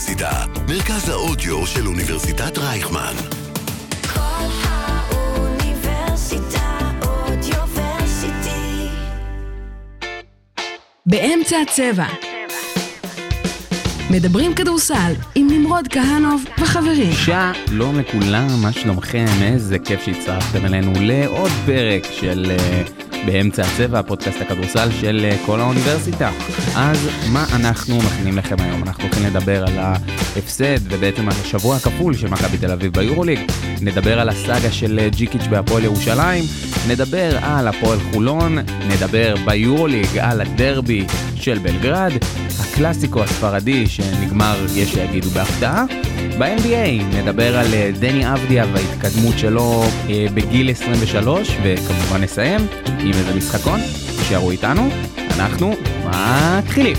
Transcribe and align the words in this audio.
האוניברסיטה, 0.00 0.44
מרכז 0.68 1.08
האודיו 1.08 1.66
של 1.66 1.86
אוניברסיטת 1.86 2.58
רייכמן. 2.58 3.14
כל 4.14 4.20
האוניברסיטה 4.62 6.78
אודיוורסיטי. 7.02 8.88
באמצע 11.06 11.56
הצבע. 11.60 12.06
מדברים 14.10 14.54
כדורסל 14.54 15.12
עם 15.34 15.46
נמרוד 15.50 15.88
כהנוב 15.88 16.44
וחברים. 16.60 17.12
שלום 17.12 17.98
לכולם, 17.98 18.48
מה 18.62 18.72
שלומכם? 18.72 19.26
איזה 19.42 19.78
כיף 19.78 20.04
שהצטרפתם 20.04 20.66
אלינו 20.66 20.92
לעוד 20.96 21.50
פרק 21.66 22.06
של 22.12 22.50
אה, 22.50 22.82
באמצע 23.26 23.62
הצבע, 23.62 23.98
הפודקאסט 23.98 24.40
הכדורסל 24.40 24.88
של 25.00 25.20
אה, 25.24 25.36
כל 25.46 25.60
האוניברסיטה. 25.60 26.30
אז 26.76 27.08
מה 27.32 27.46
אנחנו 27.54 27.98
מכינים 27.98 28.38
לכם 28.38 28.56
היום? 28.58 28.82
אנחנו 28.82 29.04
הולכים 29.04 29.26
לדבר 29.26 29.64
על 29.66 29.78
ההפסד 29.78 30.78
ובעצם 30.84 31.28
על 31.28 31.34
השבוע 31.40 31.76
הכפול 31.76 32.14
של 32.14 32.28
מכבי 32.28 32.58
תל 32.58 32.70
אביב 32.70 32.92
ביורוליג. 32.92 33.38
נדבר 33.80 34.20
על 34.20 34.28
הסאגה 34.28 34.72
של 34.72 34.98
אה, 34.98 35.08
ג'יקיץ' 35.08 35.46
בהפועל 35.50 35.84
ירושלים. 35.84 36.44
נדבר 36.88 37.38
על 37.42 37.68
הפועל 37.68 37.98
חולון. 38.12 38.58
נדבר 38.88 39.34
ביורוליג 39.44 40.18
על 40.18 40.40
הדרבי 40.40 41.06
של 41.34 41.58
בלגרד. 41.58 42.12
הקלאסיקו 42.80 43.22
הספרדי 43.22 43.86
שנגמר, 43.86 44.56
יש 44.76 44.92
שיגידו 44.92 45.30
בהפתעה. 45.30 45.84
ב-NBA 46.38 47.16
נדבר 47.16 47.58
על 47.58 47.74
אה, 47.74 47.90
דני 48.00 48.32
אבדיה 48.32 48.66
וההתקדמות 48.72 49.38
שלו 49.38 49.82
אה, 50.08 50.26
בגיל 50.34 50.70
23, 50.70 51.56
וכמובן 51.64 52.20
נסיים 52.22 52.60
עם 53.00 53.12
איזה 53.12 53.34
משחקון, 53.36 53.80
תישארו 54.18 54.50
איתנו, 54.50 54.88
אנחנו 55.36 55.72
מתחילים. 56.06 56.96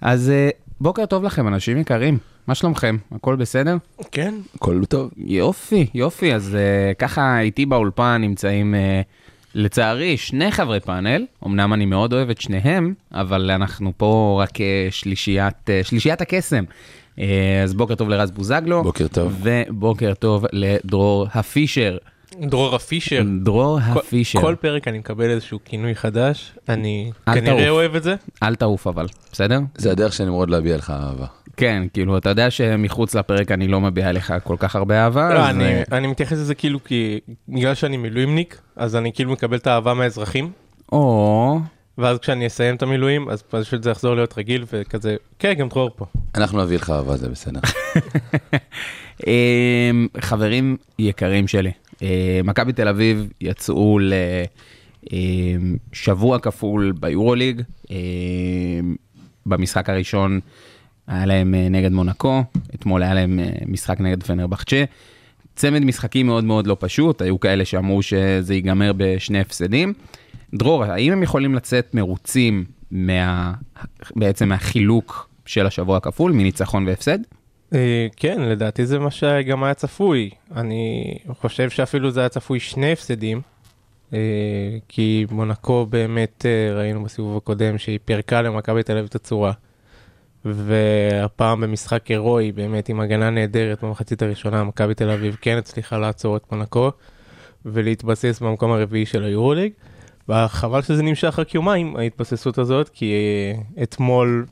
אז 0.00 0.30
אה, 0.30 0.65
בוקר 0.80 1.06
טוב 1.06 1.24
לכם 1.24 1.48
אנשים 1.48 1.78
יקרים, 1.78 2.18
מה 2.46 2.54
שלומכם? 2.54 2.96
הכל 3.12 3.36
בסדר? 3.36 3.76
כן, 4.12 4.34
הכל 4.54 4.84
טוב. 4.88 5.10
יופי, 5.16 5.86
יופי, 5.94 6.34
אז 6.34 6.56
uh, 6.56 6.94
ככה 6.94 7.40
איתי 7.40 7.66
באולפן 7.66 8.18
נמצאים 8.20 8.74
uh, 8.74 9.06
לצערי 9.54 10.16
שני 10.16 10.50
חברי 10.50 10.80
פאנל, 10.80 11.24
אמנם 11.46 11.72
אני 11.72 11.86
מאוד 11.86 12.12
אוהב 12.12 12.30
את 12.30 12.40
שניהם, 12.40 12.94
אבל 13.12 13.50
אנחנו 13.50 13.92
פה 13.96 14.40
רק 14.42 14.56
uh, 14.56 14.60
שלישיית, 14.90 15.54
uh, 15.66 15.86
שלישיית 15.86 16.20
הקסם. 16.20 16.64
Uh, 17.16 17.20
אז 17.64 17.74
בוקר 17.74 17.94
טוב 17.94 18.08
לרז 18.08 18.30
בוזגלו. 18.30 18.82
בוקר 18.82 19.08
טוב. 19.08 19.42
ובוקר 19.42 20.14
טוב 20.14 20.44
לדרור 20.52 21.26
הפישר. 21.34 21.96
דרור 22.40 22.74
הפישר. 22.74 23.22
דרור 23.42 23.78
הפישר. 23.82 24.40
כל 24.40 24.54
פרק 24.60 24.88
אני 24.88 24.98
מקבל 24.98 25.30
איזשהו 25.30 25.58
כינוי 25.64 25.94
חדש, 25.94 26.52
אני 26.68 27.10
כנראה. 27.34 27.68
אוהב 27.70 27.94
את 27.94 28.02
זה. 28.02 28.14
אל 28.42 28.54
תעוף 28.54 28.86
אבל, 28.86 29.06
בסדר? 29.32 29.60
זה 29.76 29.90
הדרך 29.92 30.12
של 30.12 30.24
נמרוד 30.24 30.50
להביע 30.50 30.76
לך 30.76 30.90
אהבה. 30.90 31.26
כן, 31.56 31.82
כאילו, 31.92 32.18
אתה 32.18 32.28
יודע 32.28 32.50
שמחוץ 32.50 33.14
לפרק 33.14 33.50
אני 33.52 33.68
לא 33.68 33.80
מביע 33.80 34.12
לך 34.12 34.34
כל 34.44 34.56
כך 34.58 34.76
הרבה 34.76 35.04
אהבה. 35.04 35.34
לא, 35.34 35.38
אז, 35.38 35.56
אני- 35.56 35.64
אה, 35.74 35.82
אני 35.92 36.06
מתייחס 36.06 36.32
לזה 36.32 36.54
כאילו 36.54 36.84
כי 36.84 37.18
בגלל 37.48 37.74
שאני 37.74 37.96
מילואימניק, 37.96 38.60
אז 38.76 38.96
אני 38.96 39.12
כאילו 39.12 39.32
מקבל 39.32 39.56
את 39.56 39.66
האהבה 39.66 39.94
מהאזרחים, 39.94 40.50
או, 40.92 41.58
ואז 41.98 42.18
כשאני 42.18 42.46
אסיים 42.46 42.74
את 42.76 42.82
המילואים, 42.82 43.28
אז 43.28 43.42
פשוט 43.42 43.82
זה 43.82 43.90
יחזור 43.90 44.14
להיות 44.14 44.38
רגיל 44.38 44.64
וכזה, 44.72 45.16
כן, 45.38 45.52
גם 45.52 45.68
דרור 45.68 45.90
פה. 45.96 46.04
אנחנו 46.34 46.62
נביא 46.62 46.76
לך 46.76 46.90
אהבה, 46.90 47.16
זה 47.16 47.28
בסדר. 47.28 47.60
אמ, 49.26 50.06
חברים 50.20 50.76
יקרים 50.98 51.48
שלי, 51.48 51.72
מכבי 52.44 52.72
תל 52.72 52.88
אביב 52.88 53.28
יצאו 53.40 53.98
לשבוע 55.92 56.38
כפול 56.38 56.92
ביורוליג. 57.00 57.62
אמ, 57.90 57.96
במשחק 59.46 59.90
הראשון 59.90 60.40
היה 61.06 61.26
להם 61.26 61.54
אה, 61.54 61.68
נגד 61.68 61.92
מונקו, 61.92 62.44
אתמול 62.74 63.02
היה 63.02 63.14
להם 63.14 63.40
אה, 63.40 63.50
משחק 63.66 64.00
נגד 64.00 64.22
פנרבחצ'ה. 64.22 64.84
צמד 65.56 65.84
משחקים 65.84 66.26
מאוד 66.26 66.44
מאוד 66.44 66.66
לא 66.66 66.76
פשוט, 66.80 67.22
היו 67.22 67.40
כאלה 67.40 67.64
שאמרו 67.64 68.02
שזה 68.02 68.54
ייגמר 68.54 68.92
בשני 68.96 69.40
הפסדים. 69.40 69.92
דרור, 70.54 70.84
האם 70.84 71.12
הם 71.12 71.22
יכולים 71.22 71.54
לצאת 71.54 71.94
מרוצים 71.94 72.64
מה... 72.90 73.52
בעצם 74.16 74.48
מהחילוק 74.48 75.28
של 75.46 75.66
השבוע 75.66 75.96
הכפול, 75.96 76.32
מניצחון 76.32 76.86
והפסד? 76.86 77.18
אה, 77.74 78.06
כן, 78.16 78.40
לדעתי 78.42 78.86
זה 78.86 78.98
מה 78.98 79.10
שגם 79.10 79.64
היה 79.64 79.74
צפוי. 79.74 80.30
אני 80.56 81.14
חושב 81.40 81.70
שאפילו 81.70 82.10
זה 82.10 82.20
היה 82.20 82.28
צפוי 82.28 82.60
שני 82.60 82.92
הפסדים, 82.92 83.40
אה, 84.12 84.18
כי 84.88 85.26
מונקו 85.30 85.86
באמת 85.86 86.46
אה, 86.46 86.74
ראינו 86.74 87.04
בסיבוב 87.04 87.36
הקודם 87.36 87.78
שהיא 87.78 87.98
פירקה 88.04 88.42
למכבי 88.42 88.82
תל 88.82 88.92
אביב 88.92 89.04
את 89.04 89.14
הצורה. 89.14 89.52
והפעם 90.44 91.60
במשחק 91.60 92.06
הירואי, 92.06 92.52
באמת 92.52 92.88
עם 92.88 93.00
הגנה 93.00 93.30
נהדרת 93.30 93.84
במחצית 93.84 94.22
הראשונה, 94.22 94.64
מכבי 94.64 94.94
תל 94.94 95.10
אביב 95.10 95.36
כן 95.40 95.56
הצליחה 95.56 95.98
לעצור 95.98 96.36
את 96.36 96.52
מונקו 96.52 96.90
ולהתבסס 97.64 98.40
במקום 98.42 98.72
הרביעי 98.72 99.06
של 99.06 99.24
היורוליג. 99.24 99.72
וחבל 100.28 100.82
שזה 100.82 101.02
נמשך 101.02 101.38
רק 101.38 101.54
יומיים, 101.54 101.96
ההתבססות 101.96 102.58
הזאת, 102.58 102.88
כי 102.88 103.12
אתמול 103.82 104.46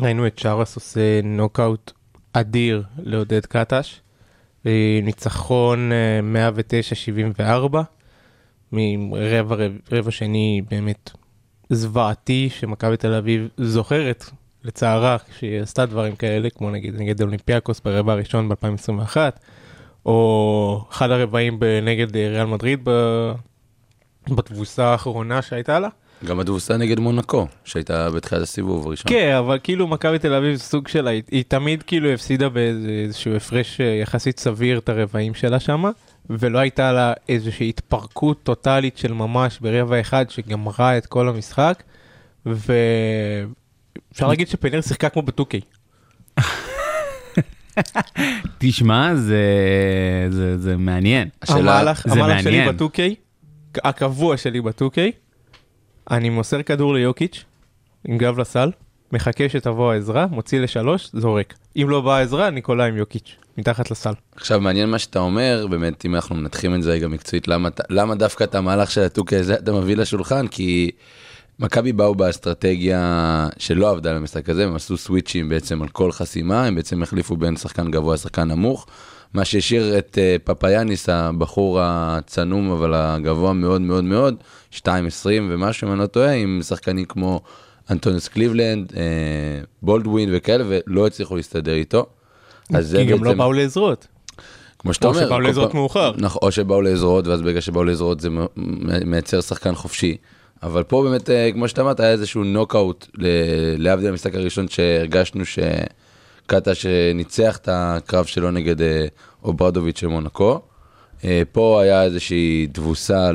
ראינו 0.00 0.26
את 0.26 0.38
שרס 0.38 0.74
עושה 0.74 1.20
נוקאוט 1.22 1.92
אדיר 2.32 2.82
לעודד 2.98 3.46
קטש. 3.46 4.00
אה, 4.66 5.00
ניצחון 5.02 5.92
אה, 5.92 6.50
109-74, 7.72 7.76
מרבע 8.72 9.56
רבע, 9.92 10.10
שני 10.10 10.62
באמת 10.70 11.10
זוועתי 11.70 12.48
שמכבי 12.50 12.96
תל 12.96 13.14
אביב 13.14 13.48
זוכרת 13.56 14.24
לצערה 14.64 15.16
שהיא 15.38 15.60
עשתה 15.60 15.86
דברים 15.86 16.16
כאלה 16.16 16.50
כמו 16.50 16.70
נגיד 16.70 16.94
נגד 16.94 17.22
אולימפיאקוס 17.22 17.80
ברבע 17.80 18.12
הראשון 18.12 18.48
ב-2021 18.48 19.16
או 20.06 20.84
אחד 20.90 21.10
הרבעים 21.10 21.58
נגד 21.82 22.16
אה, 22.16 22.28
ריאל 22.28 22.46
מדריד 22.46 22.80
ב- 22.84 23.32
בתבוסה 24.30 24.84
האחרונה 24.84 25.42
שהייתה 25.42 25.80
לה. 25.80 25.88
גם 26.26 26.40
התבוסה 26.40 26.76
נגד 26.76 27.00
מונקו, 27.00 27.46
שהייתה 27.64 28.10
בתחילת 28.10 28.42
הסיבוב 28.42 28.86
הראשון. 28.86 29.04
כן, 29.12 29.34
אבל 29.38 29.58
כאילו 29.62 29.86
מכבי 29.88 30.18
תל 30.18 30.34
אביב 30.34 30.54
זה 30.54 30.62
סוג 30.62 30.88
שלה, 30.88 31.10
היא, 31.10 31.22
היא 31.30 31.44
תמיד 31.48 31.82
כאילו 31.82 32.08
הפסידה 32.10 32.48
באיזשהו 32.48 33.34
הפרש 33.36 33.80
אה, 33.80 33.86
יחסית 33.86 34.38
סביר 34.40 34.78
את 34.78 34.88
הרבעים 34.88 35.34
שלה 35.34 35.60
שמה, 35.60 35.90
ולא 36.30 36.58
הייתה 36.58 36.92
לה 36.92 37.12
איזושהי 37.28 37.68
התפרקות 37.68 38.42
טוטאלית 38.42 38.98
של 38.98 39.12
ממש 39.12 39.58
ברבע 39.60 40.00
אחד 40.00 40.30
שגמרה 40.30 40.98
את 40.98 41.06
כל 41.06 41.28
המשחק, 41.28 41.82
ואפשר 42.46 43.48
להגיד 44.28 44.48
שפנר 44.48 44.80
שיחקה 44.80 45.08
כמו 45.08 45.22
בטוקי. 45.22 45.60
תשמע, 48.58 49.14
זה, 49.14 49.42
זה, 50.30 50.58
זה 50.58 50.76
מעניין. 50.76 51.28
השאלה- 51.42 51.58
המהלך, 51.80 52.08
זה 52.08 52.12
המהלך 52.12 52.42
שלי 52.42 52.56
מעניין. 52.58 52.74
בטוקי, 52.74 53.14
הקבוע 53.84 54.36
שלי 54.36 54.60
בטוקי, 54.60 55.12
אני 56.10 56.30
מוסר 56.30 56.62
כדור 56.62 56.94
ליוקיץ' 56.94 57.44
עם 58.04 58.18
גב 58.18 58.38
לסל, 58.38 58.70
מחכה 59.12 59.48
שתבוא 59.48 59.92
העזרה, 59.92 60.26
מוציא 60.26 60.60
לשלוש, 60.60 61.10
זורק. 61.12 61.54
אם 61.76 61.86
לא 61.88 62.00
באה 62.00 62.18
העזרה, 62.18 62.48
אני 62.48 62.60
קולע 62.60 62.84
עם 62.84 62.96
יוקיץ', 62.96 63.36
מתחת 63.58 63.90
לסל. 63.90 64.12
עכשיו 64.36 64.60
מעניין 64.60 64.90
מה 64.90 64.98
שאתה 64.98 65.18
אומר, 65.18 65.66
באמת 65.70 66.04
אם 66.04 66.14
אנחנו 66.14 66.34
מנתחים 66.34 66.74
את 66.74 66.82
זה 66.82 66.90
רגע 66.90 67.08
מקצועית, 67.08 67.48
למה, 67.48 67.68
למה 67.90 68.14
דווקא 68.14 68.44
את 68.44 68.54
המהלך 68.54 68.90
של 68.90 69.00
הטוקי 69.00 69.36
הזה 69.36 69.54
אתה 69.54 69.72
מביא 69.72 69.96
לשולחן? 69.96 70.46
כי 70.46 70.90
מכבי 71.58 71.92
באו 71.92 72.14
באסטרטגיה 72.14 73.48
שלא 73.58 73.90
עבדה 73.90 74.12
למשחק 74.12 74.48
הזה, 74.48 74.64
הם 74.64 74.74
עשו 74.74 74.96
סוויצ'ים 74.96 75.48
בעצם 75.48 75.82
על 75.82 75.88
כל 75.88 76.12
חסימה, 76.12 76.64
הם 76.66 76.74
בעצם 76.74 77.02
החליפו 77.02 77.36
בין 77.36 77.56
שחקן 77.56 77.90
גבוה 77.90 78.14
לשחקן 78.14 78.48
נמוך, 78.48 78.86
מה 79.34 79.44
שהשאיר 79.44 79.98
את 79.98 80.18
אה, 80.20 80.36
פפאיאניס, 80.44 81.08
הבחור 81.08 81.78
הצנום 81.82 82.70
אבל 82.70 82.94
הגבוה 82.94 83.52
מאוד 83.52 83.80
מאוד 83.80 84.04
מאוד, 84.04 84.34
2.20 84.74 84.78
ומשהו 85.50 85.86
אם 85.86 85.92
אני 85.92 86.00
לא 86.00 86.06
טועה, 86.06 86.32
עם 86.32 86.60
שחקנים 86.62 87.04
כמו 87.04 87.40
אנטוניוס 87.90 88.28
קליבלנד, 88.28 88.92
אה, 88.96 89.02
בולדווין 89.82 90.28
וכאלה, 90.32 90.64
ולא 90.68 91.06
הצליחו 91.06 91.36
להסתדר 91.36 91.74
איתו. 91.74 92.06
אז 92.74 92.96
כי 92.98 93.04
גם 93.04 93.18
לא 93.24 93.30
בעצם- 93.30 93.38
באו 93.38 93.52
לעזרות. 93.52 94.06
כמו 94.78 94.94
שאתה 94.94 95.06
או 95.06 95.12
אומר, 95.14 95.26
שבאו 95.26 95.40
לעזרות 95.40 95.74
מאוחר. 95.74 96.12
נכון, 96.18 96.40
או 96.42 96.52
שבאו 96.52 96.82
לעזרות, 96.82 97.26
ואז 97.26 97.42
ברגע 97.42 97.60
שבאו 97.60 97.84
לעזרות 97.84 98.20
זה 98.20 98.28
מייצר 99.04 99.40
שחקן 99.40 99.74
חופשי. 99.74 100.16
אבל 100.62 100.82
פה 100.82 101.02
באמת, 101.02 101.30
אה, 101.30 101.50
כמו 101.52 101.68
שאתה 101.68 101.82
אמרת, 101.82 102.00
היה 102.00 102.10
איזשהו 102.10 102.44
נוקאוט, 102.44 103.06
להבדיל 103.78 104.08
המשחק 104.08 104.34
הראשון 104.34 104.68
שהרגשנו 104.68 105.44
שקטש 105.44 106.86
אה, 106.86 107.12
ניצח 107.14 107.56
את 107.56 107.68
הקרב 107.72 108.24
שלו 108.24 108.50
נגד 108.50 108.82
אה, 108.82 109.06
אוברדוביץ' 109.44 110.00
של 110.00 110.06
מונקו. 110.06 110.60
אה, 111.24 111.42
פה 111.52 111.82
היה 111.82 112.02
איזושהי 112.02 112.66
תבוסה 112.72 113.30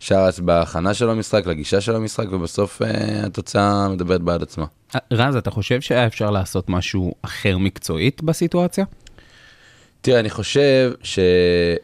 לשרס 0.00 0.38
בהכנה 0.38 0.94
של 0.94 1.10
המשחק, 1.10 1.46
לגישה 1.46 1.80
של 1.80 1.96
המשחק, 1.96 2.32
ובסוף 2.32 2.82
אה, 2.82 3.26
התוצאה 3.26 3.88
מדברת 3.88 4.20
בעד 4.20 4.42
עצמה. 4.42 4.64
רז, 5.12 5.36
אתה 5.36 5.50
חושב 5.50 5.80
שהיה 5.80 6.06
אפשר 6.06 6.30
לעשות 6.30 6.68
משהו 6.68 7.14
אחר 7.22 7.58
מקצועית 7.58 8.22
בסיטואציה? 8.22 8.84
תראה, 10.00 10.20
אני 10.20 10.30
חושב 10.30 10.92
אה, 11.18 11.74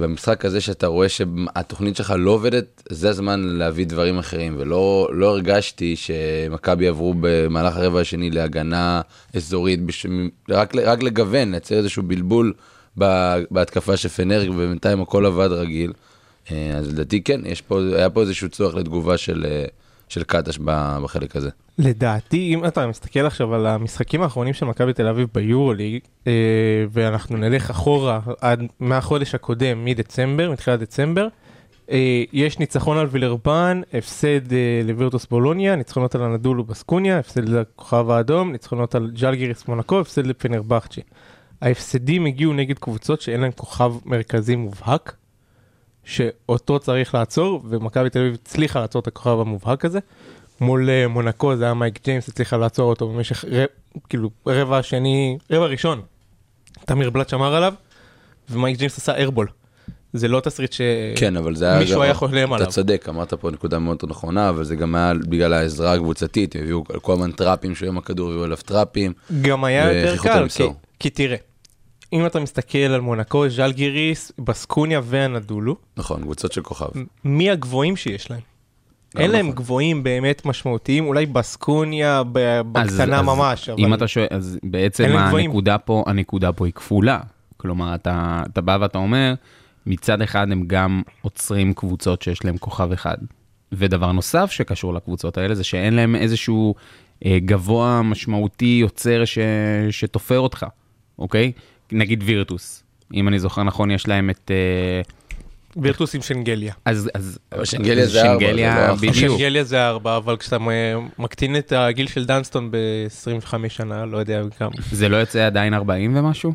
במשחק 0.00 0.44
הזה 0.44 0.60
שאתה 0.60 0.86
רואה 0.86 1.08
שהתוכנית 1.08 1.96
שלך 1.96 2.14
לא 2.18 2.30
עובדת, 2.30 2.82
זה 2.88 3.08
הזמן 3.08 3.40
להביא 3.40 3.86
דברים 3.86 4.18
אחרים, 4.18 4.54
ולא 4.58 5.08
לא 5.12 5.30
הרגשתי 5.30 5.96
שמכבי 5.96 6.88
עברו 6.88 7.14
במהלך 7.20 7.76
הרבע 7.76 8.00
השני 8.00 8.30
להגנה 8.30 9.00
אזורית, 9.34 9.82
בש... 9.82 10.06
רק, 10.50 10.76
רק 10.76 11.02
לגוון, 11.02 11.50
לייצר 11.50 11.74
איזשהו 11.74 12.02
בלבול 12.02 12.52
בהתקפה 13.50 13.96
של 13.96 14.08
פנר, 14.08 14.50
ובינתיים 14.50 15.00
הכל 15.00 15.26
עבד 15.26 15.48
רגיל. 15.52 15.92
אה, 16.52 16.72
אז 16.76 16.88
לדעתי 16.88 17.22
כן, 17.22 17.40
פה, 17.68 17.80
היה 17.96 18.10
פה 18.10 18.20
איזשהו 18.20 18.48
צורך 18.48 18.74
לתגובה 18.74 19.16
של, 19.16 19.46
אה, 19.48 19.64
של 20.08 20.22
קטש 20.22 20.58
ב- 20.64 20.98
בחלק 21.02 21.36
הזה. 21.36 21.50
לדעתי, 21.78 22.54
אם 22.54 22.64
אתה 22.64 22.86
מסתכל 22.86 23.26
עכשיו 23.26 23.54
על 23.54 23.66
המשחקים 23.66 24.22
האחרונים 24.22 24.54
של 24.54 24.66
מכבי 24.66 24.92
תל 24.92 25.06
אביב 25.06 25.28
ביורוליג, 25.34 26.00
אה, 26.26 26.32
ואנחנו 26.90 27.36
נלך 27.36 27.70
אחורה 27.70 28.20
עד 28.40 28.62
מהחודש 28.80 29.34
הקודם, 29.34 29.84
מדצמבר, 29.84 30.50
מתחילת 30.50 30.80
דצמבר, 30.80 31.28
אה, 31.90 32.24
יש 32.32 32.58
ניצחון 32.58 32.98
על 32.98 33.06
וילרבן, 33.10 33.80
הפסד 33.94 34.52
אה, 34.52 34.80
לווירטוס 34.84 35.26
בולוניה, 35.26 35.76
ניצחונות 35.76 36.14
על 36.14 36.22
הנדולו 36.22 36.64
בסקוניה, 36.64 37.18
הפסד 37.18 37.48
לכוכב 37.48 38.10
האדום, 38.10 38.52
ניצחונות 38.52 38.94
על 38.94 39.10
ג'לגיריס 39.20 39.68
מונקו, 39.68 40.00
הפסד 40.00 40.26
לפנרבכצ'ה. 40.26 41.00
ההפסדים 41.62 42.26
הגיעו 42.26 42.52
נגד 42.52 42.78
קבוצות 42.78 43.20
שאין 43.20 43.40
להן 43.40 43.50
כוכב 43.56 43.92
מרכזי 44.04 44.56
מובהק, 44.56 45.16
שאותו 46.08 46.78
צריך 46.78 47.14
לעצור, 47.14 47.62
ומכבי 47.68 48.10
תל 48.10 48.18
אביב 48.18 48.34
הצליחה 48.34 48.80
לעצור 48.80 49.00
את 49.00 49.06
הכוכב 49.06 49.40
המובהק 49.40 49.84
הזה. 49.84 49.98
מול 50.60 50.90
אה, 50.90 51.08
מונקו 51.08 51.56
זה 51.56 51.64
היה 51.64 51.74
מייק 51.74 51.98
ג'יימס, 52.04 52.28
הצליחה 52.28 52.56
לעצור 52.56 52.90
אותו 52.90 53.08
במשך 53.08 53.44
ר... 53.44 53.64
כאילו 54.08 54.30
רבע 54.46 54.82
שני, 54.82 55.38
רבע 55.50 55.66
ראשון. 55.66 56.02
תמיר 56.84 57.10
בלאט 57.10 57.28
שמר 57.28 57.54
עליו, 57.54 57.74
ומייק 58.50 58.78
ג'יימס 58.78 58.98
עשה 58.98 59.14
airball. 59.14 59.48
זה 60.12 60.28
לא 60.28 60.40
תסריט 60.40 60.72
ש... 60.72 60.80
כן, 61.16 61.34
היה... 61.60 61.78
היה 62.02 62.14
חולם 62.14 62.52
עליו. 62.52 62.66
אתה 62.66 62.72
צודק, 62.72 63.06
אמרת 63.08 63.34
פה 63.34 63.50
נקודה 63.50 63.78
מאוד 63.78 63.98
נכונה, 64.08 64.48
אבל 64.48 64.64
זה 64.64 64.76
גם 64.76 64.94
היה 64.94 65.12
בגלל 65.14 65.52
העזרה 65.52 65.94
הקבוצתית, 65.94 66.56
הביאו 66.56 66.84
כל 67.02 67.12
הזמן 67.12 67.32
טראפים 67.32 67.74
שהוא 67.74 67.88
עם 67.88 67.98
הכדור, 67.98 68.28
הביאו 68.28 68.44
עליו 68.44 68.56
טראפים. 68.56 69.12
גם 69.42 69.64
היה 69.64 69.92
יותר 69.92 70.16
קל, 70.22 70.48
כי. 70.48 70.62
כי 71.00 71.10
תראה, 71.10 71.36
אם 72.12 72.26
אתה 72.26 72.40
מסתכל 72.40 72.78
על 72.78 73.00
מונקו, 73.00 73.48
ז'לגיריס, 73.48 74.32
בסקוניה 74.38 75.00
והנדולו, 75.04 75.76
נכון, 75.96 76.22
קבוצות 76.22 76.52
של 76.52 76.62
כוכב. 76.62 76.86
מי 77.24 77.50
הגבוהים 77.50 77.96
שיש 77.96 78.30
להם? 78.30 78.40
אין 79.16 79.30
להם 79.30 79.46
נכון. 79.46 79.56
גבוהים 79.56 80.02
באמת 80.02 80.46
משמעותיים, 80.46 81.06
אולי 81.06 81.26
בסקוניה 81.26 82.22
בקטנה 82.72 83.22
ממש, 83.22 83.68
אבל 83.68 83.80
אם 83.80 83.94
אתה 83.94 84.08
שואל, 84.08 84.26
אז 84.30 84.58
בעצם 84.62 85.04
אין 85.04 85.12
להם 85.12 85.28
גבוהים. 85.28 85.50
הנקודה 85.50 85.78
פה, 85.78 86.04
הנקודה 86.06 86.52
פה 86.52 86.66
היא 86.66 86.72
כפולה. 86.72 87.20
כלומר, 87.56 87.94
אתה, 87.94 88.42
אתה 88.52 88.60
בא 88.60 88.78
ואתה 88.80 88.98
אומר, 88.98 89.34
מצד 89.86 90.22
אחד 90.22 90.52
הם 90.52 90.64
גם 90.66 91.02
עוצרים 91.22 91.74
קבוצות 91.74 92.22
שיש 92.22 92.44
להם 92.44 92.58
כוכב 92.58 92.92
אחד. 92.92 93.16
ודבר 93.72 94.12
נוסף 94.12 94.50
שקשור 94.50 94.94
לקבוצות 94.94 95.38
האלה 95.38 95.54
זה 95.54 95.64
שאין 95.64 95.94
להם 95.94 96.16
איזשהו 96.16 96.74
אה, 97.24 97.38
גבוה 97.40 98.02
משמעותי 98.02 98.78
יוצר 98.80 99.24
ש, 99.24 99.38
שתופר 99.90 100.38
אותך, 100.38 100.66
אוקיי? 101.18 101.52
נגיד 101.92 102.22
וירטוס. 102.26 102.82
אם 103.14 103.28
אני 103.28 103.38
זוכר 103.38 103.62
נכון, 103.62 103.90
יש 103.90 104.08
להם 104.08 104.30
את... 104.30 104.50
אה, 104.50 105.00
וירטוס 105.82 106.14
עם 106.14 106.22
שנגליה. 106.22 106.72
אז, 106.84 107.10
אז 107.14 107.38
שנגליה 107.64 108.06
זה 108.06 108.22
ארבע, 108.22 108.40
שנגליה, 108.40 108.74
זה 108.74 108.88
לא. 108.88 108.94
בדיוק. 109.12 109.14
שנגליה 109.38 109.64
זה 109.64 109.88
ארבע, 109.88 110.16
אבל 110.16 110.36
כשאתה 110.36 110.56
מקטין 111.18 111.56
את 111.56 111.72
הגיל 111.76 112.06
של 112.06 112.24
דנסטון 112.24 112.70
ב-25 112.70 113.54
שנה, 113.68 114.06
לא 114.06 114.18
יודע 114.18 114.42
כמה. 114.58 114.70
זה 114.92 115.08
לא 115.08 115.16
יוצא 115.16 115.46
עדיין 115.46 115.74
40 115.74 116.16
ומשהו? 116.16 116.52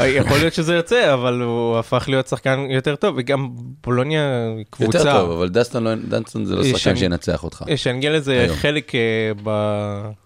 יכול 0.00 0.38
להיות 0.38 0.54
שזה 0.54 0.74
יוצא, 0.74 1.14
אבל 1.14 1.40
הוא 1.40 1.78
הפך 1.78 2.04
להיות 2.08 2.26
שחקן 2.28 2.66
יותר 2.70 2.96
טוב, 2.96 3.14
וגם 3.18 3.48
בולוניה 3.84 4.22
קבוצה. 4.70 4.98
יותר 4.98 5.12
טוב, 5.20 5.30
אבל 5.30 5.48
דסטון 5.48 5.84
לא- 5.84 5.94
דנסטון 5.94 6.44
זה 6.44 6.54
לא 6.56 6.60
אה, 6.60 6.64
שחקן 6.64 6.78
שאני- 6.78 6.98
שינצח 6.98 7.44
אותך. 7.44 7.64
שנגליה 7.76 8.20
זה 8.20 8.40
היום. 8.40 8.56
חלק, 8.56 8.94
אה, 8.94 9.00
ב... 9.44 9.50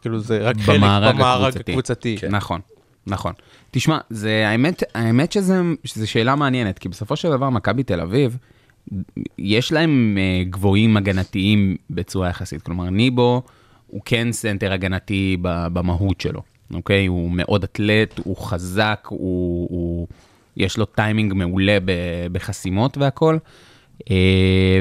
כאילו 0.03 0.21
זה 0.21 0.39
רק 0.39 0.57
חלק 0.61 0.77
במארג 0.77 1.15
במארג 1.15 1.45
הקבוצתי. 1.47 1.71
הקבוצתי. 1.73 2.17
כן. 2.21 2.35
נכון, 2.35 2.61
נכון. 3.07 3.33
תשמע, 3.71 3.99
זה 4.11 4.49
האמת, 4.49 4.83
האמת 4.95 5.33
שזה, 5.33 5.63
שזה 5.85 6.07
שאלה 6.07 6.37
מעניינת, 6.37 6.79
כי 6.79 6.89
בסופו 6.89 7.17
של 7.17 7.31
דבר 7.31 7.51
מכבי 7.51 7.83
תל 7.83 8.01
אביב, 8.01 8.39
יש 9.39 9.73
להם 9.73 10.17
uh, 10.17 10.49
גבוהים 10.51 10.97
הגנתיים 10.97 11.77
בצורה 11.91 12.29
יחסית. 12.29 12.63
כלומר, 12.63 12.91
ניבו 12.91 13.43
הוא 13.87 14.01
כן 14.05 14.33
סנטר 14.33 14.73
הגנתי 14.73 15.37
במהות 15.43 16.21
שלו, 16.21 16.43
אוקיי? 16.75 17.07
הוא 17.07 17.31
מאוד 17.31 17.65
אתלט, 17.65 18.21
הוא 18.25 18.37
חזק, 18.37 19.07
הוא, 19.09 19.69
הוא, 19.71 20.07
יש 20.57 20.79
לו 20.79 20.85
טיימינג 20.85 21.33
מעולה 21.33 21.79
בחסימות 22.33 22.99
והכל. 22.99 23.39
Uh, 23.99 24.09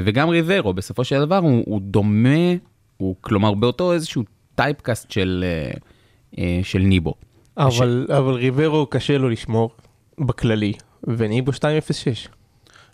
וגם 0.06 0.30
ריברו, 0.30 0.74
בסופו 0.74 1.04
של 1.04 1.20
דבר, 1.20 1.38
הוא, 1.38 1.64
הוא 1.66 1.82
דומה, 1.82 2.54
הוא 2.98 3.16
כלומר 3.22 3.54
באותו 3.54 3.94
איזשהו 3.94 4.24
typecast 4.56 5.12
של, 5.12 5.46
uh, 5.74 5.80
uh, 6.36 6.40
של 6.64 6.80
ניבו. 6.80 7.14
אבל 7.58 8.08
אבל 8.18 8.34
ריברו 8.34 8.86
קשה 8.86 9.18
לו 9.18 9.30
לשמור 9.30 9.72
בכללי, 10.20 10.74
וניבו 11.04 11.52
2.06. 11.52 11.56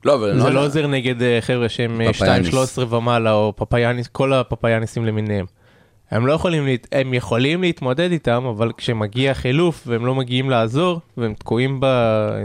לא, 0.05 0.15
אבל 0.15 0.39
זה 0.39 0.47
אני 0.47 0.55
לא 0.55 0.65
עוזר 0.65 0.87
נגד 0.87 1.21
אה, 1.21 1.37
חבר'ה 1.41 1.69
שהם 1.69 2.01
אה, 2.01 2.13
פפאיאניס. 2.13 2.77
2.13 2.79 2.81
ומעלה, 2.89 3.33
או 3.33 3.53
פפאיאניס, 3.55 4.07
כל 4.07 4.33
הפפאיאניסים 4.33 5.05
למיניהם. 5.05 5.45
הם 6.11 6.27
לא 6.27 6.33
יכולים, 6.33 6.65
להת... 6.65 6.87
הם 6.91 7.13
יכולים 7.13 7.61
להתמודד 7.61 8.11
איתם, 8.11 8.45
אבל 8.45 8.71
כשמגיע 8.77 9.33
חילוף 9.33 9.83
והם 9.87 10.05
לא 10.05 10.15
מגיעים 10.15 10.49
לעזור, 10.49 10.99
והם 11.17 11.33
תקועים, 11.33 11.79
ב... 11.79 11.85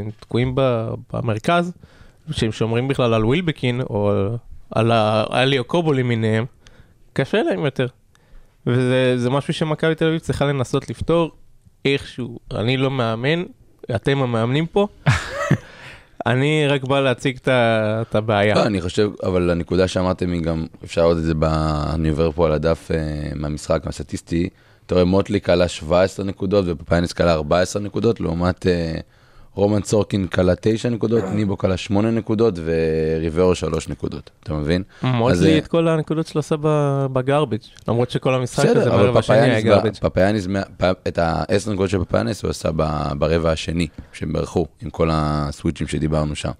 הם 0.00 0.10
תקועים 0.20 0.52
ב... 0.54 0.88
במרכז, 1.12 1.72
שהם 2.30 2.52
שומרים 2.52 2.88
בכלל 2.88 3.14
על 3.14 3.24
ווילבקין, 3.24 3.80
או 3.80 4.12
על 4.70 4.90
האליו 4.92 5.64
קובו 5.64 5.92
למיניהם, 5.92 6.44
קשה 7.12 7.42
להם 7.42 7.64
יותר. 7.64 7.86
וזה 8.66 9.18
זה 9.18 9.30
משהו 9.30 9.54
שמכבי 9.54 9.94
תל 9.94 10.06
אביב 10.06 10.18
צריכה 10.18 10.44
לנסות 10.44 10.90
לפתור 10.90 11.30
איכשהו. 11.86 12.38
אני 12.54 12.76
לא 12.76 12.90
מאמן, 12.90 13.42
אתם 13.94 14.18
המאמנים 14.18 14.66
פה. 14.66 14.86
אני 16.26 16.66
רק 16.68 16.84
בא 16.84 17.00
להציג 17.00 17.38
את 17.46 18.14
הבעיה. 18.14 18.54
לא, 18.54 18.66
אני 18.66 18.80
חושב, 18.80 19.10
אבל 19.22 19.50
הנקודה 19.50 19.88
שאמרתם 19.88 20.32
היא 20.32 20.42
גם, 20.42 20.66
אפשר 20.84 21.00
לראות 21.00 21.18
את 21.18 21.22
זה, 21.22 21.34
ב... 21.34 21.44
אני 21.94 22.08
עובר 22.08 22.30
פה 22.30 22.46
על 22.46 22.52
הדף 22.52 22.90
אה, 22.90 23.28
מהמשחק 23.34 23.86
הסטטיסטי, 23.86 24.48
אתה 24.86 24.94
רואה 24.94 25.04
מוטלי 25.04 25.40
קלה 25.40 25.68
17 25.68 26.26
נקודות 26.26 26.64
ופפיינס 26.68 27.12
קלה 27.12 27.32
14 27.32 27.82
נקודות, 27.82 28.20
לעומת 28.20 28.66
אה, 28.66 28.94
רומן 29.56 29.80
צורקין 29.80 30.26
קלע 30.26 30.54
9 30.60 30.88
נקודות, 30.88 31.24
ניבו 31.32 31.56
קלע 31.56 31.76
8 31.76 32.10
נקודות 32.10 32.54
וריברו 32.64 33.54
3 33.54 33.88
נקודות, 33.88 34.30
אתה 34.42 34.54
מבין? 34.54 34.82
אז, 35.02 35.08
מוטלי 35.14 35.52
אה, 35.52 35.58
את 35.58 35.66
כל 35.66 35.88
הנקודות 35.88 36.26
שלו 36.26 36.38
עשה 36.38 36.56
ב- 36.60 37.06
ב 37.12 37.18
garbage 37.18 37.58
למרות 37.88 38.10
שכל 38.10 38.34
המשחק 38.34 38.64
הזה 38.64 38.90
ברבע 38.90 39.08
אבל 39.08 39.18
השני 39.18 39.36
היה 39.36 39.44
פפיינס, 39.46 39.64
garbage. 39.64 39.90
ב- 39.90 40.08
פפיינס, 40.08 40.46
מה- 40.46 40.62
פ- 40.76 41.08
את 41.08 41.18
ה-10 41.18 41.70
נקודות 41.70 41.90
של 41.90 42.04
פפיינס 42.04 42.42
הוא 42.42 42.50
עשה 42.50 42.68
ברבע 43.18 43.50
השני, 43.50 43.86
שהם 44.12 44.32
ברחו, 44.32 44.66
עם 44.82 44.90
כל 44.90 45.08
הסוויצ'ים 45.12 45.86
שדיברנו 45.86 46.34
שם. 46.36 46.50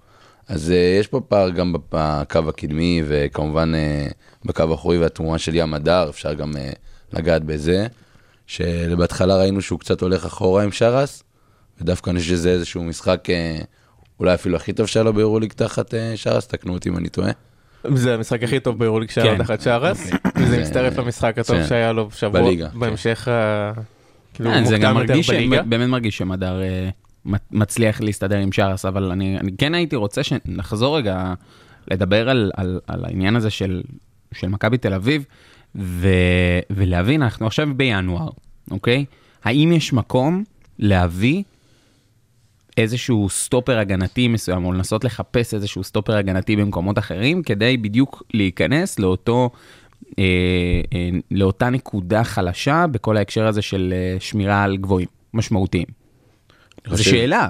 אז 0.47 0.71
אה, 0.71 0.97
יש 0.99 1.07
פה 1.07 1.21
פער 1.27 1.49
גם 1.49 1.73
בקו 1.91 2.39
הקדמי, 2.49 3.03
וכמובן 3.07 3.71
אה, 3.75 4.07
בקו 4.45 4.63
האחורי 4.71 4.97
והתרומה 4.97 5.37
של 5.37 5.55
ים 5.55 5.73
הדר, 5.73 6.07
אפשר 6.09 6.33
גם 6.33 6.57
אה, 6.57 6.71
לגעת 7.13 7.43
בזה, 7.43 7.87
שבהתחלה 8.47 9.37
ראינו 9.37 9.61
שהוא 9.61 9.79
קצת 9.79 10.01
הולך 10.01 10.25
אחורה 10.25 10.63
עם 10.63 10.71
שרס, 10.71 11.23
ודווקא 11.81 12.09
אני 12.09 12.19
חושב 12.19 12.31
שזה 12.31 12.49
איזשהו 12.51 12.83
משחק 12.83 13.29
אה, 13.29 13.57
אולי 14.19 14.33
אפילו 14.33 14.55
הכי 14.55 14.73
טוב 14.73 14.87
שהיה 14.87 15.03
לו 15.03 15.13
ביורוליג 15.13 15.53
תחת 15.53 15.93
אה, 15.93 16.13
שרס, 16.15 16.47
תקנו 16.47 16.73
אותי 16.73 16.89
אם 16.89 16.97
אני 16.97 17.09
טועה. 17.09 17.31
זה 17.93 18.13
המשחק 18.13 18.43
הכי 18.43 18.59
טוב 18.59 18.79
ביורוליג 18.79 19.09
שהיה 19.09 19.31
לו 19.31 19.37
כן. 19.37 19.43
תחת 19.43 19.61
שרס, 19.61 20.09
וזה 20.35 20.45
זה- 20.49 20.61
מצטרף 20.61 20.97
למשחק 20.97 21.37
הטוב 21.39 21.55
כן. 21.57 21.67
שהיה 21.67 21.91
לו 21.91 22.09
שבוע 22.11 22.41
בליגה, 22.41 22.69
כן. 22.69 22.79
בהמשך 22.79 23.27
ה... 23.27 23.71
כאילו 24.33 24.49
זה 24.65 24.77
גם 24.77 24.93
מוקדם 24.93 25.01
יותר 25.01 25.13
מרגיש, 25.13 25.29
בליגה. 25.29 25.61
באמת 25.61 25.89
מרגיש 25.89 26.17
שמדר 26.17 26.61
אה, 26.61 26.89
מצ- 27.25 27.39
מצליח 27.51 28.01
להסתדר 28.01 28.37
עם 28.37 28.51
שרס, 28.51 28.85
אבל 28.85 29.11
אני, 29.11 29.37
אני 29.39 29.51
כן 29.57 29.73
הייתי 29.73 29.95
רוצה 29.95 30.23
שנחזור 30.23 30.97
רגע 30.97 31.33
לדבר 31.91 32.29
על, 32.29 32.51
על, 32.57 32.79
על 32.87 33.05
העניין 33.05 33.35
הזה 33.35 33.49
של, 33.49 33.81
של 34.33 34.47
מכבי 34.47 34.77
תל 34.77 34.93
אביב, 34.93 35.25
ו, 35.75 36.09
ולהבין, 36.69 37.23
אנחנו 37.23 37.47
עכשיו 37.47 37.67
בינואר, 37.75 38.29
אוקיי? 38.71 39.05
האם 39.43 39.71
יש 39.71 39.93
מקום 39.93 40.43
להביא 40.79 41.43
איזשהו 42.77 43.29
סטופר 43.29 43.77
הגנתי 43.79 44.27
מסוים, 44.27 44.65
או 44.65 44.73
לנסות 44.73 45.03
לחפש 45.03 45.53
איזשהו 45.53 45.83
סטופר 45.83 46.17
הגנתי 46.17 46.55
במקומות 46.55 46.97
אחרים, 46.97 47.43
כדי 47.43 47.77
בדיוק 47.77 48.23
להיכנס 48.33 48.99
לאותו, 48.99 49.49
אה, 50.19 50.23
אה, 50.93 51.09
לאותה 51.31 51.69
נקודה 51.69 52.23
חלשה 52.23 52.85
בכל 52.91 53.17
ההקשר 53.17 53.47
הזה 53.47 53.61
של 53.61 53.93
אה, 53.97 54.17
שמירה 54.19 54.63
על 54.63 54.77
גבוהים 54.77 55.07
משמעותיים. 55.33 55.85
זו 56.87 57.03
שאלה, 57.03 57.49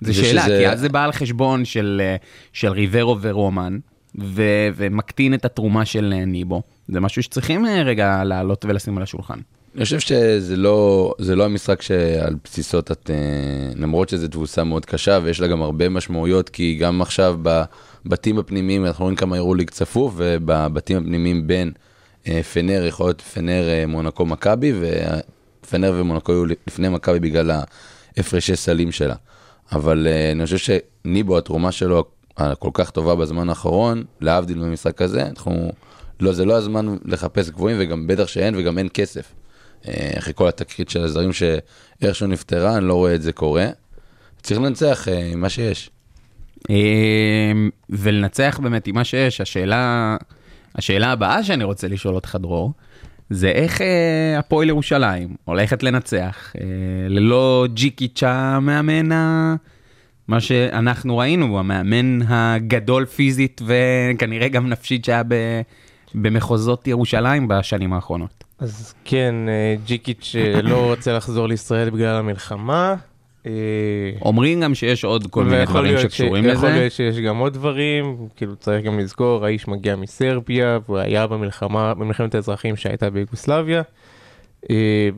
זו 0.00 0.14
שאלה, 0.14 0.42
שזה- 0.44 0.58
כי 0.60 0.68
אז 0.68 0.80
זה 0.80 0.88
בא 0.88 1.04
על 1.04 1.12
חשבון 1.12 1.64
של, 1.64 2.00
אה, 2.04 2.16
של 2.52 2.68
ריברו 2.72 3.16
ורומן, 3.20 3.78
ו, 4.20 4.42
ומקטין 4.76 5.34
את 5.34 5.44
התרומה 5.44 5.84
של 5.84 6.14
אה, 6.16 6.24
ניבו. 6.24 6.62
זה 6.88 7.00
משהו 7.00 7.22
שצריכים 7.22 7.66
אה, 7.66 7.82
רגע 7.82 8.24
לעלות 8.24 8.64
ולשים 8.68 8.96
על 8.96 9.02
השולחן. 9.02 9.38
אני 9.76 9.84
חושב 9.84 10.00
שזה 10.00 10.56
לא, 10.56 11.14
זה 11.18 11.36
לא 11.36 11.44
המשחק 11.44 11.82
שעל 11.82 12.34
בסיסו 12.44 12.78
אתה, 12.78 12.94
ת- 12.94 13.10
למרות 13.76 14.08
שזו 14.08 14.28
תבוסה 14.28 14.64
מאוד 14.64 14.84
קשה 14.86 15.18
ויש 15.22 15.40
לה 15.40 15.46
גם 15.46 15.62
הרבה 15.62 15.88
משמעויות, 15.88 16.48
כי 16.48 16.74
גם 16.74 17.02
עכשיו 17.02 17.38
בבתים 17.42 18.38
הפנימיים, 18.38 18.86
אנחנו 18.86 19.04
רואים 19.04 19.16
כמה 19.16 19.36
אירוליג 19.36 19.70
צפוף, 19.70 20.14
ובבתים 20.16 20.96
הפנימיים 20.96 21.46
בין 21.46 21.72
אה, 22.28 22.42
פנר, 22.42 22.84
יכול 22.84 23.06
להיות 23.06 23.20
פנר, 23.20 23.68
אה, 23.68 23.86
מונקו, 23.86 24.26
מכבי, 24.26 24.72
ופנר 24.80 25.92
ומונקו 25.96 26.32
היו 26.32 26.44
לפני 26.66 26.88
מכבי 26.88 27.20
בגלל 27.20 27.50
ההפרשי 28.16 28.56
סלים 28.56 28.92
שלה. 28.92 29.14
אבל 29.72 30.06
אה, 30.10 30.32
אני 30.32 30.44
חושב 30.44 30.78
שניבו, 31.04 31.38
התרומה 31.38 31.72
שלו 31.72 32.04
הכל 32.36 32.70
כך 32.74 32.90
טובה 32.90 33.14
בזמן 33.14 33.48
האחרון, 33.48 34.04
להבדיל 34.20 34.58
במשחק 34.58 35.02
הזה, 35.02 35.26
אנחנו, 35.26 35.72
לא, 36.20 36.32
זה 36.32 36.44
לא 36.44 36.54
הזמן 36.54 36.96
לחפש 37.04 37.50
גבוהים, 37.50 37.76
וגם 37.80 38.06
בטח 38.06 38.26
שאין, 38.26 38.54
וגם 38.56 38.78
אין 38.78 38.88
כסף. 38.94 39.32
אה, 39.88 40.10
אחרי 40.18 40.32
כל 40.36 40.48
התקרית 40.48 40.90
של 40.90 41.04
הזרים 41.04 41.30
שאיכשהו 41.32 42.26
נפתרה, 42.26 42.76
אני 42.76 42.84
לא 42.84 42.94
רואה 42.94 43.14
את 43.14 43.22
זה 43.22 43.32
קורה. 43.32 43.66
צריך 44.42 44.60
לנצח 44.60 45.08
אה, 45.08 45.26
עם 45.32 45.40
מה 45.40 45.48
שיש. 45.48 45.90
אמ, 46.70 47.70
ולנצח 47.90 48.60
באמת 48.62 48.86
עם 48.86 48.94
מה 48.94 49.04
שיש, 49.04 49.40
השאלה, 49.40 50.16
השאלה 50.74 51.12
הבאה 51.12 51.44
שאני 51.44 51.64
רוצה 51.64 51.88
לשאול 51.88 52.14
אותך, 52.14 52.36
דרור, 52.40 52.72
זה 53.30 53.48
איך 53.48 53.80
אה, 53.80 54.38
הפועל 54.38 54.68
ירושלים 54.68 55.36
הולכת 55.44 55.82
לנצח 55.82 56.52
אה, 56.60 56.64
ללא 57.08 57.66
ג'יקיץ' 57.74 58.22
המאמן, 58.22 59.12
ה... 59.12 59.54
מה 60.28 60.40
שאנחנו 60.40 61.18
ראינו, 61.18 61.58
המאמן 61.58 62.18
הגדול 62.28 63.04
פיזית 63.04 63.60
וכנראה 63.66 64.48
גם 64.48 64.68
נפשית 64.68 65.04
שהיה 65.04 65.22
ב... 65.28 65.34
במחוזות 66.14 66.86
ירושלים 66.86 67.48
בשנים 67.48 67.92
האחרונות. 67.92 68.44
אז 68.58 68.94
כן, 69.04 69.34
אה, 69.48 69.74
ג'יקיץ' 69.86 70.34
אה, 70.38 70.62
לא 70.70 70.90
רוצה 70.90 71.12
לחזור 71.12 71.48
לישראל 71.48 71.90
בגלל 71.90 72.16
המלחמה. 72.16 72.94
אה, 73.46 73.52
אומרים 74.22 74.60
גם 74.60 74.74
שיש 74.74 75.04
עוד 75.04 75.26
כל 75.30 75.44
מיני 75.44 75.66
דברים 75.66 75.98
שקשורים 75.98 76.44
ש... 76.44 76.46
יכול 76.46 76.68
לזה. 76.68 76.78
להיות 76.78 76.92
שיש 76.92 77.18
גם 77.18 77.36
עוד 77.36 77.54
דברים, 77.54 78.16
כאילו 78.36 78.56
צריך 78.56 78.84
גם 78.84 78.98
לזכור, 78.98 79.44
האיש 79.44 79.68
מגיע 79.68 79.96
מסרביה, 79.96 80.78
והוא 80.86 80.98
היה 80.98 81.26
במלחמה, 81.26 81.94
במלחמת 81.94 82.34
האזרחים 82.34 82.76
שהייתה 82.76 83.10
ביוגוסלביה. 83.10 83.82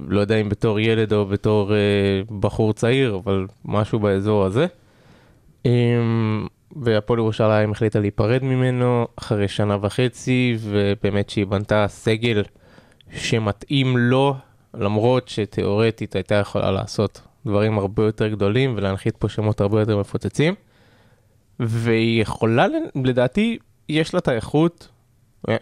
לא 0.09 0.21
יודע 0.21 0.37
אם 0.37 0.49
בתור 0.49 0.81
ילד 0.81 1.13
או 1.13 1.27
בתור 1.27 1.73
בחור 2.41 2.73
צעיר, 2.73 3.21
אבל 3.25 3.47
משהו 3.65 3.99
באזור 3.99 4.45
הזה. 4.45 4.67
והפועל 6.77 7.19
ירושלים 7.19 7.73
החליטה 7.73 8.01
להיפרד 8.01 8.45
ממנו 8.45 9.07
אחרי 9.17 9.49
שנה 9.49 9.77
וחצי, 9.81 10.57
ובאמת 10.61 11.31
שהיא 11.31 11.47
בנתה 11.47 11.87
סגל 11.89 12.43
שמתאים 13.11 13.97
לו, 13.97 14.35
למרות 14.75 15.29
שתיאורטית 15.29 16.17
הייתה 16.17 16.35
יכולה 16.35 16.71
לעשות 16.71 17.21
דברים 17.47 17.79
הרבה 17.79 18.05
יותר 18.05 18.29
גדולים 18.29 18.75
ולהנחית 18.77 19.17
פה 19.17 19.29
שמות 19.29 19.61
הרבה 19.61 19.81
יותר 19.81 19.99
מפוצצים. 19.99 20.55
והיא 21.61 22.23
יכולה, 22.23 22.67
לדעתי, 23.05 23.59
יש 23.89 24.15
לה 24.15 24.19
את 24.19 24.29
האיכות, 24.29 24.89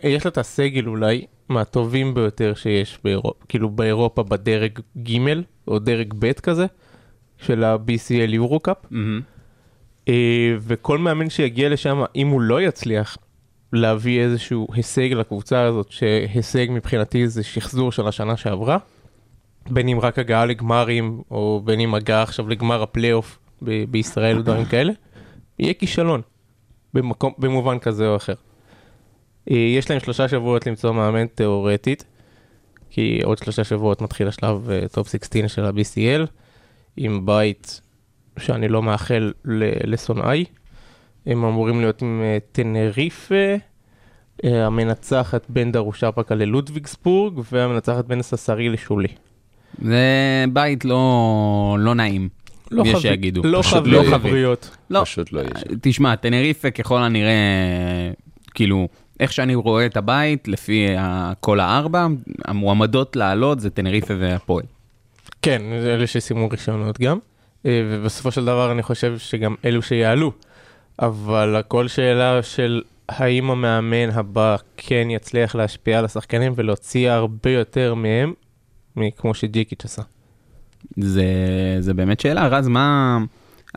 יש 0.03 0.25
לה 0.25 0.31
את 0.31 0.39
הסגל 0.39 0.87
אולי 0.87 1.27
מהטובים 1.49 2.15
ביותר 2.15 2.55
שיש 2.55 2.99
באירופה, 3.05 3.45
כאילו 3.49 3.71
באירופה 3.71 4.23
בדרג 4.23 4.79
ג' 4.99 5.19
או 5.69 5.79
דרג 5.79 6.15
ב' 6.19 6.33
כזה, 6.33 6.67
של 7.39 7.65
ה-BCL 7.65 8.31
יורו-קאפ. 8.35 8.77
מהמם. 8.91 9.21
אה, 9.21 9.34
וכל 10.61 10.99
מאמן 10.99 11.31
שיגיע 11.31 11.69
לשם, 11.69 12.03
אם 12.17 12.29
הוא 12.29 12.41
לא 12.41 12.63
יצליח 12.63 13.19
להביא 13.73 14.21
איזשהו 14.21 14.69
הישג 14.73 15.13
לקבוצה 15.13 15.63
הזאת, 15.63 15.91
שהישג 15.91 16.67
מבחינתי 16.71 17.29
זה 17.29 17.43
שחזור 17.43 17.93
של 17.93 18.09
השנה 18.09 18.37
שעברה, 18.37 18.79
בין 19.71 19.89
אם 19.89 20.01
רק 20.01 20.19
הגעה 20.19 20.47
לגמרים, 20.47 21.23
או 21.31 21.63
בין 21.65 21.81
אם 21.81 21.95
הגעה 21.95 22.23
עכשיו 22.23 22.49
לגמר 22.49 22.83
הפלייאוף 22.83 23.39
ב- 23.63 23.85
בישראל 23.85 24.39
ודברים 24.39 24.65
כאלה, 24.65 24.93
יהיה 25.59 25.75
כישלון, 25.75 26.23
במקום, 26.95 27.33
במובן 27.39 27.79
כזה 27.79 28.09
או 28.09 28.17
אחר. 28.17 28.35
אה, 29.51 29.57
יש 29.57 29.91
להם 29.91 30.01
שלושה 30.01 30.29
שבועות 30.29 30.67
למצוא 30.67 30.93
מאמן 30.93 31.27
תיאורטית, 31.27 32.05
כי 32.91 33.21
עוד 33.25 33.39
שלושה 33.39 33.65
שבועות 33.65 34.03
מתחיל 34.03 34.29
השלב 34.29 34.71
אה, 34.71 34.89
top 34.93 35.09
16 35.09 35.49
של 35.49 35.65
ה-BCL, 35.65 36.27
עם 36.97 37.27
בית 37.27 37.81
שאני 38.39 38.69
לא 38.69 38.83
מאחל 38.83 39.33
לשונאי. 39.85 40.45
הם 41.27 41.45
אמורים 41.45 41.81
להיות 41.81 42.03
עם 42.03 42.21
אה, 42.25 42.39
טנריפה, 42.53 43.35
אה, 44.45 44.67
המנצחת 44.67 45.47
בין 45.49 45.73
דרושפקה 45.73 46.35
ללודוויגסבורג, 46.35 47.41
והמנצחת 47.53 48.05
בין 48.05 48.23
סאסארי 48.23 48.69
לשולה. 48.69 49.09
זה 49.83 49.99
בית 50.53 50.85
לא, 50.85 51.77
לא 51.81 51.95
נעים, 51.95 52.29
יש 52.73 52.79
חבי- 52.93 53.01
שיגידו. 53.01 53.43
לא 53.45 53.63
חבי- 53.63 53.91
לא 53.91 54.05
לא. 54.05 54.11
חבריות. 54.11 54.77
לא, 54.91 55.01
פשוט 55.05 55.33
לא 55.33 55.43
שם. 55.43 55.75
תשמע, 55.81 56.17
טנריפה 56.17 56.71
ככל 56.71 56.99
הנראה, 57.03 57.33
כאילו, 58.55 58.89
איך 59.21 59.33
שאני 59.33 59.55
רואה 59.55 59.87
את 59.87 59.97
הבית, 59.97 60.49
לפי 60.49 60.97
ה- 60.99 61.33
כל 61.41 61.61
הארבע, 61.61 62.07
המועמדות 62.45 63.17
לעלות 63.17 63.61
זה 63.61 63.71
טנריפה 63.71 64.15
והפועל. 64.19 64.65
כן, 65.43 65.63
זה 65.83 65.95
אלה 65.95 66.07
שסיימו 66.07 66.49
ראשונות 66.53 67.01
גם. 67.01 67.19
אה, 67.67 67.83
ובסופו 67.91 68.31
של 68.31 68.45
דבר 68.45 68.73
אני 68.73 68.83
חושב 68.83 69.19
שגם 69.19 69.55
אלו 69.65 69.83
שיעלו. 69.83 70.33
אבל 70.99 71.57
הכל 71.57 71.89
שאלה 71.89 72.43
של 72.43 72.83
האם 73.09 73.51
המאמן 73.51 74.11
הבא 74.11 74.57
כן 74.77 75.09
יצליח 75.11 75.55
להשפיע 75.55 75.99
על 75.99 76.05
השחקנים 76.05 76.53
ולהוציא 76.57 77.11
הרבה 77.11 77.51
יותר 77.51 77.95
מהם, 77.95 78.33
כמו 79.17 79.35
שג'יקיץ' 79.35 79.85
עשה. 79.85 80.03
זה, 80.97 81.25
זה 81.81 81.95
באמת 81.95 82.21
שאלה, 82.21 82.49
רז, 82.49 82.69
מה... 82.69 83.19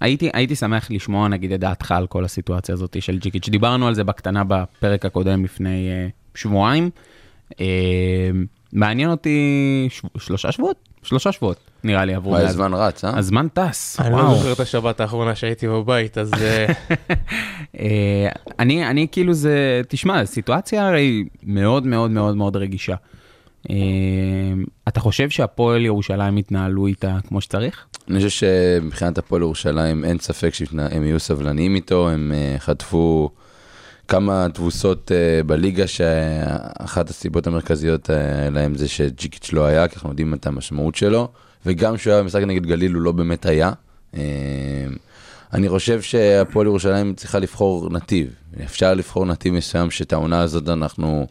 הייתי, 0.01 0.29
הייתי 0.34 0.56
שמח 0.56 0.91
לשמוע 0.91 1.27
נגיד 1.27 1.51
את 1.51 1.60
דעתך 1.60 1.91
על 1.91 2.08
כל 2.08 2.25
הסיטואציה 2.25 2.74
הזאת 2.74 3.01
של 3.01 3.17
ג'יקיץ'. 3.17 3.50
דיברנו 3.50 3.88
על 3.88 3.96
זה 3.96 4.03
בקטנה 4.03 4.44
בפרק 4.44 5.06
הקודם 5.06 5.44
לפני 5.44 5.89
uh, 5.89 6.39
שבועיים. 6.39 6.89
Uh, 7.51 7.56
מעניין 8.74 9.10
אותי 9.10 9.88
ש... 9.89 10.01
שלושה 10.17 10.51
שבועות? 10.51 10.89
שלושה 11.07 11.31
שבועות 11.31 11.57
נראה 11.83 12.05
לי 12.05 12.13
עברו. 12.13 12.31
וואי. 12.31 12.43
הזמן 12.45 12.73
רץ, 12.73 13.05
אה? 13.05 13.17
הזמן 13.17 13.47
טס, 13.53 13.99
אני 13.99 14.11
לא. 14.11 14.33
זוכר 14.35 14.53
את 14.53 14.59
השבת 14.59 14.99
האחרונה 14.99 15.35
שהייתי 15.35 15.67
בבית, 15.67 16.17
אז 16.17 16.33
אה, 16.33 16.65
אה, 17.79 18.29
אני, 18.59 18.87
אני 18.87 19.07
כאילו 19.11 19.33
זה, 19.33 19.81
תשמע, 19.87 20.25
סיטואציה 20.25 20.87
הרי 20.87 21.23
מאוד 21.43 21.87
מאוד 21.87 22.11
מאוד 22.11 22.35
מאוד 22.35 22.55
רגישה. 22.55 22.95
אה, 23.69 23.75
אתה 24.87 24.99
חושב 24.99 25.29
שהפועל 25.29 25.85
ירושלים 25.85 26.37
התנהלו 26.37 26.87
איתה 26.87 27.17
כמו 27.27 27.41
שצריך? 27.41 27.85
אני 28.09 28.17
חושב 28.17 28.29
שמבחינת 28.29 29.17
הפועל 29.17 29.41
ירושלים 29.41 30.05
אין 30.05 30.19
ספק 30.19 30.53
שהם 30.53 31.03
יהיו 31.03 31.19
סבלניים 31.19 31.75
איתו, 31.75 32.09
הם 32.09 32.31
חטפו 32.57 33.29
כמה 34.07 34.47
תבוסות 34.53 35.11
אה, 35.11 35.43
בליגה 35.43 35.87
שאחת 35.87 37.09
הסיבות 37.09 37.47
המרכזיות 37.47 38.09
אה, 38.09 38.15
להם 38.49 38.75
זה 38.75 38.87
שג'יקיץ' 38.87 39.53
לא 39.53 39.65
היה, 39.65 39.87
כי 39.87 39.95
אנחנו 39.95 40.09
יודעים 40.09 40.33
את 40.33 40.47
המשמעות 40.47 40.95
שלו, 40.95 41.27
וגם 41.65 41.95
כשהוא 41.97 42.13
היה 42.13 42.21
במשחק 42.23 42.41
נגד 42.43 42.65
גליל 42.65 42.93
הוא 42.93 43.01
לא 43.01 43.11
באמת 43.11 43.45
היה. 43.45 43.71
אה, 44.17 44.21
אני 45.53 45.69
חושב 45.69 46.01
שהפועל 46.01 46.67
ירושלים 46.67 47.13
צריכה 47.13 47.39
לבחור 47.39 47.89
נתיב, 47.89 48.27
אפשר 48.65 48.93
לבחור 48.93 49.25
נתיב 49.25 49.53
מסוים 49.53 49.91
שאת 49.91 50.13
העונה 50.13 50.41
הזאת 50.41 50.69
אנחנו, 50.69 51.27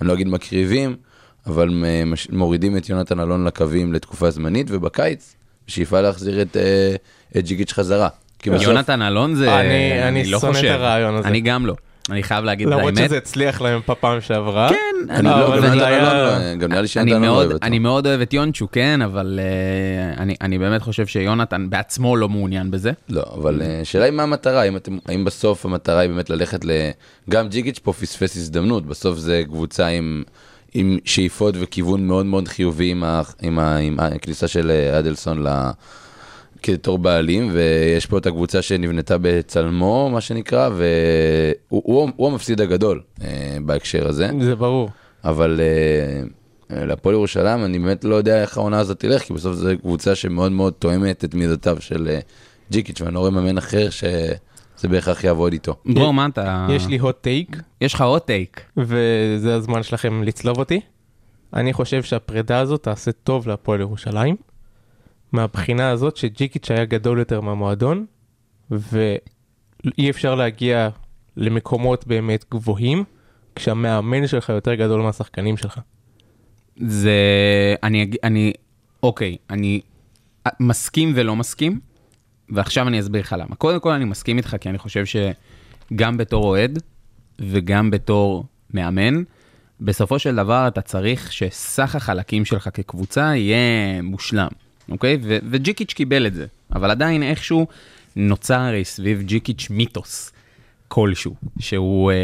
אני 0.00 0.08
לא 0.08 0.14
אגיד 0.14 0.28
מקריבים, 0.28 0.96
אבל 1.46 1.68
מש- 2.06 2.30
מורידים 2.30 2.76
את 2.76 2.88
יונתן 2.88 3.20
אלון 3.20 3.44
לקווים 3.44 3.92
לתקופה 3.92 4.30
זמנית, 4.30 4.66
ובקיץ, 4.70 5.34
בשאיפה 5.66 6.00
להחזיר 6.00 6.42
את, 6.42 6.56
אה, 6.56 6.94
את 7.38 7.44
ג'יגיץ' 7.44 7.72
חזרה. 7.72 8.08
כי 8.38 8.50
בסוף, 8.50 8.64
יונתן 8.66 9.02
אלון 9.02 9.34
זה, 9.34 9.54
אני- 9.60 10.02
אני 10.08 10.24
לא 10.26 10.40
שונא 10.40 10.50
את 10.50 10.56
חושב. 10.56 10.68
הרעיון 10.68 11.14
הזה. 11.14 11.28
אני 11.28 11.40
גם 11.40 11.66
לא. 11.66 11.74
אני 12.10 12.22
חייב 12.22 12.44
להגיד 12.44 12.68
את 12.68 12.72
למרות 12.72 12.96
האמת. 12.96 13.08
שזה 13.08 13.16
הצליח 13.16 13.60
להם 13.60 13.80
בפעם 13.88 14.20
שעברה. 14.20 14.68
כן, 14.68 15.10
אני 15.10 15.30
אבל 15.30 15.60
לא, 15.60 16.54
גם 16.54 16.60
לא, 16.60 16.68
נראה 16.68 16.82
לי 16.82 16.88
שיונתן 16.88 17.12
לא 17.12 17.18
מאוד, 17.18 17.36
אוהב 17.36 17.52
אותו. 17.52 17.66
אני 17.66 17.78
מאוד 17.78 18.06
אוהב 18.06 18.20
את 18.20 18.32
יונצ'ו, 18.32 18.68
כן, 18.72 19.02
אבל 19.02 19.40
uh, 20.16 20.20
אני, 20.40 20.58
באמת 20.58 20.82
חושב 20.82 21.06
שיונתן 21.06 21.70
בעצמו 21.70 22.16
לא 22.16 22.28
מעוניין 22.28 22.70
בזה. 22.70 22.92
לא, 23.08 23.22
אבל 23.34 23.62
אה, 23.62 23.80
השאלה 23.80 24.04
היא 24.04 24.12
מה 24.12 24.22
המטרה, 24.22 24.62
האם 25.06 25.24
בסוף 25.24 25.64
המטרה 25.64 26.00
היא 26.00 26.10
באמת 26.10 26.30
ללכת 26.30 26.64
ל... 26.64 26.70
גם 27.30 27.48
ג'יגיץ' 27.48 27.78
פה 27.78 27.92
פספס 27.92 28.36
הזדמנות, 28.36 28.86
בסוף 28.86 29.18
זה 29.18 29.42
קבוצה 29.46 29.86
עם, 29.86 30.22
עם 30.74 30.98
שאיפות 31.04 31.54
וכיוון 31.58 32.06
מאוד 32.06 32.26
מאוד 32.26 32.48
חיובי 32.48 32.90
עם, 32.90 33.04
ה, 33.04 33.22
עם, 33.42 33.58
ה, 33.58 33.76
עם 33.76 34.00
הכניסה 34.00 34.48
של 34.48 34.70
אה, 34.70 34.98
אדלסון 34.98 35.46
ל... 35.46 35.70
כתור 36.62 36.98
בעלים, 36.98 37.50
ויש 37.52 38.06
פה 38.06 38.18
את 38.18 38.26
הקבוצה 38.26 38.62
שנבנתה 38.62 39.16
בצלמו, 39.20 40.10
מה 40.12 40.20
שנקרא, 40.20 40.68
והוא 40.68 41.82
הוא, 41.84 42.10
הוא 42.16 42.28
המפסיד 42.28 42.60
הגדול 42.60 43.00
אה, 43.22 43.56
בהקשר 43.62 44.08
הזה. 44.08 44.30
זה 44.40 44.56
ברור. 44.56 44.90
אבל 45.24 45.60
uh, 45.60 46.74
להפועל 46.74 47.14
ירושלים, 47.14 47.64
אני 47.64 47.78
באמת 47.78 48.04
לא 48.04 48.14
יודע 48.14 48.42
איך 48.42 48.58
העונה 48.58 48.78
הזאת 48.78 49.00
תלך, 49.00 49.22
כי 49.22 49.32
בסוף 49.32 49.54
זו 49.54 49.68
קבוצה 49.80 50.14
שמאוד 50.14 50.52
מאוד 50.52 50.72
תואמת 50.72 51.24
את 51.24 51.34
מידותיו 51.34 51.76
של 51.80 52.08
uh, 52.20 52.24
ג'יקיץ', 52.72 53.00
ואני 53.00 53.14
לא 53.14 53.18
רואה 53.18 53.30
מאמן 53.30 53.58
אחר 53.58 53.90
שזה 53.90 54.88
בהכרח 54.88 55.24
יעבוד 55.24 55.52
איתו. 55.52 55.76
דרור, 55.94 56.12
מה 56.12 56.26
אתה... 56.26 56.66
יש 56.70 56.86
לי 56.86 57.00
hot 57.00 57.26
take, 57.26 57.56
יש 57.80 57.94
לך 57.94 58.00
עוד 58.00 58.22
טייק. 58.22 58.60
וזה 58.76 59.54
הזמן 59.54 59.82
שלכם 59.82 60.22
לצלוב 60.22 60.58
אותי. 60.58 60.80
אני 61.54 61.72
חושב 61.72 62.02
שהפרידה 62.02 62.58
הזאת 62.58 62.82
תעשה 62.82 63.12
טוב 63.12 63.48
להפועל 63.48 63.80
ירושלים, 63.80 64.36
מהבחינה 65.32 65.90
הזאת 65.90 66.16
שג'יקיץ' 66.16 66.70
היה 66.70 66.84
גדול 66.84 67.18
יותר 67.18 67.40
מהמועדון, 67.40 68.06
ואי 68.70 70.10
אפשר 70.10 70.34
להגיע 70.34 70.88
למקומות 71.36 72.06
באמת 72.06 72.44
גבוהים, 72.50 73.04
כשהמאמן 73.54 74.26
שלך 74.26 74.48
יותר 74.48 74.74
גדול 74.74 75.02
מהשחקנים 75.02 75.56
שלך. 75.56 75.80
זה... 76.76 77.14
אני... 77.82 78.10
אני... 78.24 78.52
אוקיי, 79.02 79.36
אני 79.50 79.80
מסכים 80.60 81.12
ולא 81.14 81.36
מסכים, 81.36 81.80
ועכשיו 82.48 82.88
אני 82.88 83.00
אסביר 83.00 83.20
לך 83.20 83.36
למה. 83.38 83.56
קודם 83.56 83.80
כל 83.80 83.92
אני 83.92 84.04
מסכים 84.04 84.36
איתך, 84.36 84.56
כי 84.60 84.68
אני 84.68 84.78
חושב 84.78 85.04
שגם 85.04 86.16
בתור 86.16 86.44
אוהד 86.44 86.78
וגם 87.38 87.90
בתור 87.90 88.44
מאמן, 88.74 89.22
בסופו 89.80 90.18
של 90.18 90.36
דבר 90.36 90.68
אתה 90.68 90.80
צריך 90.80 91.32
שסך 91.32 91.96
החלקים 91.96 92.44
שלך 92.44 92.68
כקבוצה 92.74 93.36
יהיה 93.36 94.02
מושלם, 94.02 94.48
אוקיי? 94.90 95.18
ו- 95.22 95.38
וג'יקיץ' 95.50 95.92
קיבל 95.92 96.26
את 96.26 96.34
זה, 96.34 96.46
אבל 96.74 96.90
עדיין 96.90 97.22
איכשהו 97.22 97.66
נוצר 98.16 98.60
הרי 98.60 98.84
סביב 98.84 99.22
ג'יקיץ' 99.22 99.66
מיתוס 99.70 100.32
כלשהו, 100.88 101.34
שהוא, 101.58 102.12
אה, 102.12 102.16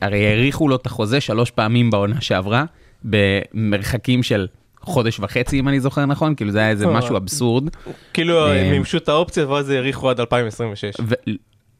הרי 0.00 0.26
האריכו 0.26 0.68
לו 0.68 0.76
את 0.76 0.86
החוזה 0.86 1.20
שלוש 1.20 1.50
פעמים 1.50 1.90
בעונה 1.90 2.20
שעברה, 2.20 2.64
במרחקים 3.04 4.22
של 4.22 4.46
חודש 4.80 5.20
וחצי, 5.20 5.60
אם 5.60 5.68
אני 5.68 5.80
זוכר 5.80 6.06
נכון, 6.06 6.34
כאילו 6.34 6.50
זה 6.50 6.58
היה 6.58 6.68
איזה 6.70 6.84
אה. 6.86 6.92
משהו 6.92 7.16
אבסורד. 7.16 7.64
כאילו 8.12 8.46
אה, 8.46 8.60
הם 8.60 8.70
מימשו 8.70 8.96
את 8.98 9.08
האופציה 9.08 9.48
ואז 9.48 9.70
האריכו 9.70 10.10
עד 10.10 10.20
2026. 10.20 10.94
ו- 11.00 11.14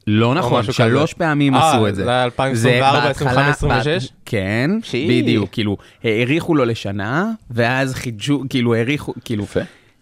לא 0.07 0.35
נכון, 0.35 0.63
שלוש. 0.73 1.13
פעמים 1.15 1.55
אה, 1.55 1.71
עשו 1.71 1.89
את 1.89 1.95
זה. 1.95 2.05
זה 2.05 2.11
היה 2.11 2.25
2024, 2.25 3.07
בהתחלה- 3.07 3.31
25, 3.31 3.57
26? 3.87 4.13
כן, 4.25 4.71
בדיוק, 5.09 5.51
כאילו, 5.53 5.77
האריכו 6.05 6.55
לו 6.55 6.65
לשנה, 6.65 7.31
ואז 7.51 7.95
חידשו, 7.95 8.43
כאילו, 8.51 8.75
האריכו, 8.75 9.15
כאילו. 9.25 9.47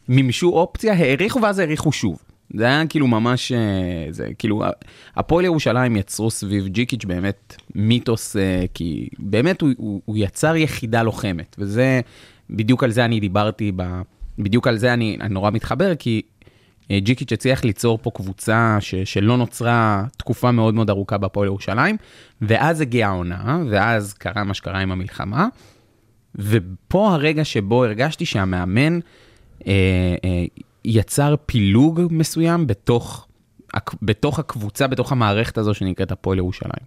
מימשו 0.08 0.48
אופציה, 0.48 0.94
האריכו 0.94 1.42
ואז 1.42 1.58
האריכו 1.58 1.92
שוב. 1.92 2.18
זה 2.56 2.64
היה 2.64 2.86
כאילו 2.86 3.06
ממש, 3.06 3.52
אה, 3.52 4.06
זה 4.10 4.28
כאילו, 4.38 4.62
הפועל 5.16 5.44
ירושלים 5.44 5.96
יצרו 5.96 6.30
סביב 6.30 6.66
ג'יקיץ' 6.66 7.04
באמת 7.04 7.56
מיתוס, 7.74 8.36
אה, 8.36 8.64
כי 8.74 9.08
באמת 9.18 9.60
הוא, 9.60 9.70
הוא, 9.76 10.00
הוא 10.04 10.16
יצר 10.18 10.56
יחידה 10.56 11.02
לוחמת, 11.02 11.56
וזה, 11.58 12.00
בדיוק 12.50 12.84
על 12.84 12.90
זה 12.90 13.04
אני 13.04 13.20
דיברתי, 13.20 13.72
ב, 13.76 13.82
בדיוק 14.38 14.68
על 14.68 14.76
זה 14.76 14.92
אני, 14.92 15.18
אני 15.20 15.34
נורא 15.34 15.50
מתחבר, 15.50 15.94
כי 15.94 16.22
אה, 16.90 17.00
ג'יקיץ' 17.00 17.32
הצליח 17.32 17.64
ליצור 17.64 17.98
פה 18.02 18.10
קבוצה 18.10 18.76
ש, 18.80 18.94
שלא 18.94 19.36
נוצרה 19.36 20.04
תקופה 20.16 20.50
מאוד 20.50 20.74
מאוד 20.74 20.90
ארוכה 20.90 21.18
בהפועל 21.18 21.46
ירושלים, 21.46 21.96
ואז 22.42 22.80
הגיעה 22.80 23.10
העונה, 23.10 23.62
ואז 23.70 24.12
קרה 24.14 24.44
מה 24.44 24.54
שקרה 24.54 24.80
עם 24.80 24.92
המלחמה, 24.92 25.46
ופה 26.34 27.12
הרגע 27.12 27.44
שבו 27.44 27.84
הרגשתי 27.84 28.26
שהמאמן 28.26 28.98
יצר 30.84 31.34
פילוג 31.46 32.00
מסוים 32.10 32.66
בתוך, 32.66 33.26
בתוך 34.02 34.38
הקבוצה, 34.38 34.86
בתוך 34.86 35.12
המערכת 35.12 35.58
הזו 35.58 35.74
שנקראת 35.74 36.12
הפועל 36.12 36.38
ירושלים. 36.38 36.86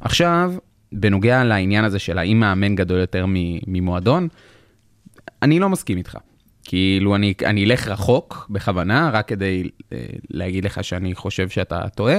עכשיו, 0.00 0.54
בנוגע 0.92 1.44
לעניין 1.44 1.84
הזה 1.84 1.98
של 1.98 2.18
האם 2.18 2.40
מאמן 2.40 2.74
גדול 2.74 3.00
יותר 3.00 3.24
ממועדון, 3.66 4.28
אני 5.42 5.58
לא 5.58 5.68
מסכים 5.68 5.98
איתך. 5.98 6.18
כאילו, 6.64 7.14
אני, 7.14 7.34
אני 7.44 7.64
אלך 7.64 7.88
רחוק 7.88 8.46
בכוונה, 8.50 9.10
רק 9.12 9.28
כדי 9.28 9.68
אה, 9.92 9.98
להגיד 10.30 10.64
לך 10.64 10.84
שאני 10.84 11.14
חושב 11.14 11.48
שאתה 11.48 11.88
טועה. 11.88 12.16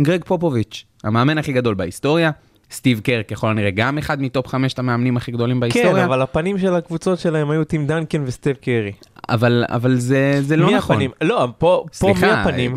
גרג 0.00 0.24
פופוביץ', 0.24 0.84
המאמן 1.04 1.38
הכי 1.38 1.52
גדול 1.52 1.74
בהיסטוריה, 1.74 2.30
סטיב 2.70 3.00
קר 3.00 3.20
ככל 3.28 3.50
הנראה 3.50 3.70
גם 3.70 3.98
אחד 3.98 4.22
מטופ 4.22 4.46
חמשת 4.46 4.78
המאמנים 4.78 5.16
הכי 5.16 5.32
גדולים 5.32 5.60
בהיסטוריה. 5.60 5.92
כן, 5.92 6.02
אבל 6.02 6.22
הפנים 6.22 6.58
של 6.58 6.74
הקבוצות 6.74 7.18
שלהם 7.18 7.50
היו 7.50 7.64
טים 7.64 7.86
דנקן 7.86 8.22
וסטב 8.26 8.52
קרי. 8.52 8.92
אבל, 9.28 9.64
אבל 9.68 9.96
זה, 9.96 10.38
זה 10.42 10.56
לא 10.56 10.66
מי 10.66 10.74
נכון. 10.74 10.96
הפנים? 10.96 11.10
לא, 11.20 11.48
פה 11.58 11.84
פה 11.98 12.08
מי 12.08 12.14
סליחה, 12.14 12.42
הפנים? 12.42 12.76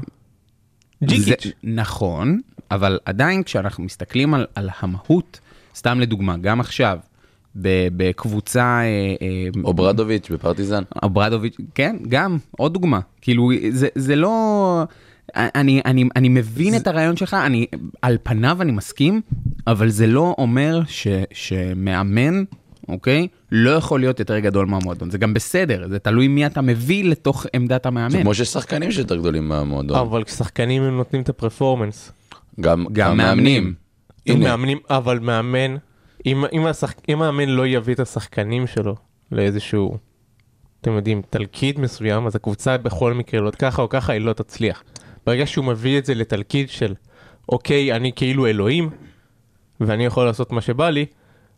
זה, 1.02 1.06
ג'יקיץ'. 1.06 1.54
נכון, 1.64 2.40
אבל 2.72 3.00
עדיין 3.06 3.44
כשאנחנו 3.44 3.84
מסתכלים 3.84 4.34
על, 4.34 4.46
על 4.56 4.70
המהות, 4.80 5.40
סתם 5.76 6.00
לדוגמה, 6.00 6.38
גם 6.38 6.60
עכשיו, 6.60 6.98
בקבוצה... 7.56 8.64
אה, 8.64 9.16
אה, 9.22 9.62
אוברדוביץ' 9.64 10.30
בפרטיזן. 10.32 10.84
אברדוביץ', 11.06 11.58
כן, 11.76 11.96
גם, 12.10 12.38
עוד 12.52 12.74
דוגמה. 12.74 13.00
כאילו, 13.22 13.52
זה, 13.70 13.88
זה 13.96 14.16
לא... 14.16 14.84
אני, 15.36 15.82
אני, 15.86 16.04
אני 16.16 16.30
מבין 16.30 16.76
את 16.76 16.88
הרעיון 16.88 17.18
שלך, 17.18 17.34
אני, 17.34 17.66
על 18.02 18.18
פניו 18.24 18.62
אני 18.62 18.72
מסכים, 18.72 19.22
אבל 19.68 19.90
זה 19.90 20.08
לא 20.08 20.36
אומר 20.38 20.82
ש, 20.88 21.08
שמאמן, 21.34 22.44
אוקיי, 22.88 23.28
לא 23.52 23.70
יכול 23.70 24.00
להיות 24.00 24.20
יותר 24.20 24.40
גדול 24.40 24.66
מהמועדון. 24.66 25.10
זה 25.10 25.18
גם 25.18 25.34
בסדר, 25.34 25.88
זה 25.90 26.00
תלוי 26.00 26.28
מי 26.28 26.46
אתה 26.46 26.62
מביא 26.62 27.04
לתוך 27.04 27.46
עמדת 27.54 27.84
זה 27.84 27.90
המאמן. 27.90 28.22
כמו 28.22 28.34
שיש 28.34 28.48
שחקנים 28.50 28.92
שיותר 28.92 29.16
גדולים 29.16 29.48
מהמועדון. 29.48 29.98
אבל 29.98 30.24
כששחקנים 30.24 30.84
הם 30.84 30.98
נותנים 30.98 31.22
את 31.22 31.30
הפרפורמנס. 31.30 32.12
גם 32.62 32.86
גם 32.92 33.18
מאמנים. 33.18 33.74
אם 34.28 34.36
הנה, 34.36 34.50
מאמנים, 34.50 34.78
אבל 34.90 35.20
מאמן, 35.20 35.76
אם, 36.26 36.44
אם, 36.54 36.66
השח... 36.66 36.94
אם 37.10 37.20
מאמן 37.20 37.50
לא 37.50 37.68
יביא 37.68 37.94
את 37.94 38.00
השחקנים 38.00 38.68
שלו 38.68 38.96
לאיזשהו, 39.32 39.98
אתם 40.82 40.92
יודעים, 40.92 41.22
תלכיד 41.30 41.80
מסוים, 41.80 42.28
אז 42.28 42.36
הקבוצה 42.36 42.78
בכל 42.78 43.14
מקרה, 43.14 43.42
לא 43.42 43.52
ככה 43.52 43.82
או 43.82 43.90
ככה, 43.90 44.14
היא 44.14 44.22
לא 44.22 44.34
תצליח. 44.34 44.84
ברגע 45.26 45.46
שהוא 45.46 45.66
מביא 45.66 45.98
את 45.98 46.06
זה 46.06 46.14
לתלכיד 46.14 46.70
של, 46.70 46.94
אוקיי, 47.50 47.94
אני 47.94 48.12
כאילו 48.16 48.48
אלוהים, 48.48 48.90
ואני 49.80 50.06
יכול 50.06 50.26
לעשות 50.26 50.52
מה 50.52 50.62
שבא 50.62 50.90
לי, 50.90 51.06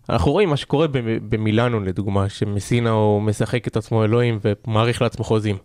אנחנו 0.10 0.32
רואים 0.32 0.50
מה 0.50 0.58
שקורה 0.58 0.88
במילאנו 1.30 1.80
לדוגמה, 1.80 2.30
שמסינה 2.30 2.90
הוא 2.90 3.22
משחק 3.22 3.68
את 3.68 3.78
עצמו 3.78 4.04
אלוהים 4.04 4.40
ומעריך 4.44 5.02
לעצמו 5.02 5.24
חוזים. 5.24 5.58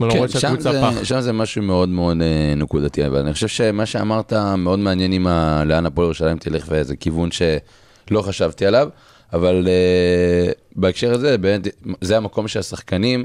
למרות 0.00 0.30
כן, 0.30 0.38
שם 0.38 0.60
זה, 0.60 0.70
פח. 0.82 1.04
שם 1.04 1.20
זה 1.20 1.32
משהו 1.32 1.62
מאוד 1.62 1.88
מאוד 1.88 2.22
אה, 2.22 2.54
נקודתי, 2.56 3.06
אבל 3.06 3.18
אני 3.18 3.32
חושב 3.32 3.48
שמה 3.48 3.86
שאמרת 3.86 4.32
מאוד 4.58 4.78
מעניין 4.78 5.12
עם 5.12 5.26
ה... 5.26 5.64
לאן 5.64 5.86
הפועל 5.86 6.04
ירושלים 6.04 6.38
תלך 6.38 6.66
ואיזה 6.68 6.96
כיוון 6.96 7.28
שלא 7.30 8.22
חשבתי 8.22 8.66
עליו, 8.66 8.88
אבל 9.32 9.68
אה, 9.68 10.52
בהקשר 10.76 11.14
הזה, 11.14 11.38
באמת, 11.38 11.68
זה 12.00 12.16
המקום 12.16 12.48
שהשחקנים, 12.48 13.24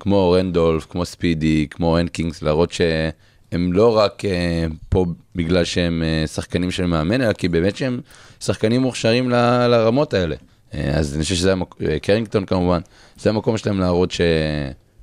כמו 0.00 0.30
רנדולף, 0.30 0.86
כמו 0.90 1.04
ספידי, 1.04 1.66
כמו 1.70 1.98
הנקינגס, 1.98 2.42
להראות 2.42 2.72
שהם 3.50 3.72
לא 3.72 3.96
רק 3.98 4.24
אה, 4.24 4.66
פה 4.88 5.06
בגלל 5.34 5.64
שהם 5.64 6.02
אה, 6.02 6.26
שחקנים 6.26 6.70
של 6.70 6.86
מאמן, 6.86 7.20
אלא 7.20 7.32
כי 7.32 7.48
באמת 7.48 7.76
שהם 7.76 8.00
שחקנים 8.40 8.82
מוכשרים 8.82 9.30
ל- 9.30 9.66
לרמות 9.66 10.14
האלה. 10.14 10.36
אה, 10.74 10.90
אז 10.98 11.14
אני 11.14 11.22
חושב 11.22 11.34
שזה 11.34 11.52
המקום, 11.52 11.86
קרינגטון 12.02 12.44
כמובן, 12.44 12.80
זה 13.16 13.30
המקום 13.30 13.58
שלהם 13.58 13.80
להראות 13.80 14.10
ש... 14.10 14.20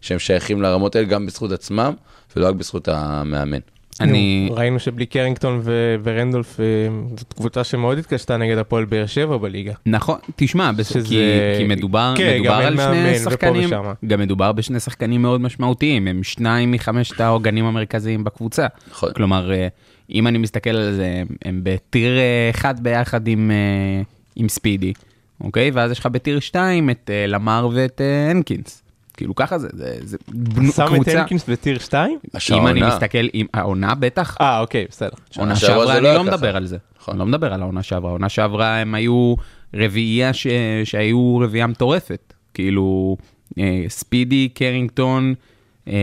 שהם 0.01 0.19
שייכים 0.19 0.61
לרמות 0.61 0.95
האלה 0.95 1.07
גם 1.07 1.25
בזכות 1.25 1.51
עצמם 1.51 1.93
ולא 2.35 2.47
רק 2.47 2.55
בזכות 2.55 2.87
המאמן. 2.87 3.59
אני... 4.01 4.45
נו, 4.49 4.55
ראינו 4.55 4.79
שבלי 4.79 5.05
קרינגטון 5.05 5.59
ו- 5.63 5.95
ורנדולף 6.03 6.59
אה, 6.59 6.65
זאת 7.17 7.33
קבוצה 7.33 7.63
שמאוד 7.63 7.97
התקשתה 7.97 8.37
נגד 8.37 8.57
הפועל 8.57 8.85
באר 8.85 9.05
שבע 9.05 9.37
בליגה. 9.37 9.73
נכון, 9.85 10.19
תשמע. 10.35 10.71
שזה- 10.83 10.99
כי, 11.07 11.15
כי 11.57 11.63
מדובר, 11.67 12.13
כן, 12.17 12.33
מדובר 12.35 12.53
על 12.53 12.77
שני 12.77 13.19
שחקנים. 13.19 13.69
גם 14.07 14.19
מדובר 14.19 14.51
בשני 14.51 14.79
שחקנים 14.79 15.21
מאוד 15.21 15.41
משמעותיים, 15.41 16.07
הם 16.07 16.23
שניים 16.23 16.71
מחמשת 16.71 17.21
העוגנים 17.21 17.65
המרכזיים 17.65 18.23
בקבוצה. 18.23 18.67
נכון. 18.91 19.09
כלומר, 19.15 19.51
אה, 19.53 19.67
אם 20.11 20.27
אני 20.27 20.37
מסתכל 20.37 20.69
על 20.69 20.93
זה, 20.93 21.05
הם- 21.15 21.27
הם 21.45 21.59
בטיר 21.63 22.17
אה, 22.17 22.49
אחד 22.49 22.79
ביחד 22.83 23.27
עם, 23.27 23.51
עם 24.35 24.49
ספידי, 24.49 24.93
אוקיי? 25.41 25.71
ואז 25.73 25.91
יש 25.91 25.99
לך 25.99 26.05
בטיר 26.05 26.39
שתיים 26.39 26.89
את 26.89 27.09
למר 27.27 27.69
ואת 27.73 28.01
הנקינס. 28.31 28.82
כאילו 29.17 29.35
ככה 29.35 29.57
זה, 29.57 29.67
זה, 29.73 29.97
זה 30.03 30.17
בנו- 30.27 30.71
שם 30.71 30.83
את 30.85 30.89
קבוצה, 30.93 31.19
הנקינס 31.19 31.49
בטיר 31.49 31.79
2? 31.79 32.17
אם 32.53 32.67
אני. 32.67 32.81
מסתכל, 32.87 33.27
עם 33.33 33.45
העונה 33.53 33.95
בטח, 33.95 34.37
אה 34.41 34.59
אוקיי 34.59 34.85
בסדר. 34.89 35.09
עונה 35.37 35.55
שעברה 35.55 35.93
אני 35.97 36.03
לא 36.03 36.13
לא 36.13 36.23
מדבר. 36.23 36.55
על 36.57 36.65
זה. 36.65 36.77
נכון. 37.01 37.11
אני 37.13 37.19
לא 37.19 37.25
מדבר 37.25 37.53
על 37.53 37.61
העונה 37.61 37.83
שעברה. 37.83 38.09
העונה 38.09 38.29
שעברה 38.29 38.77
הם 38.77 38.95
היו 38.95 39.35
רביעייה 39.75 40.33
ש... 40.33 40.47
שהיו 40.83 41.37
רביעייה 41.43 41.67
מטורפת. 41.67 42.33
כאילו, 42.53 43.17
אה, 43.59 43.83
ספידי, 43.87 44.49
קרינגטון, 44.53 45.33
אה, 45.87 45.93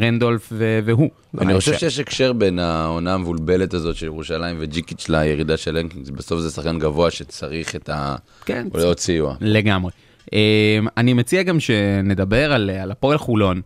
רנדולף 0.00 0.48
ו... 0.52 0.78
והוא. 0.84 1.10
אני 1.40 1.54
חושב 1.54 1.74
ש- 1.74 1.80
שיש 1.80 1.98
הקשר 1.98 2.32
בין 2.32 2.58
העונה 2.58 3.14
המבולבלת 3.14 3.74
הזאת 3.74 3.96
של 3.96 4.06
ירושלים 4.06 4.56
וג'יקיץ' 4.60 5.08
לירידה 5.08 5.56
של 5.56 5.76
הנקינס, 5.76 6.10
בסוף 6.10 6.40
זה 6.40 6.50
שחקן 6.50 6.78
גבוה 6.78 7.10
שצריך 7.10 7.76
את 7.76 7.88
ה... 7.88 8.16
כן, 8.44 8.66
עוד 8.84 8.98
סיוע. 8.98 9.34
לגמרי. 9.40 9.90
אה, 10.34 10.78
אני 10.96 11.12
מציע 11.12 11.42
גם 11.42 11.60
שנדבר 11.60 12.52
על, 12.52 12.70
על 12.70 12.90
הפועל 12.90 13.18
חולון, 13.18 13.60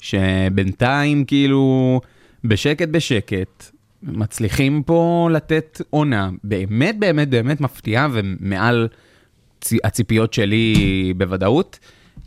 שבינתיים 0.00 1.24
כאילו 1.24 2.00
בשקט 2.44 2.88
בשקט 2.88 3.70
מצליחים 4.02 4.82
פה 4.82 5.28
לתת 5.32 5.80
עונה 5.90 6.30
באמת 6.44 6.98
באמת 6.98 7.28
באמת 7.28 7.60
מפתיעה 7.60 8.08
ומעל 8.12 8.88
הציפיות 9.84 10.32
שלי 10.32 10.74
בוודאות. 11.16 11.78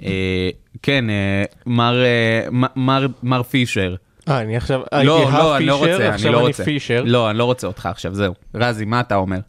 אה, 0.04 0.50
כן, 0.82 1.10
אה, 1.10 1.44
מר, 1.66 2.04
אה, 2.04 2.48
מר, 2.76 3.08
מר 3.24 3.44
פישר. 3.44 3.96
אה 4.28 4.42
אני 4.42 4.58
עכשיו 4.58 4.82
לא, 5.04 5.18
הייתי 5.18 5.34
לא, 5.34 5.58
אני 5.58 5.66
לא 5.66 5.76
רוצה, 5.76 6.16
אני 6.16 6.32
לא 6.32 6.40
רוצה. 6.40 6.64
לא, 7.04 7.30
אני 7.30 7.38
לא 7.38 7.44
רוצה 7.44 7.68
אותך 7.68 7.86
עכשיו, 7.86 8.16
זהו. 8.16 8.34
רזי, 8.56 8.86
מה 8.86 9.00
אתה 9.00 9.16
אומר? 9.16 9.40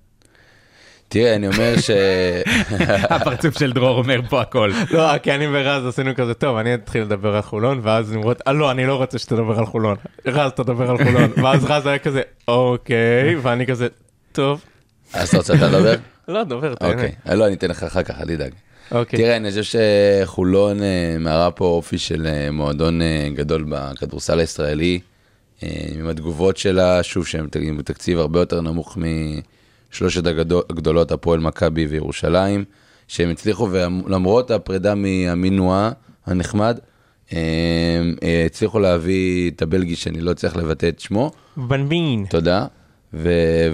תראה, 1.12 1.34
אני 1.36 1.46
אומר 1.48 1.74
ש... 1.80 1.90
הפרצוף 3.14 3.58
של 3.58 3.72
דרור 3.72 3.98
אומר 3.98 4.20
פה 4.28 4.40
הכל. 4.40 4.72
לא, 4.90 5.18
כי 5.18 5.32
אני 5.34 5.46
ורז 5.52 5.86
עשינו 5.86 6.14
כזה, 6.14 6.34
טוב, 6.34 6.56
אני 6.56 6.74
אתחיל 6.74 7.02
לדבר 7.02 7.36
על 7.36 7.42
חולון, 7.42 7.80
ואז 7.82 8.12
נמרוד, 8.12 8.36
אה 8.46 8.52
לא, 8.52 8.70
אני 8.70 8.86
לא 8.86 8.94
רוצה 8.96 9.18
שתדבר 9.18 9.58
על 9.58 9.66
חולון. 9.66 9.96
רז, 10.26 10.52
תדבר 10.52 10.90
על 10.90 11.04
חולון. 11.04 11.30
ואז 11.44 11.64
רז 11.64 11.86
היה 11.86 11.98
כזה, 11.98 12.22
אוקיי, 12.48 13.36
ואני 13.42 13.66
כזה, 13.66 13.88
טוב. 14.32 14.64
אז 15.14 15.28
אתה 15.28 15.36
רוצה 15.36 15.54
לדבר? 15.54 15.94
לא, 16.28 16.44
דבר, 16.44 16.74
תהנה. 16.74 16.92
אוקיי. 16.92 17.12
אה, 17.28 17.34
לא, 17.34 17.46
אני 17.46 17.54
אתן 17.54 17.68
לך 17.70 17.82
אחר 17.82 18.02
כך, 18.02 18.20
אל 18.20 18.26
תדאג. 18.26 18.52
אוקיי. 18.92 19.18
תראה, 19.18 19.36
אני 19.36 19.48
חושב 19.50 19.78
שחולון 20.24 20.82
אה, 20.82 21.16
מראה 21.20 21.50
פה 21.50 21.64
אופי 21.64 21.98
של 21.98 22.26
מועדון 22.52 23.00
גדול 23.34 23.64
בכדורסל 23.68 24.38
הישראלי, 24.38 25.00
עם 25.62 26.08
התגובות 26.08 26.56
שלה, 26.56 27.02
שוב, 27.02 27.26
שהם 27.26 27.46
ת- 27.50 27.56
עם 27.56 27.82
תקציב 27.82 28.18
הרבה 28.18 28.40
יותר 28.40 28.60
נמוך 28.60 28.98
משלושת 28.98 29.61
הגדול- 30.26 30.62
הגדולות, 30.70 31.12
הפועל 31.12 31.40
מכבי 31.40 31.86
וירושלים, 31.86 32.64
שהם 33.08 33.30
הצליחו, 33.30 33.68
ולמרות 33.70 34.50
הפרידה 34.50 34.94
מעמינואה 34.94 35.90
הנחמד, 36.26 36.78
אה, 37.32 37.38
אה, 38.22 38.44
הצליחו 38.46 38.78
להביא 38.78 39.50
את 39.50 39.62
הבלגי 39.62 39.96
שאני 39.96 40.20
לא 40.20 40.34
צריך 40.34 40.56
לבטא 40.56 40.88
את 40.88 41.00
שמו, 41.00 41.30
ון 41.68 41.88
תודה. 42.30 42.66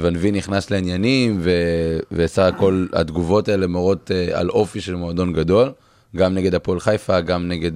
וונבי 0.01 0.31
נכנס 0.31 0.71
לעניינים, 0.71 1.39
ו- 1.41 1.99
וסך 2.13 2.43
הכל 2.43 2.87
התגובות 2.93 3.49
האלה 3.49 3.67
מורות 3.67 4.11
אה, 4.11 4.39
על 4.41 4.51
אופי 4.51 4.81
של 4.81 4.95
מועדון 4.95 5.33
גדול, 5.33 5.73
גם 6.17 6.35
נגד 6.35 6.55
הפועל 6.55 6.81
חיפה, 6.81 7.21
גם 7.21 7.49
נגד 7.49 7.73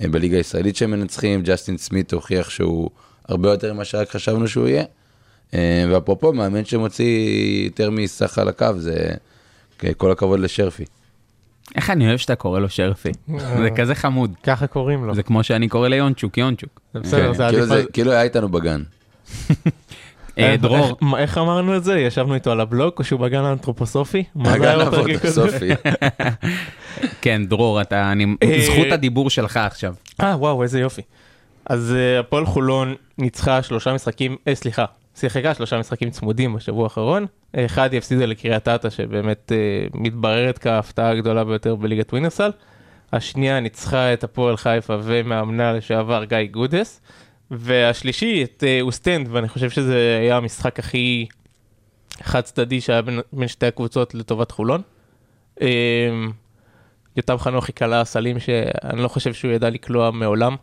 בליגה 0.00 0.36
הישראלית 0.36 0.76
שהם 0.76 0.90
מנצחים, 0.90 1.42
ג'סטין 1.44 1.76
סמית 1.76 2.12
הוכיח 2.12 2.50
שהוא 2.50 2.90
הרבה 3.28 3.50
יותר 3.50 3.72
ממה 3.74 3.84
שרק 3.84 4.10
חשבנו 4.10 4.48
שהוא 4.48 4.68
יהיה. 4.68 4.84
אה, 5.54 5.84
ואפרופו, 5.90 6.32
מאמן 6.32 6.64
שמוציא 6.64 7.64
יותר 7.64 7.90
מסך 7.90 8.38
על 8.38 8.48
הקו, 8.48 8.66
זה 8.76 9.08
אה, 9.84 9.94
כל 9.94 10.10
הכבוד 10.10 10.40
לשרפי. 10.40 10.84
איך 11.74 11.90
אני 11.90 12.08
אוהב 12.08 12.16
שאתה 12.18 12.34
קורא 12.34 12.60
לו 12.60 12.68
שרפי. 12.68 13.12
זה 13.38 13.68
כזה 13.76 13.94
חמוד. 13.94 14.32
ככה 14.42 14.66
קוראים 14.66 15.04
לו. 15.04 15.14
זה 15.14 15.22
כמו 15.22 15.42
שאני 15.42 15.68
קורא 15.68 15.88
ליונצ'וק, 15.88 16.38
יונצ'וק. 16.38 16.80
זה 16.94 17.00
בסדר, 17.00 17.32
כן, 17.32 17.34
זה 17.34 17.46
כאילו 17.50 17.72
עדיף. 17.74 17.86
כאילו 17.92 18.12
היה 18.12 18.22
איתנו 18.22 18.48
בגן. 18.48 18.82
אה, 20.38 20.56
דרור, 20.60 20.98
איך- 21.18 21.38
אמרנו 21.38 21.76
את 21.76 21.84
זה? 21.84 21.98
ישבנו 21.98 22.34
איתו 22.34 22.50
על 22.52 22.60
הבלוק, 22.60 22.98
או 22.98 23.04
שהוא 23.04 23.20
בגן 23.20 23.44
האנתרופוסופי? 23.44 24.24
הקודם? 24.44 24.80
הפוטוסופי. 24.80 25.68
כן, 27.22 27.46
דרור, 27.46 27.80
אתה, 27.80 28.12
אני, 28.12 28.26
אה, 28.42 28.58
זכות 28.66 28.92
הדיבור 28.92 29.30
שלך 29.30 29.56
עכשיו. 29.56 29.94
אה, 30.20 30.36
וואו, 30.38 30.62
איזה 30.62 30.80
יופי. 30.80 31.02
אז 31.66 31.94
אה, 31.96 32.20
הפועל 32.20 32.46
חולון 32.46 32.94
ניצחה 33.18 33.62
שלושה 33.62 33.94
משחקים, 33.94 34.36
אה, 34.48 34.54
סליחה, 34.54 34.84
שיחקה 35.16 35.54
שלושה 35.54 35.78
משחקים 35.78 36.10
צמודים 36.10 36.54
בשבוע 36.54 36.84
האחרון. 36.84 37.26
אחד 37.56 37.92
היא 37.92 37.98
הפסידה 37.98 38.26
לקריית 38.26 38.68
אתא, 38.68 38.90
שבאמת 38.90 39.52
אה, 39.52 39.86
מתבררת 39.94 40.58
כההפתעה 40.58 41.10
הגדולה 41.10 41.44
ביותר 41.44 41.74
בליגת 41.76 42.12
ווינרסל. 42.12 42.50
השנייה 43.12 43.60
ניצחה 43.60 44.12
את 44.12 44.24
הפועל 44.24 44.56
חיפה 44.56 44.96
ומאמנה 45.02 45.72
לשעבר 45.72 46.24
גיא 46.24 46.38
גודס. 46.50 47.00
והשלישי 47.50 48.44
את 48.44 48.64
אה, 48.66 48.78
אוסטנד, 48.80 49.28
ואני 49.30 49.48
חושב 49.48 49.70
שזה 49.70 50.18
היה 50.20 50.36
המשחק 50.36 50.78
הכי 50.78 51.26
חד 52.22 52.40
צדדי 52.40 52.80
שהיה 52.80 53.02
בין, 53.02 53.20
בין 53.32 53.48
שתי 53.48 53.66
הקבוצות 53.66 54.14
לטובת 54.14 54.50
חולון. 54.50 54.82
אה, 55.60 55.66
יותם 57.16 57.38
חנוכי 57.38 57.72
קלע 57.72 58.04
סלים 58.04 58.40
שאני 58.40 59.02
לא 59.02 59.08
חושב 59.08 59.34
שהוא 59.34 59.52
ידע 59.52 59.70
לקלוע 59.70 60.10
מעולם. 60.10 60.56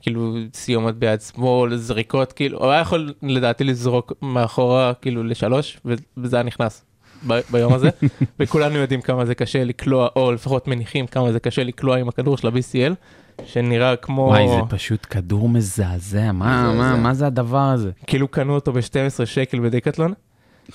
כאילו 0.00 0.34
סיומת 0.54 0.94
ביד 0.94 1.20
שמאל, 1.20 1.76
זריקות, 1.76 2.32
כאילו, 2.32 2.58
הוא 2.58 2.70
היה 2.70 2.80
יכול 2.80 3.12
לדעתי 3.22 3.64
לזרוק 3.64 4.12
מאחורה 4.22 4.92
כאילו 5.02 5.24
לשלוש, 5.24 5.80
וזה 6.16 6.36
היה 6.36 6.42
נכנס 6.42 6.84
ב- 7.26 7.40
ביום 7.50 7.72
הזה. 7.72 7.88
וכולנו 8.40 8.76
יודעים 8.78 9.00
כמה 9.00 9.26
זה 9.26 9.34
קשה 9.34 9.64
לקלוע, 9.64 10.08
או 10.16 10.32
לפחות 10.32 10.68
מניחים 10.68 11.06
כמה 11.06 11.32
זה 11.32 11.40
קשה 11.40 11.64
לקלוע 11.64 11.96
עם 11.96 12.08
הכדור 12.08 12.36
של 12.36 12.46
ה-BCL, 12.46 12.94
שנראה 13.46 13.96
כמו, 13.96 14.22
וואי, 14.22 14.48
זה 14.48 14.76
פשוט 14.76 15.06
כדור 15.10 15.48
מזעזע, 15.48 16.32
מה, 16.32 16.72
מה, 16.74 16.96
מה 16.96 17.14
זה 17.14 17.26
הדבר 17.26 17.58
הזה? 17.58 17.90
כאילו 18.06 18.28
קנו 18.28 18.54
אותו 18.54 18.72
ב-12 18.72 19.26
שקל 19.26 19.60
בדקטלון, 19.60 20.12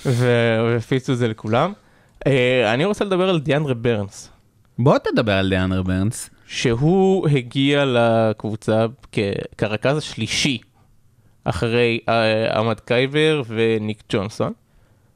ו- 0.06 0.60
והפיצו 0.72 1.14
את 1.14 1.18
זה 1.18 1.28
לכולם. 1.28 1.74
אה, 2.28 2.74
אני 2.74 2.86
רוצה 2.86 3.06
לדבר 3.06 3.30
על 3.30 3.40
דיאנדרה 3.40 3.74
ברנס. 3.74 4.30
בוא 4.80 4.98
תדבר 4.98 5.32
על 5.34 5.50
דיאנר 5.50 5.84
ברנס. 5.84 6.30
שהוא 6.48 7.28
הגיע 7.28 7.84
לקבוצה 7.88 8.86
כ- 9.12 9.20
כרכז 9.58 9.98
השלישי 9.98 10.58
אחרי 11.44 12.00
אה, 12.10 12.60
עמד 12.60 12.80
קייבר 12.80 13.42
וניק 13.48 14.04
ג'ונסון, 14.10 14.54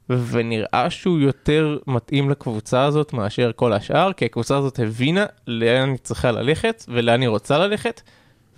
ונראה 0.09 0.89
שהוא 0.89 1.19
יותר 1.19 1.77
מתאים 1.87 2.29
לקבוצה 2.29 2.83
הזאת 2.83 3.13
מאשר 3.13 3.51
כל 3.55 3.73
השאר, 3.73 4.13
כי 4.13 4.25
הקבוצה 4.25 4.57
הזאת 4.57 4.79
הבינה 4.79 5.25
לאן 5.47 5.89
היא 5.89 5.97
צריכה 5.97 6.31
ללכת 6.31 6.85
ולאן 6.87 7.21
היא 7.21 7.29
רוצה 7.29 7.57
ללכת, 7.57 8.01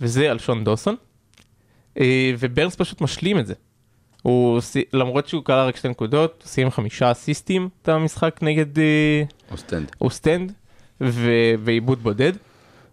וזה 0.00 0.30
על 0.30 0.38
שון 0.38 0.64
דוסון. 0.64 0.96
אה, 2.00 2.32
וברנס 2.38 2.76
פשוט 2.76 3.00
משלים 3.00 3.38
את 3.38 3.46
זה. 3.46 3.54
הוא, 4.22 4.60
למרות 4.92 5.28
שהוא 5.28 5.44
קלע 5.44 5.64
רק 5.66 5.76
שתי 5.76 5.88
נקודות, 5.88 6.40
הוא 6.42 6.48
סיים 6.48 6.70
חמישה 6.70 7.10
אסיסטים 7.12 7.68
את 7.82 7.88
המשחק 7.88 8.38
נגד 8.42 8.78
אה, 8.78 9.22
אוסטנד. 9.50 9.90
אוסטנד 9.98 10.52
ו- 11.00 11.54
ואיבוד 11.64 12.02
בודד, 12.02 12.32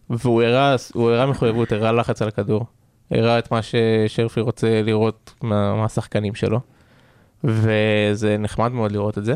והוא 0.09 0.43
הראה, 0.43 0.75
הוא 0.93 1.11
הראה 1.11 1.25
מחויבות, 1.25 1.71
הראה 1.71 1.91
לחץ 1.91 2.21
על 2.21 2.27
הכדור, 2.27 2.65
הראה 3.11 3.39
את 3.39 3.51
מה 3.51 3.59
ששרפי 3.61 4.39
רוצה 4.39 4.81
לראות 4.81 5.33
מה, 5.43 5.75
מהשחקנים 5.75 6.35
שלו, 6.35 6.59
וזה 7.43 8.37
נחמד 8.39 8.71
מאוד 8.71 8.91
לראות 8.91 9.17
את 9.17 9.25
זה. 9.25 9.35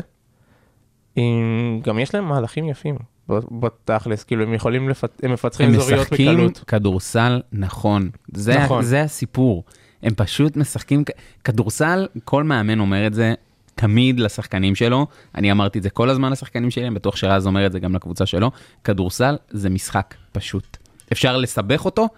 עם, 1.16 1.80
גם 1.84 1.98
יש 1.98 2.14
להם 2.14 2.24
מהלכים 2.24 2.68
יפים, 2.68 2.96
בתכלס, 3.28 4.24
כאילו 4.24 4.42
הם 4.42 4.54
יכולים, 4.54 4.88
לפת... 4.88 5.20
הם 5.22 5.32
מפצחים 5.32 5.68
הם 5.68 5.74
אזוריות 5.74 6.00
משחקים 6.00 6.34
בקלות. 6.34 6.58
כדורסל 6.66 7.40
נכון. 7.52 8.10
זה, 8.32 8.58
נכון. 8.58 8.82
זה 8.84 9.02
הסיפור. 9.02 9.64
הם 10.02 10.14
פשוט 10.16 10.56
משחקים, 10.56 11.04
כדורסל, 11.44 12.08
כל 12.24 12.44
מאמן 12.44 12.80
אומר 12.80 13.06
את 13.06 13.14
זה 13.14 13.34
תמיד 13.74 14.20
לשחקנים 14.20 14.74
שלו. 14.74 15.06
אני 15.34 15.52
אמרתי 15.52 15.78
את 15.78 15.82
זה 15.82 15.90
כל 15.90 16.10
הזמן 16.10 16.32
לשחקנים 16.32 16.70
שלי, 16.70 16.86
אני 16.86 16.94
בטוח 16.94 17.16
שרז 17.16 17.46
אומר 17.46 17.66
את 17.66 17.72
זה 17.72 17.78
גם 17.78 17.94
לקבוצה 17.94 18.26
שלו. 18.26 18.50
כדורסל 18.84 19.36
זה 19.50 19.70
משחק 19.70 20.14
פשוט. 20.32 20.76
אפשר 21.12 21.36
לסבך 21.36 21.84
אותו, 21.84 22.08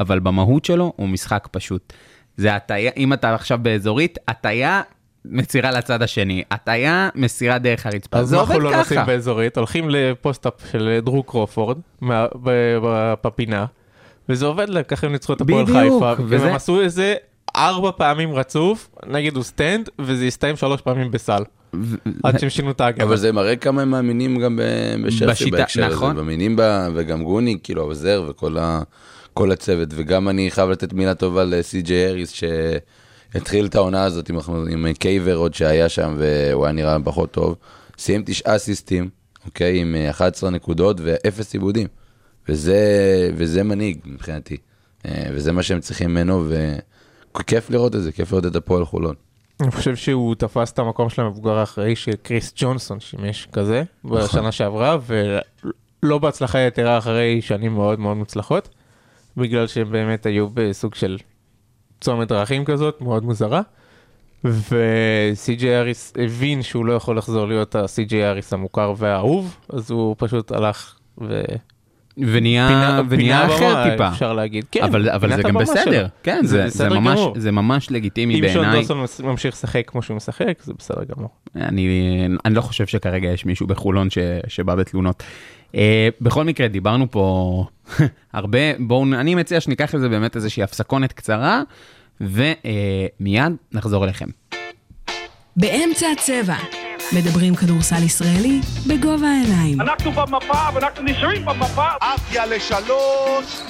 אבל 0.00 0.18
במהות 0.18 0.64
שלו 0.64 0.92
הוא 0.96 1.08
משחק 1.08 1.48
פשוט. 1.50 1.92
זה 2.36 2.54
הטיה, 2.54 2.90
אם 2.96 3.12
אתה 3.12 3.34
עכשיו 3.34 3.58
באזורית, 3.62 4.18
הטיה 4.28 4.82
מסירה 5.24 5.70
לצד 5.70 6.02
השני, 6.02 6.42
הטיה 6.50 7.08
מסירה 7.14 7.58
דרך 7.58 7.86
הרצפה. 7.86 8.18
אז 8.18 8.28
זה 8.28 8.36
עובד 8.36 8.50
אנחנו 8.50 8.60
לא 8.64 8.70
ככה. 8.70 8.78
עושים 8.78 9.00
באזורית? 9.06 9.56
הולכים 9.56 9.90
ל 9.90 9.98
post-up 9.98 10.52
של 10.72 10.98
דרו 11.02 11.22
קרופורד 11.22 11.78
בפינה, 13.22 13.66
וזה 14.28 14.46
עובד 14.46 14.68
להם, 14.68 14.82
ככה 14.88 15.06
הם 15.06 15.12
ניצחו 15.12 15.32
את 15.32 15.40
הפועל 15.40 15.66
חיפה, 15.66 16.12
והם 16.28 16.54
עשו 16.54 16.82
את 16.82 16.90
זה 16.90 17.14
ארבע 17.56 17.90
פעמים 17.96 18.32
רצוף, 18.34 18.88
נגד 19.06 19.34
אוסטנד, 19.36 19.88
וזה 19.98 20.24
הסתיים 20.24 20.56
שלוש 20.56 20.80
פעמים 20.80 21.10
בסל, 21.10 21.42
ו- 21.74 21.96
עד 22.22 22.38
שהם 22.38 22.50
שינו 22.50 22.70
את 22.70 22.80
ההגנה. 22.80 23.04
אבל 23.04 23.16
זה 23.16 23.32
מראה 23.32 23.56
כמה 23.56 23.82
הם 23.82 23.90
מאמינים 23.90 24.38
גם 24.40 24.56
ב- 24.56 25.06
בשרפי 25.06 25.30
בשיטה, 25.32 25.56
בהקשר 25.56 25.84
הזה, 25.86 25.94
נכון. 25.96 26.16
מאמינים 26.16 26.56
בה, 26.56 26.88
וגם 26.94 27.22
גוני, 27.24 27.58
כאילו 27.62 27.82
העוזר 27.82 28.24
וכל 28.28 28.58
ה- 28.58 28.82
כל 29.34 29.52
הצוות, 29.52 29.88
וגם 29.94 30.28
אני 30.28 30.50
חייב 30.50 30.70
לתת 30.70 30.92
מילה 30.92 31.14
טובה 31.14 31.44
לסי.ג'יי 31.44 32.06
האריס, 32.08 32.32
שהתחיל 33.32 33.66
את 33.66 33.74
העונה 33.74 34.04
הזאת 34.04 34.28
עם, 34.28 34.38
עם 34.70 34.86
קייבר 34.98 35.36
עוד 35.36 35.54
שהיה 35.54 35.88
שם, 35.88 36.14
והוא 36.18 36.64
היה 36.64 36.72
נראה 36.72 36.96
פחות 37.04 37.30
טוב, 37.30 37.56
סיים 37.98 38.22
תשעה 38.26 38.56
אסיסטים, 38.56 39.08
אוקיי, 39.46 39.80
עם 39.80 39.94
אה, 39.94 40.10
11 40.10 40.50
נקודות 40.50 41.00
ואפס 41.02 41.52
עיבודים, 41.52 41.86
וזה, 42.48 42.78
וזה 43.36 43.62
מנהיג 43.62 43.98
מבחינתי, 44.04 44.56
אה, 45.06 45.24
וזה 45.32 45.52
מה 45.52 45.62
שהם 45.62 45.80
צריכים 45.80 46.10
ממנו, 46.10 46.44
וכיף 47.40 47.70
לראות 47.70 47.94
את 47.94 48.02
זה, 48.02 48.12
כיף 48.12 48.32
לראות 48.32 48.46
את 48.46 48.56
הפועל 48.56 48.84
חולון. 48.84 49.14
אני 49.60 49.70
חושב 49.70 49.96
שהוא 49.96 50.34
תפס 50.34 50.72
את 50.72 50.78
המקום 50.78 51.10
של 51.10 51.22
המבוגר 51.22 51.58
האחראי 51.58 51.96
שקריס 51.96 52.52
ג'ונסון 52.56 53.00
שימש 53.00 53.48
כזה, 53.52 53.82
נכון. 54.04 54.20
בשנה 54.20 54.52
שעברה, 54.52 54.98
ולא 56.02 56.18
בהצלחה 56.18 56.58
יתרה 56.58 56.98
אחרי 56.98 57.42
שנים 57.42 57.74
מאוד 57.74 58.00
מאוד 58.00 58.16
מוצלחות, 58.16 58.68
בגלל 59.36 59.66
שהם 59.66 59.92
באמת 59.92 60.26
היו 60.26 60.48
בסוג 60.54 60.94
של 60.94 61.18
צומת 62.00 62.28
דרכים 62.28 62.64
כזאת, 62.64 63.00
מאוד 63.00 63.24
מוזרה. 63.24 63.62
וסי.ג'יי 64.44 65.78
אריס 65.78 66.12
הבין 66.16 66.62
שהוא 66.62 66.84
לא 66.84 66.92
יכול 66.92 67.18
לחזור 67.18 67.48
להיות 67.48 67.74
הסי.ג'יי 67.74 68.30
אריס 68.30 68.52
המוכר 68.52 68.94
והאהוב, 68.96 69.56
אז 69.68 69.90
הוא 69.90 70.16
פשוט 70.18 70.52
הלך 70.52 70.94
ו... 71.20 71.42
ונהיה, 72.18 72.68
פינה- 72.68 73.00
ונהיה 73.08 73.48
פינה 73.48 73.56
אחר 73.56 73.90
טיפה. 73.90 74.08
אפשר 74.08 74.32
להגיד. 74.32 74.64
כן, 74.72 74.82
אבל, 74.84 75.10
אבל 75.10 75.36
זה 75.36 75.42
גם 75.42 75.54
בסדר, 75.54 75.84
שלו. 75.84 76.08
כן, 76.22 76.40
זה 76.42 76.68
זה, 76.68 76.88
ממש, 76.88 77.18
גמור. 77.20 77.34
זה 77.38 77.52
ממש 77.52 77.90
לגיטימי 77.90 78.34
אם 78.34 78.48
שון 78.52 78.62
בעיניי. 78.62 78.80
דוסון 78.80 79.04
ממשיך 79.24 79.54
לשחק 79.54 79.82
כמו 79.86 80.02
שהוא 80.02 80.16
משחק, 80.16 80.58
זה 80.62 80.72
בסדר 80.78 81.04
גמור. 81.16 81.28
אני, 81.56 81.88
אני 82.44 82.54
לא 82.54 82.60
חושב 82.60 82.86
שכרגע 82.86 83.28
יש 83.28 83.46
מישהו 83.46 83.66
בחולון 83.66 84.10
ש, 84.10 84.18
שבא 84.46 84.74
בתלונות. 84.74 85.22
Uh, 85.72 85.76
בכל 86.20 86.44
מקרה, 86.44 86.68
דיברנו 86.68 87.10
פה 87.10 87.64
הרבה, 88.32 88.58
בואו, 88.78 89.04
אני 89.14 89.34
מציע 89.34 89.60
שניקח 89.60 89.94
לזה 89.94 90.08
באמת 90.08 90.36
איזושהי 90.36 90.62
הפסקונת 90.62 91.12
קצרה, 91.12 91.62
ומיד 92.20 93.52
נחזור 93.72 94.04
אליכם. 94.04 94.26
באמצע 95.56 96.06
הצבע, 96.18 96.54
מדברים 97.12 97.54
כדורסל 97.54 98.02
ישראלי 98.02 98.60
בגובה 98.86 99.26
העיניים. 99.28 99.80
אנחנו 99.80 100.12
במפה 100.12 100.68
ואנחנו 100.74 101.02
נשארים 101.04 101.44
במפה. 101.44 101.86
עפיה 102.00 102.46
לשלוש, 102.46 103.62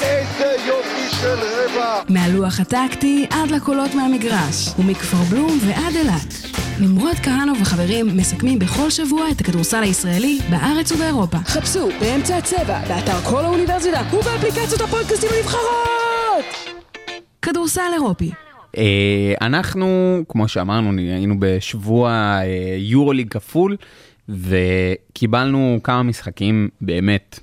איזה 0.00 0.56
יופי 0.66 1.16
של 1.20 1.38
רבע. 1.38 2.02
מהלוח 2.08 2.60
הטקטי 2.60 3.26
עד 3.30 3.50
לקולות 3.50 3.94
מהמגרש, 3.94 4.68
ומכפר 4.78 5.16
בלום 5.16 5.58
ועד 5.66 5.96
אילת. 5.96 6.34
נמרוד 6.80 7.16
כהנוב 7.22 7.58
וחברים 7.60 8.16
מסכמים 8.16 8.58
בכל 8.58 8.90
שבוע 8.90 9.30
את 9.30 9.40
הכדורסל 9.40 9.82
הישראלי 9.82 10.38
בארץ 10.50 10.92
ובאירופה. 10.92 11.38
חפשו 11.38 11.88
באמצע 12.00 12.36
הצבע, 12.36 12.80
באתר 12.88 13.20
כל 13.20 13.44
האוניברסיטה 13.44 14.02
ובאפליקציות 14.12 14.80
הפודקאסטים 14.80 15.30
הנבחרות! 15.36 16.44
כדורסל 17.42 17.90
אירופי. 17.94 18.30
אה, 18.78 19.34
אנחנו, 19.40 20.18
כמו 20.28 20.48
שאמרנו, 20.48 20.98
היינו 20.98 21.34
בשבוע 21.38 22.10
אה, 22.10 22.76
יורוליג 22.78 23.28
כפול, 23.28 23.76
וקיבלנו 24.28 25.80
כמה 25.82 26.02
משחקים 26.02 26.68
באמת 26.80 27.40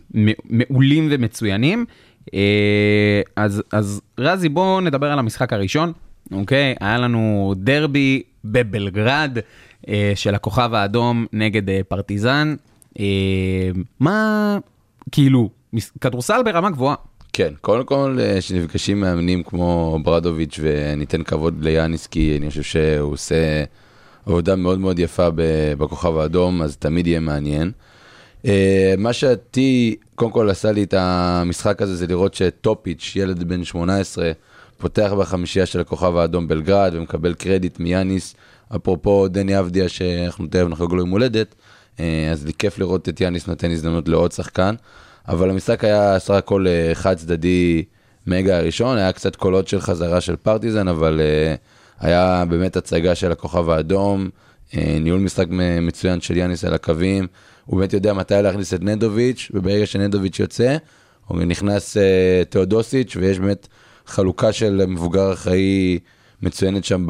מעולים 0.50 1.08
ומצוינים. 1.12 1.86
אה, 2.34 3.22
אז, 3.36 3.64
אז 3.72 4.02
רזי, 4.20 4.50
בוא 4.50 4.82
נדבר 4.82 5.12
על 5.12 5.20
המשחק 5.20 5.54
הראשון, 5.54 5.92
אוקיי? 6.32 6.76
היה 6.80 6.98
לנו 6.98 7.54
דרבי 7.58 8.24
בבלגרד 8.46 9.38
של 10.16 10.36
הכוכב 10.36 10.74
האדום 10.74 11.26
נגד 11.34 11.82
פרטיזן. 11.88 12.56
מה, 14.00 14.58
כאילו, 15.12 15.50
כדורסל 16.02 16.44
ברמה 16.44 16.70
גבוהה. 16.70 16.96
כן, 17.38 17.54
קודם 17.62 17.86
כל, 17.86 18.18
אה, 18.22 18.42
שנפגשים 18.42 19.02
מאמנים 19.02 19.44
כמו 19.44 20.00
ברדוביץ' 20.04 20.60
וניתן 20.62 21.24
כבוד 21.24 21.64
ליאניס, 21.64 22.08
כי 22.08 22.38
אני 22.40 22.50
חושב 22.50 22.62
שהוא 22.62 23.14
עושה 23.14 23.64
עבודה 24.26 24.56
מאוד 24.56 24.80
מאוד 24.80 25.00
יפה 25.00 25.28
בכוכב 25.78 26.18
האדום, 26.18 26.62
אז 26.62 26.78
תמיד 26.78 27.08
יהיה 27.08 27.20
מעניין. 27.20 27.72
אה, 28.46 28.94
מה 28.98 29.14
שאותי, 29.14 29.96
קודם 30.16 30.32
כל 30.32 30.50
עשה 30.50 30.72
לי 30.72 30.84
את 30.84 30.94
המשחק 30.98 31.82
הזה, 31.82 31.96
זה 31.96 32.08
לראות 32.08 32.34
שטופיץ', 32.34 33.14
ילד 33.16 33.44
בן 33.44 33.64
18, 33.64 34.32
פותח 34.78 35.14
בחמישייה 35.20 35.66
של 35.66 35.80
הכוכב 35.80 36.16
האדום 36.18 36.48
בלגרד 36.48 36.92
ומקבל 36.96 37.34
קרדיט 37.34 37.80
מיאניס. 37.80 38.36
אפרופו 38.76 39.28
דני 39.28 39.60
אבדיה, 39.60 39.90
שאנחנו 39.90 40.48
תכף 40.48 40.68
נחגוג 40.70 40.94
לו 40.94 41.00
יום 41.00 41.10
הולדת, 41.10 41.56
אה, 42.00 42.30
אז 42.32 42.48
כיף 42.60 42.80
לראות 42.80 43.10
את 43.10 43.22
יאניס 43.22 43.48
נותן 43.48 43.72
הזדמנות 43.72 44.08
לעוד 44.08 44.32
שחקן. 44.32 44.76
אבל 45.28 45.50
המשחק 45.50 45.84
היה 45.84 46.20
סך 46.20 46.34
הכל 46.34 46.66
אה, 46.68 46.96
חד 46.96 47.18
צדדי 47.18 47.84
מגה 48.28 48.58
הראשון, 48.58 48.98
היה 48.98 49.12
קצת 49.12 49.36
קולות 49.36 49.68
של 49.68 49.82
חזרה 49.82 50.22
של 50.22 50.36
פרטיזן, 50.36 50.88
אבל 50.88 51.22
אה, 51.24 51.56
היה 52.00 52.44
באמת 52.50 52.78
הצגה 52.78 53.16
של 53.16 53.32
הכוכב 53.32 53.70
האדום, 53.70 54.30
אה, 54.78 54.98
ניהול 55.02 55.20
משחק 55.20 55.46
מצוין 55.82 56.22
של 56.22 56.38
יאניס 56.38 56.66
על 56.66 56.74
הקווים, 56.74 57.28
הוא 57.66 57.80
באמת 57.80 57.94
יודע 57.94 58.14
מתי 58.14 58.34
להכניס 58.44 58.74
את 58.74 58.84
נדוביץ', 58.84 59.52
וברגע 59.54 59.86
שנדוביץ' 59.86 60.40
יוצא, 60.40 60.78
הוא 61.28 61.38
נכנס 61.40 61.98
תאודוסיץ', 62.50 63.16
ויש 63.20 63.40
באמת 63.40 63.68
חלוקה 64.06 64.54
של 64.54 64.86
מבוגר 64.88 65.34
אחראי 65.34 66.00
מצוינת 66.42 66.86
שם 66.86 67.04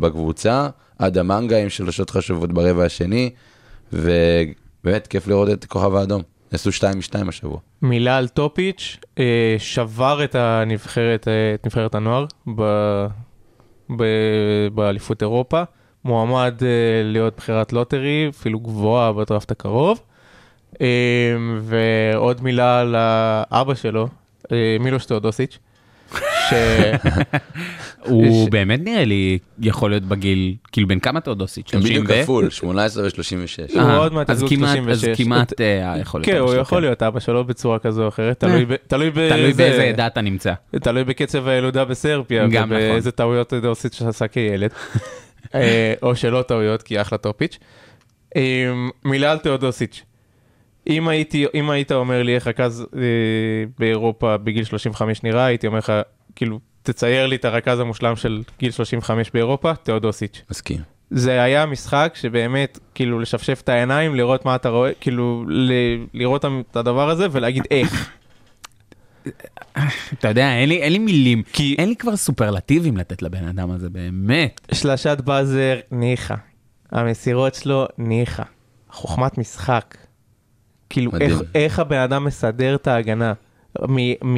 בקבוצה, 0.00 0.68
אדם 0.98 1.18
האנגה 1.18 1.58
עם 1.58 1.68
שלושות 1.68 2.10
חשובות 2.10 2.52
ברבע 2.52 2.84
השני, 2.84 3.30
ובאמת 3.92 5.06
כיף 5.06 5.26
לראות 5.26 5.50
את 5.50 5.64
הכוכב 5.64 5.94
האדום. 5.94 6.22
עשו 6.52 6.72
2 6.72 6.96
מ-2 6.96 7.28
השבוע. 7.28 7.58
מילה 7.82 8.16
על 8.16 8.28
טופיץ', 8.28 8.96
אה, 9.18 9.56
שבר 9.58 10.24
את 10.24 10.34
הנבחרת, 10.34 11.28
אה, 11.28 11.54
את 11.54 11.66
נבחרת 11.66 11.94
הנוער 11.94 12.26
ב- 12.56 13.06
ב- 13.96 14.68
באליפות 14.74 15.22
אירופה, 15.22 15.62
מועמד 16.04 16.54
אה, 16.62 16.68
להיות 17.04 17.36
בחירת 17.36 17.72
lottery, 17.72 18.26
אפילו 18.28 18.60
גבוהה 18.60 19.12
בדראפט 19.12 19.50
הקרוב. 19.50 20.00
ועוד 21.60 22.42
מילה 22.42 22.80
על 22.80 22.94
האבא 22.98 23.74
שלו, 23.74 24.08
מילוש 24.80 25.06
תאודוסיץ'. 25.06 25.58
הוא 28.06 28.50
באמת 28.50 28.80
נראה 28.84 29.04
לי 29.04 29.38
יכול 29.60 29.90
להיות 29.90 30.02
בגיל, 30.02 30.54
כאילו 30.72 30.88
בן 30.88 30.98
כמה 30.98 31.20
תאודוסיץ'? 31.20 31.74
הם 31.74 31.80
בדיוק 31.80 32.06
30 32.06 32.20
ו? 32.20 32.22
כפול, 32.22 32.50
18 32.50 33.04
ו-36. 33.04 33.12
הוא 33.74 33.80
אה, 33.82 33.96
עוד 33.96 34.12
מעט 34.12 34.30
אז 34.30 34.36
יזוג 34.36 34.48
כמעט- 34.48 34.76
36. 34.76 35.08
אז 35.08 35.16
כמעט 35.16 35.60
אה, 35.60 35.94
יכול 36.00 36.20
להיות. 36.20 36.32
כן, 36.32 36.38
הוא 36.40 36.54
יכול 36.54 36.80
להיות 36.82 37.02
אבא 37.02 37.20
שלו 37.20 37.44
בצורה 37.44 37.78
כזו 37.78 38.02
או 38.02 38.08
אחרת, 38.08 38.40
תלוי 38.40 38.64
ב- 38.64 38.76
תלוי 38.86 39.10
באיזה- 39.10 39.82
עדה 39.84 40.06
אתה 40.06 40.20
נמצא. 40.20 40.52
תלוי 40.82 41.04
בקצב 41.04 41.48
הילודה 41.48 41.84
בסרביה, 41.84 42.46
גם 42.46 42.72
נכון. 42.72 42.76
ובאיזה 42.76 43.10
טעויות 43.10 43.52
דורסית 43.54 43.92
שעשה 43.92 44.28
כילד, 44.28 44.70
אה, 45.54 45.94
או 46.02 46.16
שלא 46.16 46.42
טעויות, 46.42 46.82
כי 46.82 47.00
אחלה 47.00 47.18
טופיץ'. 47.18 47.58
אה, 48.36 48.42
מילה 49.04 49.32
על 49.32 49.38
תאודוסיץ'. 49.38 50.02
אם 50.90 51.08
הייתי, 51.08 51.46
אם 51.54 51.70
היית 51.70 51.92
אומר 51.92 52.22
לי 52.22 52.34
איך 52.34 52.46
רכז 52.46 52.86
אה, 52.96 53.00
באירופה 53.78 54.36
בגיל 54.36 54.64
35 54.64 55.22
נראה, 55.22 55.44
הייתי 55.44 55.66
אומר 55.66 55.78
לך, 55.78 55.92
כאילו, 56.36 56.60
תצייר 56.82 57.26
לי 57.26 57.36
את 57.36 57.44
הרכז 57.44 57.80
המושלם 57.80 58.16
של 58.16 58.42
גיל 58.58 58.70
35 58.70 59.30
באירופה, 59.30 59.74
תאודוסיץ'. 59.74 60.42
מסכים. 60.50 60.78
זה 61.10 61.42
היה 61.42 61.66
משחק 61.66 62.12
שבאמת, 62.14 62.78
כאילו, 62.94 63.18
לשפשף 63.20 63.60
את 63.64 63.68
העיניים, 63.68 64.14
לראות 64.14 64.44
מה 64.44 64.54
אתה 64.54 64.68
רואה, 64.68 64.90
כאילו, 65.00 65.44
ל- 65.48 65.72
לראות 66.14 66.44
את 66.70 66.76
הדבר 66.76 67.10
הזה 67.10 67.26
ולהגיד 67.32 67.62
איך. 67.70 68.10
אתה 70.18 70.28
יודע, 70.28 70.54
אין 70.56 70.68
לי, 70.68 70.82
אין 70.82 70.92
לי 70.92 70.98
מילים, 70.98 71.42
כי- 71.52 71.74
אין 71.78 71.88
לי 71.88 71.96
כבר 71.96 72.16
סופרלטיבים 72.16 72.96
לתת 72.96 73.22
לבן 73.22 73.48
אדם 73.48 73.70
הזה, 73.70 73.90
באמת. 73.90 74.60
שלשת 74.74 75.18
באזר, 75.24 75.80
ניחא. 75.90 76.34
המסירות 76.92 77.54
שלו, 77.54 77.86
ניחא. 77.98 78.42
חוכמת 78.90 79.38
משחק. 79.38 79.96
כאילו, 80.90 81.12
מדהים. 81.12 81.30
איך, 81.30 81.40
איך 81.54 81.78
הבן 81.78 81.98
אדם 81.98 82.24
מסדר 82.24 82.74
את 82.74 82.86
ההגנה? 82.86 83.32
מ, 83.88 83.96
מ, 84.34 84.36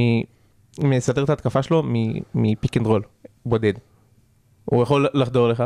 מסדר 0.83 1.25
את 1.25 1.31
ההתקפה 1.31 1.63
שלו 1.63 1.83
מ 2.35 2.43
pick 2.43 2.77
and 2.77 2.87
roll, 2.87 3.03
בודד. 3.47 3.73
הוא 4.65 4.83
יכול 4.83 5.09
לחדור 5.15 5.49
לך, 5.49 5.65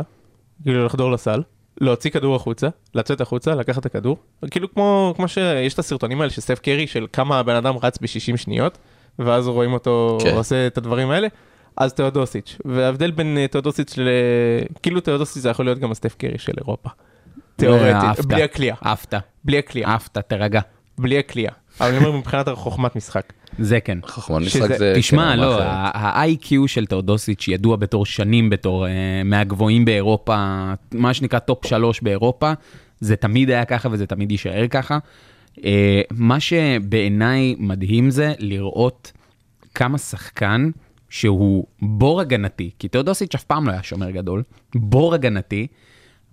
כאילו 0.63 0.85
לחדור 0.85 1.11
לסל, 1.11 1.43
להוציא 1.81 2.09
כדור 2.09 2.35
החוצה, 2.35 2.67
לצאת 2.95 3.21
החוצה, 3.21 3.55
לקחת 3.55 3.79
את 3.79 3.85
הכדור. 3.85 4.17
כאילו 4.51 4.73
כמו, 4.73 5.13
כמו 5.15 5.27
שיש 5.27 5.73
את 5.73 5.79
הסרטונים 5.79 6.21
האלה 6.21 6.31
של 6.31 6.41
סטף 6.41 6.59
קרי, 6.59 6.87
של 6.87 7.07
כמה 7.13 7.39
הבן 7.39 7.55
אדם 7.55 7.75
רץ 7.83 7.97
ב-60 7.97 8.37
שניות, 8.37 8.77
ואז 9.19 9.47
רואים 9.47 9.73
אותו 9.73 10.17
כן. 10.23 10.35
עושה 10.35 10.67
את 10.67 10.77
הדברים 10.77 11.09
האלה. 11.09 11.27
אז 11.77 11.93
תאודוסיץ', 11.93 12.57
וההבדל 12.65 13.11
בין 13.11 13.37
אה, 13.37 13.47
תאודוסיץ' 13.47 13.97
ל... 13.97 14.09
כאילו 14.83 14.99
תאודוסיץ' 14.99 15.43
זה 15.43 15.49
יכול 15.49 15.65
להיות 15.65 15.79
גם 15.79 15.91
הסטף 15.91 16.15
קרי 16.15 16.37
של 16.37 16.53
אירופה. 16.57 16.89
תיאורטית, 17.55 17.95
אהבת, 17.95 18.25
בלי 18.25 18.43
הקליעה, 18.43 18.77
עפת, 18.81 19.13
בלי 19.43 19.57
הקליעה, 19.57 19.95
עפת, 19.95 20.17
תירגע. 20.17 20.61
בלי 20.97 21.19
הקליעה. 21.19 21.53
אבל 21.81 21.89
אני 21.89 21.97
אומר 21.97 22.11
מבחינת 22.11 22.49
חוכמת 22.49 22.95
משחק. 22.95 23.33
זה 23.59 23.79
כן. 23.79 23.97
חכמון 24.05 24.43
שזה- 24.45 24.59
משחק 24.65 24.77
זה... 24.77 24.93
תשמע, 24.97 25.31
כן, 25.33 25.39
לא. 25.39 25.61
ה-IQ 25.63 26.53
של 26.67 26.85
תאודוסיץ' 26.85 27.47
ידוע 27.47 27.75
בתור 27.75 28.05
שנים 28.05 28.49
בתור 28.49 28.87
אה, 28.87 28.91
מהגבוהים 29.25 29.85
באירופה, 29.85 30.35
מה 30.93 31.13
שנקרא 31.13 31.39
top 31.39 31.65
שלוש 31.67 32.01
באירופה, 32.01 32.51
זה 32.99 33.15
תמיד 33.15 33.49
היה 33.49 33.65
ככה 33.65 33.89
וזה 33.91 34.05
תמיד 34.05 34.31
יישאר 34.31 34.67
ככה. 34.67 34.97
אה, 35.65 36.01
מה 36.11 36.39
שבעיניי 36.39 37.55
מדהים 37.59 38.09
זה 38.09 38.33
לראות 38.39 39.11
כמה 39.75 39.97
שחקן 39.97 40.69
שהוא 41.09 41.65
בור 41.81 42.21
הגנתי, 42.21 42.69
כי 42.79 42.87
תאודוסיץ' 42.87 43.35
אף 43.35 43.43
פעם 43.43 43.67
לא 43.67 43.71
היה 43.71 43.83
שומר 43.83 44.09
גדול, 44.11 44.43
בור 44.75 45.13
הגנתי, 45.13 45.67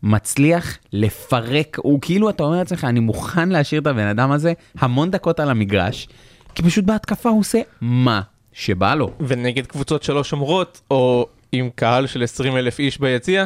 מצליח 0.03 0.79
לפרק, 0.93 1.79
הוא 1.83 1.99
כאילו, 2.03 2.31
אתה 2.31 2.43
אומר 2.43 2.57
לעצמך, 2.57 2.85
אני 2.85 3.01
מוכן 3.01 3.49
להשאיר 3.49 3.81
את 3.81 3.87
הבן 3.87 4.07
אדם 4.07 4.31
הזה 4.31 4.53
המון 4.79 5.11
דקות 5.11 5.41
על 5.41 5.51
המגרש, 5.51 6.09
כי 6.55 6.63
פשוט 6.63 6.85
בהתקפה 6.85 7.29
הוא 7.29 7.41
עושה 7.41 7.59
מה 7.81 8.21
שבא 8.53 8.95
לו. 8.95 9.11
ונגד 9.27 9.67
קבוצות 9.67 10.03
שלא 10.03 10.25
שומרות, 10.25 10.81
או 10.91 11.27
עם 11.53 11.71
קהל 11.75 12.07
של 12.07 12.23
20 12.23 12.57
אלף 12.57 12.79
איש 12.79 12.99
ביציע, 13.01 13.45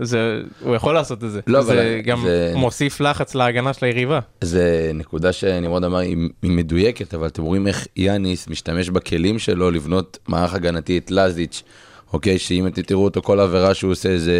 זה, 0.00 0.40
הוא 0.60 0.74
יכול 0.74 0.94
לעשות 0.94 1.24
את 1.24 1.30
זה. 1.30 1.40
לא, 1.46 1.62
זה 1.62 1.72
אבל 1.72 2.00
גם 2.00 2.20
זה- 2.24 2.52
מוסיף 2.56 3.00
לחץ 3.00 3.34
להגנה 3.34 3.72
של 3.72 3.86
היריבה. 3.86 4.20
זה 4.40 4.90
נקודה 4.94 5.32
שנמרוד 5.32 5.84
אמר, 5.84 5.98
היא, 5.98 6.16
היא 6.42 6.50
מדויקת, 6.50 7.14
אבל 7.14 7.26
אתם 7.26 7.42
רואים 7.42 7.66
איך 7.66 7.86
יאניס 7.96 8.48
משתמש 8.48 8.88
בכלים 8.90 9.38
שלו 9.38 9.70
לבנות 9.70 10.18
מערך 10.28 10.54
הגנתי 10.54 10.98
את 10.98 11.10
לזיץ', 11.10 11.62
אוקיי, 12.12 12.38
שאם 12.38 12.66
אתם 12.66 12.82
תראו 12.82 13.04
אותו, 13.04 13.22
כל 13.22 13.40
עבירה 13.40 13.74
שהוא 13.74 13.92
עושה 13.92 14.18
זה... 14.18 14.36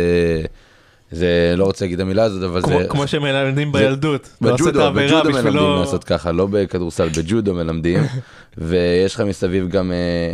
זה 1.12 1.54
לא 1.56 1.64
רוצה 1.64 1.84
להגיד 1.84 2.00
את 2.00 2.06
המילה 2.06 2.22
הזאת, 2.22 2.42
אבל 2.42 2.62
כמו, 2.62 2.78
זה... 2.78 2.84
כמו 2.88 3.06
שמלמדים 3.06 3.72
זה- 3.72 3.78
בילדות. 3.78 4.28
לא 4.40 4.52
בג'ודו, 4.52 4.92
בג'ודו 4.92 5.30
מלמדים 5.30 5.32
בשבילו- 5.32 5.80
לעשות 5.80 6.04
ככה, 6.04 6.32
לא 6.32 6.46
בכדורסל, 6.50 7.08
בג'ודו 7.08 7.54
מלמדים. 7.54 8.00
ויש 8.58 9.14
לך 9.14 9.20
מסביב 9.20 9.68
גם 9.68 9.92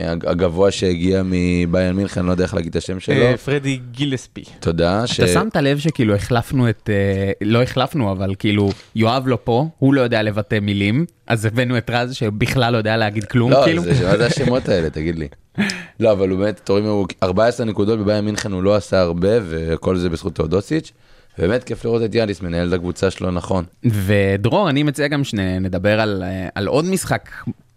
הג- 0.09 0.27
הגבוה 0.27 0.71
שהגיע 0.71 1.23
מביין 1.25 1.97
מינכן, 1.97 2.27
לא 2.27 2.31
יודע 2.31 2.45
איך 2.45 2.55
להגיד 2.55 2.71
את 2.71 2.77
השם 2.77 3.01
שלו. 3.01 3.15
אה, 3.15 3.37
פרדי 3.37 3.79
גילספי. 3.91 4.45
תודה. 4.61 5.07
ש- 5.07 5.21
אתה 5.21 5.29
שמת 5.29 5.57
לב 5.57 5.79
שכאילו 5.79 6.15
החלפנו 6.15 6.69
את, 6.69 6.91
אה, 6.93 7.33
לא 7.41 7.63
החלפנו, 7.63 8.13
אבל 8.13 8.35
כאילו 8.39 8.71
יואב 8.97 9.23
לא 9.27 9.39
פה, 9.45 9.69
הוא 9.79 9.95
לא 9.95 10.01
יודע 10.01 10.23
לבטא 10.23 10.59
מילים, 10.63 11.07
אז 11.27 11.45
הבאנו 11.47 11.79
את 11.79 11.91
רז 11.91 12.15
שבכלל 12.15 12.73
לא 12.73 12.79
יודע 12.79 12.97
להגיד 12.97 13.25
כלום, 13.25 13.51
לא, 13.51 13.61
כאילו. 13.65 13.83
זה- 13.83 14.07
מה 14.09 14.17
זה 14.17 14.27
השמות 14.31 14.69
האלה, 14.69 14.91
תגיד 14.91 15.19
לי. 15.19 15.29
לא, 16.01 16.13
אבל 16.13 16.29
הוא 16.29 16.39
באמת, 16.39 16.61
אתם 16.65 16.73
רואים, 16.73 16.87
הוא 16.87 17.07
14 17.23 17.67
נקודות 17.67 17.99
בביירן 17.99 18.25
מינכן 18.25 18.53
הוא 18.53 18.63
לא 18.63 18.75
עשה 18.75 19.01
הרבה, 19.01 19.29
וכל 19.43 19.97
זה 19.97 20.09
בזכות 20.09 20.35
תאודוסיץ'. 20.35 20.93
באמת 21.39 21.65
כיף 21.65 21.85
לראות 21.85 22.03
את 22.05 22.15
יאניס 22.15 22.41
מנהל 22.41 22.69
את 22.69 22.73
הקבוצה 22.73 23.11
שלו 23.11 23.31
נכון. 23.31 23.65
ודרור, 23.85 24.71
אני 24.71 24.83
מציע 24.83 25.09
גם 25.09 25.25
שנדבר 25.25 26.01
על, 26.01 26.23
אה, 26.27 26.49
על 26.55 26.67
עוד 26.67 26.85
משחק 26.85 27.31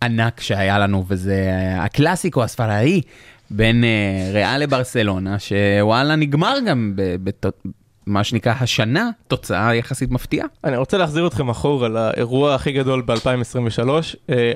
ענק 0.04 0.42
שהיה 0.42 0.80
לנו, 0.80 1.06
וזה 1.08 1.34
אה, 1.34 1.84
הקלאסיקו 1.84 2.44
הספרדי 2.44 3.02
בין 3.50 3.84
אה, 3.84 4.32
ריאל 4.34 4.62
לברסלונה, 4.62 5.38
שוואלה 5.40 6.16
נגמר 6.16 6.58
גם 6.68 6.94
במה 8.08 8.24
שנקרא 8.24 8.54
השנה, 8.60 9.10
תוצאה 9.28 9.76
יחסית 9.76 10.12
מפתיעה. 10.12 10.48
אני 10.64 10.78
רוצה 10.78 10.98
להחזיר 10.98 11.28
אתכם 11.28 11.50
אחורה 11.50 11.90
לאירוע 11.90 12.56
הכי 12.56 12.72
גדול 12.72 13.02
ב-2023, 13.02 13.90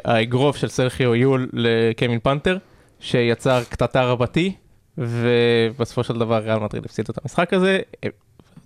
האגרוף 0.05 0.57
של 0.57 0.67
סרחיו 0.67 1.15
יול 1.15 1.49
לקמין 1.53 2.19
פנתר, 2.23 2.57
שיצר 3.03 3.63
קטטה 3.69 4.05
רבתי, 4.05 4.53
ובסופו 4.97 6.03
של 6.03 6.19
דבר 6.19 6.37
ריאל 6.37 6.59
מדריד 6.59 6.85
הפסיד 6.85 7.05
את 7.09 7.17
המשחק 7.23 7.53
הזה, 7.53 7.79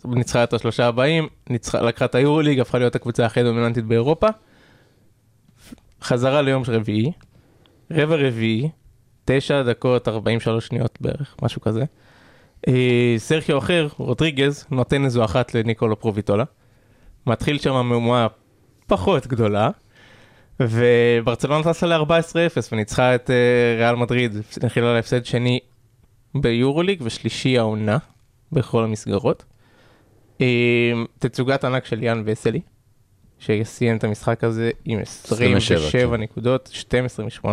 ניצחה 0.06 0.44
את 0.44 0.54
השלושה 0.54 0.88
הבאים, 0.88 1.28
ניצחה, 1.50 1.82
לקחה 1.82 2.06
את 2.06 2.16
היורוליג, 2.16 2.60
הפכה 2.60 2.78
להיות 2.78 2.96
הקבוצה 2.96 3.26
הכי 3.26 3.44
דומיננטית 3.44 3.86
באירופה. 3.86 4.28
חזרה 6.02 6.42
ליום 6.42 6.64
רביעי, 6.68 7.12
רבע 7.92 8.16
רביעי, 8.16 8.70
תשע 9.26 9.64
דקות 9.64 10.08
43 10.08 10.68
שניות 10.68 10.98
בערך, 11.02 11.36
משהו 11.42 11.62
כזה. 11.62 11.84
אה, 12.68 13.16
סרחיו 13.18 13.58
אחר, 13.58 13.88
רוטריגז, 13.98 14.66
נותן 14.72 15.06
איזו 15.06 15.26
אחת 15.26 15.56
לניקולו 15.56 16.00
פרוביטולה. 16.00 16.44
מתחיל 17.28 17.58
שם 17.58 17.86
מהומה 17.86 18.28
פחות 18.88 19.28
גדולה, 19.28 19.70
וברצלונה 20.60 21.64
טסה 21.64 21.86
ל-14-0 21.88 22.58
וניצחה 22.72 23.16
את 23.16 23.30
אה, 23.30 23.36
ריאל 23.78 23.96
מדריד, 23.96 24.36
נכילה 24.64 24.94
להפסד 24.94 25.26
שני 25.26 25.60
ביורוליג 26.36 27.02
ושלישי 27.04 27.58
העונה 27.58 27.98
בכל 28.52 28.84
המסגרות. 28.84 29.44
אה, 30.42 30.92
תצוגת 31.20 31.64
ענק 31.64 31.86
של 31.86 32.04
יאן 32.04 32.24
וסלי, 32.26 32.62
שסיים 33.40 33.98
את 33.98 34.04
המשחק 34.04 34.44
הזה 34.44 34.72
עם 34.86 35.00
27 35.00 35.58
27, 35.58 36.18
נקודות, 36.18 36.70
12 36.74 37.26
מ-18 37.26 37.48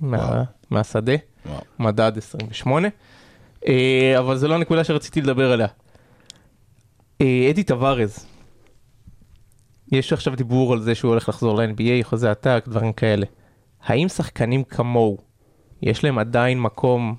מה, 0.00 0.42
מהשדה, 0.70 1.12
וואו. 1.46 1.60
מדד 1.78 2.12
28. 2.16 2.88
אה, 3.66 4.14
אבל 4.18 4.36
זו 4.36 4.48
לא 4.48 4.54
הנקודה 4.54 4.84
שרציתי 4.84 5.20
לדבר 5.20 5.52
עליה. 5.52 5.68
אדי 7.22 7.62
טווארז, 7.66 8.26
יש 9.92 10.12
עכשיו 10.12 10.36
דיבור 10.36 10.72
על 10.72 10.80
זה 10.82 10.94
שהוא 10.94 11.08
הולך 11.08 11.28
לחזור 11.28 11.56
ל-NBA, 11.62 12.02
חוזה 12.04 12.30
עתק, 12.30 12.64
דברים 12.68 12.92
כאלה. 12.92 13.26
האם 13.82 14.08
שחקנים 14.08 14.64
כמוהו, 14.64 15.18
יש 15.82 16.04
להם 16.04 16.18
עדיין 16.18 16.60
מקום 16.60 17.14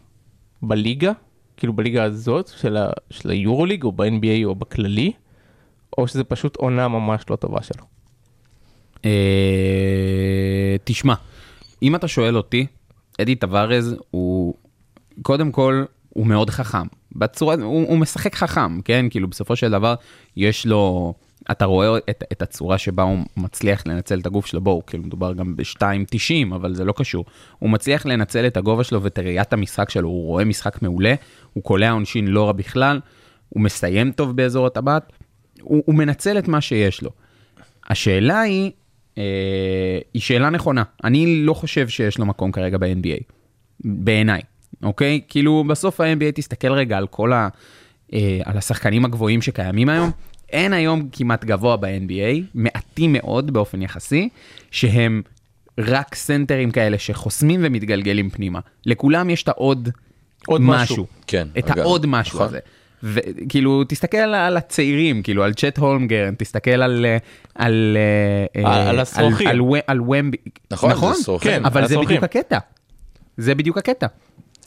בליגה? 0.61 1.11
כאילו 1.57 1.73
בליגה 1.73 2.03
הזאת 2.03 2.47
של, 2.47 2.77
ה- 2.77 2.89
של 3.09 3.29
היורוליג 3.29 3.83
או 3.83 3.91
ב-NBA 3.91 4.45
או 4.45 4.55
בכללי? 4.55 5.11
או 5.97 6.07
שזה 6.07 6.23
פשוט 6.23 6.55
עונה 6.55 6.87
ממש 6.87 7.23
לא 7.29 7.35
טובה 7.35 7.63
שלו? 7.63 7.83
אה, 9.05 10.75
תשמע, 10.83 11.13
אם 11.83 11.95
אתה 11.95 12.07
שואל 12.07 12.37
אותי, 12.37 12.65
אדי 13.21 13.35
טווארז 13.35 13.95
הוא, 14.11 14.53
קודם 15.21 15.51
כל, 15.51 15.83
הוא 16.09 16.27
מאוד 16.27 16.49
חכם. 16.49 16.87
בצורה, 17.15 17.55
הוא, 17.55 17.87
הוא 17.87 17.97
משחק 17.97 18.35
חכם, 18.35 18.81
כן? 18.81 19.05
כאילו, 19.09 19.27
בסופו 19.27 19.55
של 19.55 19.71
דבר, 19.71 19.95
יש 20.37 20.65
לו, 20.65 21.13
אתה 21.51 21.65
רואה 21.65 21.97
את, 22.09 22.23
את 22.31 22.41
הצורה 22.41 22.77
שבה 22.77 23.03
הוא 23.03 23.17
מצליח 23.37 23.83
לנצל 23.87 24.19
את 24.19 24.25
הגוף 24.25 24.45
שלו, 24.45 24.61
בואו, 24.61 24.85
כאילו, 24.85 25.03
מדובר 25.03 25.33
גם 25.33 25.55
ב-2.90, 25.55 26.55
אבל 26.55 26.75
זה 26.75 26.85
לא 26.85 26.93
קשור. 26.97 27.25
הוא 27.59 27.69
מצליח 27.69 28.05
לנצל 28.05 28.47
את 28.47 28.57
הגובה 28.57 28.83
שלו 28.83 29.03
ואת 29.03 29.19
ראיית 29.19 29.53
המשחק 29.53 29.89
שלו, 29.89 30.07
הוא 30.07 30.25
רואה 30.25 30.45
משחק 30.45 30.81
מעולה, 30.81 31.13
הוא 31.53 31.63
קולע 31.63 31.91
עונשין 31.91 32.27
לא 32.27 32.47
רע 32.47 32.51
בכלל, 32.51 32.99
הוא 33.49 33.63
מסיים 33.63 34.11
טוב 34.11 34.35
באזור 34.35 34.67
הטבעת, 34.67 35.13
הוא, 35.61 35.83
הוא 35.85 35.95
מנצל 35.95 36.37
את 36.37 36.47
מה 36.47 36.61
שיש 36.61 37.01
לו. 37.01 37.09
השאלה 37.89 38.41
היא, 38.41 38.71
אה, 39.17 39.99
היא 40.13 40.21
שאלה 40.21 40.49
נכונה. 40.49 40.83
אני 41.03 41.43
לא 41.43 41.53
חושב 41.53 41.87
שיש 41.87 42.17
לו 42.17 42.25
מקום 42.25 42.51
כרגע 42.51 42.77
ב-NBA, 42.77 43.23
בעיניי, 43.79 44.41
אוקיי? 44.83 45.21
כאילו, 45.27 45.63
בסוף 45.63 46.01
ה-NBA 46.01 46.31
תסתכל 46.35 46.71
רגע 46.71 46.97
על 46.97 47.07
כל 47.07 47.33
ה... 47.33 47.49
אה, 48.13 48.39
על 48.45 48.57
השחקנים 48.57 49.05
הגבוהים 49.05 49.41
שקיימים 49.41 49.89
היום. 49.89 50.11
אין 50.51 50.73
היום 50.73 51.09
כמעט 51.11 51.45
גבוה 51.45 51.77
ב-NBA, 51.77 52.41
מעטים 52.55 53.13
מאוד 53.13 53.51
באופן 53.51 53.81
יחסי, 53.81 54.29
שהם 54.71 55.21
רק 55.77 56.15
סנטרים 56.15 56.71
כאלה 56.71 56.97
שחוסמים 56.97 57.59
ומתגלגלים 57.63 58.29
פנימה. 58.29 58.59
לכולם 58.85 59.29
יש 59.29 59.43
את 59.43 59.47
העוד 59.47 59.89
עוד 60.47 60.61
משהו. 60.61 60.93
משהו. 60.93 61.07
כן, 61.27 61.47
את 61.57 61.71
אגב, 61.71 61.79
העוד 61.79 62.05
משהו 62.05 62.35
נכון. 62.35 62.47
הזה. 62.47 62.59
וכאילו, 63.03 63.83
תסתכל 63.83 64.17
על, 64.17 64.33
על 64.33 64.57
הצעירים, 64.57 65.23
כאילו, 65.23 65.43
על 65.43 65.53
צ'ט 65.53 65.77
הולמגרן, 65.77 66.35
תסתכל 66.37 66.71
על... 66.71 67.05
אה, 67.05 67.17
על, 67.55 67.97
אה, 68.55 68.65
אה, 68.65 68.89
על 68.89 68.99
הסרוכים. 68.99 69.47
על, 69.47 69.59
על, 69.59 69.81
על 69.87 70.01
ומבי. 70.01 70.37
נכון, 70.71 70.89
זה 70.89 70.95
נכון? 70.95 71.13
סרוכים. 71.15 71.51
כן. 71.51 71.65
אבל 71.65 71.87
זה 71.87 71.93
הסרוכים. 71.93 72.17
בדיוק 72.17 72.23
הקטע. 72.23 72.57
זה 73.37 73.55
בדיוק 73.55 73.77
הקטע. 73.77 74.07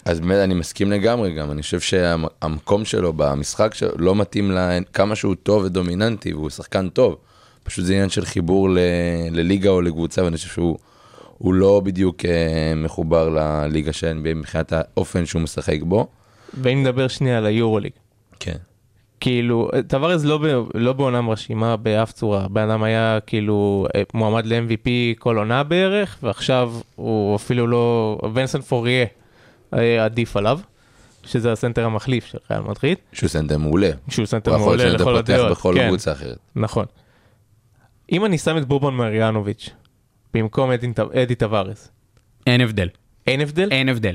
אז 0.05 0.21
באמת 0.21 0.39
אני 0.39 0.55
מסכים 0.55 0.91
לגמרי 0.93 1.35
גם, 1.35 1.51
אני 1.51 1.63
חושב 1.63 1.81
שהמקום 1.81 2.85
שלו 2.85 3.13
במשחק 3.13 3.75
שלו 3.75 3.91
לא 3.99 4.15
מתאים 4.15 4.51
לכמה 4.51 5.17
שהוא 5.17 5.35
טוב 5.43 5.65
ודומיננטי 5.65 6.35
והוא 6.35 6.51
שחקן 6.51 6.89
טוב. 6.89 7.17
פשוט 7.65 7.85
זה 7.85 7.93
עניין 7.93 8.09
של 8.09 8.25
חיבור 8.25 8.71
ל, 8.71 8.79
לליגה 9.31 9.71
או 9.71 9.81
לקבוצה 9.81 10.25
ואני 10.25 10.37
חושב 10.37 10.49
שהוא 10.49 10.79
הוא 11.39 11.55
לא 11.55 11.81
בדיוק 11.85 12.25
אה, 12.25 12.73
מחובר 12.77 13.29
לליגה 13.29 13.93
של 13.93 14.21
NBA 14.23 14.35
מבחינת 14.35 14.73
האופן 14.73 15.27
שהוא 15.27 15.43
משחק 15.43 15.83
בו. 15.83 16.07
ואם 16.55 16.83
נדבר 16.83 17.09
שנייה 17.09 17.39
על 17.39 17.47
היורוליג. 17.47 17.93
כן. 18.41 18.57
כאילו, 19.21 19.71
טווארז 19.89 20.25
לא, 20.27 20.39
ב- 20.39 20.65
לא 20.75 20.93
בעונה 20.93 21.21
מרשימה 21.21 21.77
באף 21.77 22.13
צורה, 22.13 22.49
בן 22.49 22.71
אדם 22.71 22.83
היה 22.83 23.19
כאילו 23.27 23.87
אה, 23.95 24.03
מועמד 24.15 24.47
ל-MVP 24.47 24.89
כל 25.19 25.39
עונה 25.39 25.63
בערך, 25.63 26.19
ועכשיו 26.23 26.73
הוא 26.97 27.37
אפילו 27.37 27.67
לא, 27.67 28.19
וינסנט 28.35 28.61
פורייה 28.61 29.07
עדיף 30.01 30.37
עליו, 30.37 30.61
שזה 31.25 31.53
הסנטר 31.53 31.85
המחליף 31.85 32.27
של 32.27 32.39
ריאל 32.51 32.63
מדריד, 32.63 32.99
שהוא 33.13 33.29
סנטר 33.29 33.59
מעולה. 33.59 33.91
שהוא 34.09 34.27
סנטר 34.27 34.51
הוא 34.51 34.59
יכול 34.59 34.69
מעולה 34.69 34.85
להיות 34.85 34.99
סנטר 34.99 35.11
לכל 35.11 35.21
פותח 35.21 35.33
הדעות, 35.33 35.51
בכל 35.51 35.75
כן, 35.79 35.89
קבוצה 35.89 36.13
אחרת. 36.13 36.39
נכון. 36.57 36.85
אם 38.13 38.25
אני 38.25 38.39
שם 38.39 38.57
את 38.57 38.65
בובון 38.65 38.97
מריאנוביץ' 38.97 39.71
במקום 40.35 40.71
אדי, 40.71 40.93
אדי 41.23 41.35
טווארז, 41.35 41.91
אין 42.47 42.61
הבדל. 42.61 42.89
אין 43.27 43.41
הבדל? 43.41 43.69
אין 43.71 43.89
הבדל. 43.89 44.15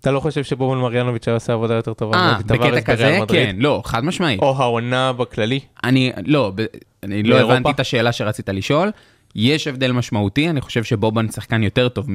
אתה 0.00 0.10
לא 0.10 0.20
חושב 0.20 0.44
שבובון 0.44 0.78
מריאנוביץ' 0.78 1.28
היה 1.28 1.34
עושה 1.34 1.52
עבודה 1.52 1.74
יותר 1.74 1.94
טובה 1.94 2.16
אה, 2.16 2.32
מאדי 2.32 2.58
בקטע 2.58 2.80
כזה? 2.80 3.04
בריאל 3.04 3.22
מדריד? 3.22 3.46
כן, 3.46 3.56
לא, 3.58 3.82
חד 3.84 4.04
משמעית. 4.04 4.42
או 4.42 4.54
העונה 4.56 5.12
בכללי? 5.12 5.60
אני, 5.84 6.12
לא, 6.26 6.52
ב, 6.54 6.64
אני 7.02 7.22
לא 7.22 7.34
באירופה? 7.34 7.54
הבנתי 7.54 7.70
את 7.70 7.80
השאלה 7.80 8.12
שרצית 8.12 8.48
לשאול. 8.48 8.90
יש 9.34 9.66
הבדל 9.66 9.92
משמעותי, 9.92 10.50
אני 10.50 10.60
חושב 10.60 10.84
שבובן 10.84 11.28
שחקן 11.28 11.62
יותר 11.62 11.88
טוב 11.88 12.06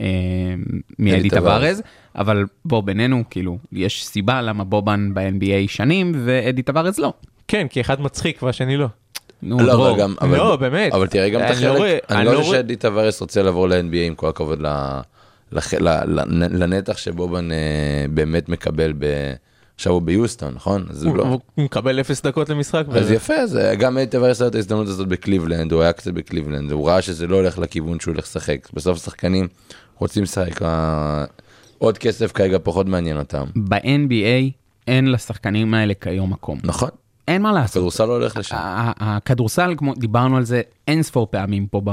מ... 0.00 0.80
מאדי 1.04 1.18
אדי 1.20 1.30
טווארז. 1.30 1.44
טווארז, 1.60 1.82
אבל 2.16 2.44
בוא 2.64 2.80
בינינו, 2.82 3.22
כאילו, 3.30 3.58
יש 3.72 4.06
סיבה 4.06 4.42
למה 4.42 4.64
בובן 4.64 5.10
ב-NBA 5.14 5.42
שנים 5.68 6.12
ואדי 6.24 6.62
טווארז 6.62 6.98
לא. 6.98 7.12
כן, 7.48 7.66
כי 7.70 7.80
אחד 7.80 8.00
מצחיק 8.00 8.42
והשני 8.42 8.76
לא. 8.76 8.86
נו, 9.42 9.58
לא, 9.60 9.66
דרור. 9.72 9.90
אבל 9.90 10.00
גם, 10.00 10.14
אבל, 10.20 10.36
לא, 10.38 10.56
באמת. 10.56 10.92
אבל 10.94 11.06
תראה 11.06 11.28
גם 11.28 11.40
את 11.40 11.44
אני 11.44 11.60
לא 11.62 11.66
החלק, 11.68 11.78
רואה- 11.78 11.98
אני 12.10 12.18
אני 12.18 12.26
לא 12.26 12.32
לא 12.32 12.36
חושב 12.36 12.48
רואה- 12.48 12.58
שאדי 12.58 12.76
טווארס 12.76 13.20
רוצה 13.20 13.42
לעבור 13.42 13.68
ל-NBA 13.68 13.96
עם 14.06 14.14
כל 14.14 14.28
הכבוד 14.28 14.60
ל- 14.62 15.00
לח- 15.52 15.74
ל- 15.74 15.88
ל- 15.88 16.62
לנתח 16.62 16.96
שבובן 16.96 17.52
אה, 17.52 17.56
באמת 18.10 18.48
מקבל 18.48 18.92
ב... 18.98 19.04
עכשיו 19.76 19.92
הוא 19.92 20.02
ביוסטון, 20.02 20.54
נכון? 20.54 20.86
אז 20.90 21.04
הוא 21.04 21.16
לא... 21.16 21.24
הוא 21.24 21.64
מקבל 21.64 22.00
אפס 22.00 22.22
דקות 22.22 22.48
למשחק. 22.48 22.84
אז 22.90 23.10
יפה, 23.10 23.34
אז 23.34 23.56
אה, 23.56 23.74
גם 23.74 23.98
טווארס 24.10 24.40
היה 24.40 24.48
את 24.48 24.54
ההזדמנות 24.54 24.86
הזאת 24.86 25.08
בקליבלנד, 25.08 25.72
הוא 25.72 25.82
היה 25.82 25.92
קצת 25.92 26.12
בקליבלנד, 26.12 26.72
הוא 26.72 26.88
ראה 26.88 27.02
שזה 27.02 27.26
לא 27.26 27.36
הולך 27.36 27.58
לכיוון 27.58 28.00
שהוא 28.00 28.12
הולך 28.12 28.24
לשחק. 28.24 28.68
בסוף 28.72 29.04
שחקנים 29.04 29.48
רוצים 29.98 30.22
לשחק, 30.22 30.60
עוד 31.78 31.98
כסף 31.98 32.32
כרגע 32.32 32.58
פחות 32.62 32.86
מעניין 32.86 33.18
אותם. 33.18 33.44
ב-NBA 33.56 34.52
אין 34.86 35.12
לשחקנים 35.12 35.74
האלה 35.74 35.94
כיום 35.94 36.32
מקום. 36.32 36.58
נכון, 36.64 36.90
אין 37.28 37.42
מה 37.42 37.52
לעשות. 37.52 37.74
כדורסל 37.74 38.04
לא 38.04 38.12
הולך 38.12 38.36
לשם. 38.36 38.56
הכדורסל, 38.58 39.74
כמו 39.76 39.94
דיברנו 39.94 40.36
על 40.36 40.44
זה 40.44 40.62
אין 40.88 41.02
ספור 41.02 41.26
פעמים 41.30 41.66
פה 41.66 41.80
ב, 41.84 41.90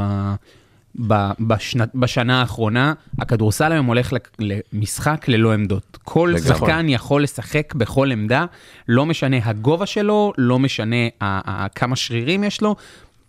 בשנה, 1.40 1.84
בשנה 1.96 2.40
האחרונה, 2.42 2.94
הכדורסל 3.20 3.72
היום 3.72 3.86
הולך 3.86 4.14
למשחק 4.40 5.26
ללא 5.28 5.54
עמדות. 5.54 5.98
כל 6.04 6.34
לגמרי. 6.36 6.48
שחקן 6.60 6.86
יכול 6.90 7.24
לשחק 7.24 7.74
בכל 7.76 8.12
עמדה, 8.12 8.46
לא 8.88 9.06
משנה 9.06 9.38
הגובה 9.44 9.86
שלו, 9.86 10.34
לא 10.38 10.60
משנה 10.60 10.96
ה- 11.22 11.64
ה- 11.64 11.68
כמה 11.70 11.96
שרירים 11.96 12.44
יש 12.44 12.62
לו. 12.62 12.76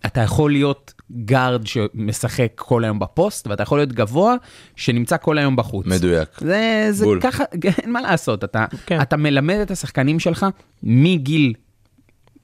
אתה 0.06 0.20
יכול 0.20 0.52
להיות 0.52 0.92
גארד 1.24 1.66
שמשחק 1.66 2.52
כל 2.54 2.84
היום 2.84 2.98
בפוסט, 2.98 3.46
ואתה 3.46 3.62
יכול 3.62 3.78
להיות 3.78 3.92
גבוה 3.92 4.34
שנמצא 4.76 5.16
כל 5.16 5.38
היום 5.38 5.56
בחוץ. 5.56 5.86
מדויק. 5.86 6.28
זה, 6.40 6.86
זה 6.90 7.04
בול. 7.04 7.20
ככה, 7.20 7.44
אין 7.82 7.92
מה 7.92 8.00
לעשות, 8.00 8.44
אתה, 8.44 8.64
כן. 8.86 9.02
אתה 9.02 9.16
מלמד 9.16 9.56
את 9.62 9.70
השחקנים 9.70 10.20
שלך 10.20 10.46
מגיל 10.82 11.52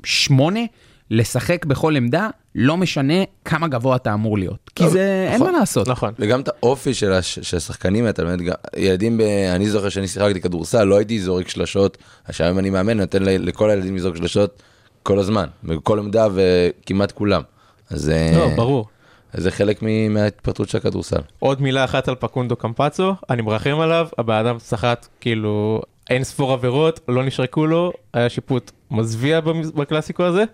שמונה 0.04 0.60
לשחק 1.10 1.64
בכל 1.64 1.96
עמדה, 1.96 2.28
לא 2.54 2.76
משנה 2.76 3.14
כמה 3.44 3.68
גבוה 3.68 3.96
אתה 3.96 4.14
אמור 4.14 4.38
להיות. 4.38 4.70
כי 4.74 4.88
זה, 4.88 5.28
אין 5.32 5.42
מה 5.42 5.50
לעשות. 5.50 5.88
נכון. 5.88 6.12
וגם 6.18 6.40
את 6.40 6.48
האופי 6.48 6.94
של, 6.94 7.12
הש, 7.12 7.38
של 7.38 7.56
השחקנים, 7.56 8.08
אתה 8.08 8.24
באמת, 8.24 8.40
גם- 8.42 8.54
ילדים, 8.76 9.18
ב, 9.18 9.20
אני 9.54 9.68
זוכר 9.70 9.88
שאני 9.88 10.08
שיחקתי 10.08 10.40
כדורסל, 10.40 10.84
לא 10.84 10.96
הייתי 10.96 11.20
זורק 11.20 11.48
שלשות, 11.48 11.98
עכשיו 12.24 12.50
אם 12.50 12.58
אני 12.58 12.70
מאמן, 12.70 12.90
אני 12.90 13.00
נותן 13.00 13.22
לכל 13.22 13.70
הילדים 13.70 13.96
לזרוק 13.96 14.16
שלשות 14.16 14.62
כל 15.02 15.18
הזמן, 15.18 15.46
בכל 15.64 15.98
עמדה 15.98 16.26
וכמעט 16.34 17.12
כולם. 17.12 17.42
אז 17.90 18.10
אה, 18.10 18.32
לא, 18.36 18.48
ברור. 18.56 18.86
אז 19.32 19.42
זה 19.42 19.50
חלק 19.50 19.78
מ- 19.82 20.14
מההתפתחות 20.14 20.68
של 20.68 20.78
הכדורסל. 20.78 21.20
עוד 21.38 21.62
מילה 21.62 21.84
אחת 21.84 22.08
על 22.08 22.14
פקונדו 22.14 22.56
קמפצו, 22.56 23.14
אני 23.30 23.42
מרחם 23.42 23.80
עליו, 23.80 24.08
הבן 24.18 24.34
אדם 24.34 24.58
סחט 24.58 25.06
כאילו 25.20 25.82
אין 26.10 26.24
ספור 26.24 26.52
עבירות, 26.52 27.00
לא 27.08 27.24
נשרקו 27.24 27.66
לו, 27.66 27.92
היה 28.14 28.28
שיפוט 28.28 28.70
מזוויע 28.90 29.40
במ- 29.40 29.70
בקלאסיקו 29.74 30.22
הזה, 30.22 30.44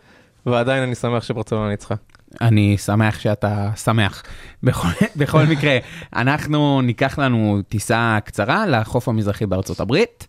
ועדיין 0.46 0.82
אני 0.82 0.94
שמח 0.94 1.22
שברצלונה 1.22 1.68
ניצחה. 1.68 1.94
אני 2.40 2.78
שמח 2.78 3.18
שאתה 3.18 3.70
שמח. 3.84 4.22
בכל, 4.62 4.88
בכל 5.16 5.42
מקרה, 5.52 5.78
אנחנו 6.16 6.80
ניקח 6.80 7.18
לנו 7.18 7.60
טיסה 7.68 8.18
קצרה 8.24 8.66
לחוף 8.66 9.08
המזרחי 9.08 9.46
בארצות 9.46 9.80
הברית, 9.80 10.26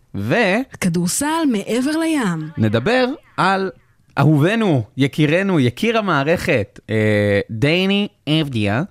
כדורסל 0.81 1.43
מעבר 1.51 1.91
לים. 1.91 2.49
ונדבר 2.57 3.05
על 3.37 3.71
אהובנו, 4.17 4.83
יקירנו, 4.97 5.59
יקיר 5.59 5.97
המערכת, 5.97 6.79
אה, 6.89 7.39
דייני 7.49 8.07
אבדיה, 8.41 8.83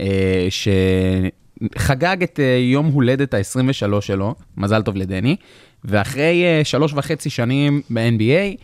אה, 0.00 0.46
שחגג 0.50 2.22
את 2.22 2.40
אה, 2.40 2.58
יום 2.60 2.86
הולדת 2.86 3.34
ה-23 3.34 4.00
שלו, 4.00 4.34
מזל 4.56 4.82
טוב 4.82 4.96
לדני, 4.96 5.36
ואחרי 5.84 6.44
אה, 6.44 6.60
שלוש 6.64 6.92
וחצי 6.92 7.30
שנים 7.30 7.82
ב-NBA, 7.90 8.56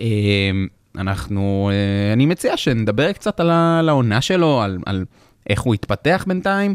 אה, 0.00 0.04
אנחנו, 0.98 1.70
אה, 1.72 2.12
אני 2.12 2.26
מציע 2.26 2.56
שנדבר 2.56 3.12
קצת 3.12 3.40
על 3.40 3.50
העונה 3.88 4.20
שלו, 4.20 4.62
על, 4.62 4.78
על 4.86 5.04
איך 5.50 5.60
הוא 5.60 5.74
התפתח 5.74 6.24
בינתיים, 6.28 6.74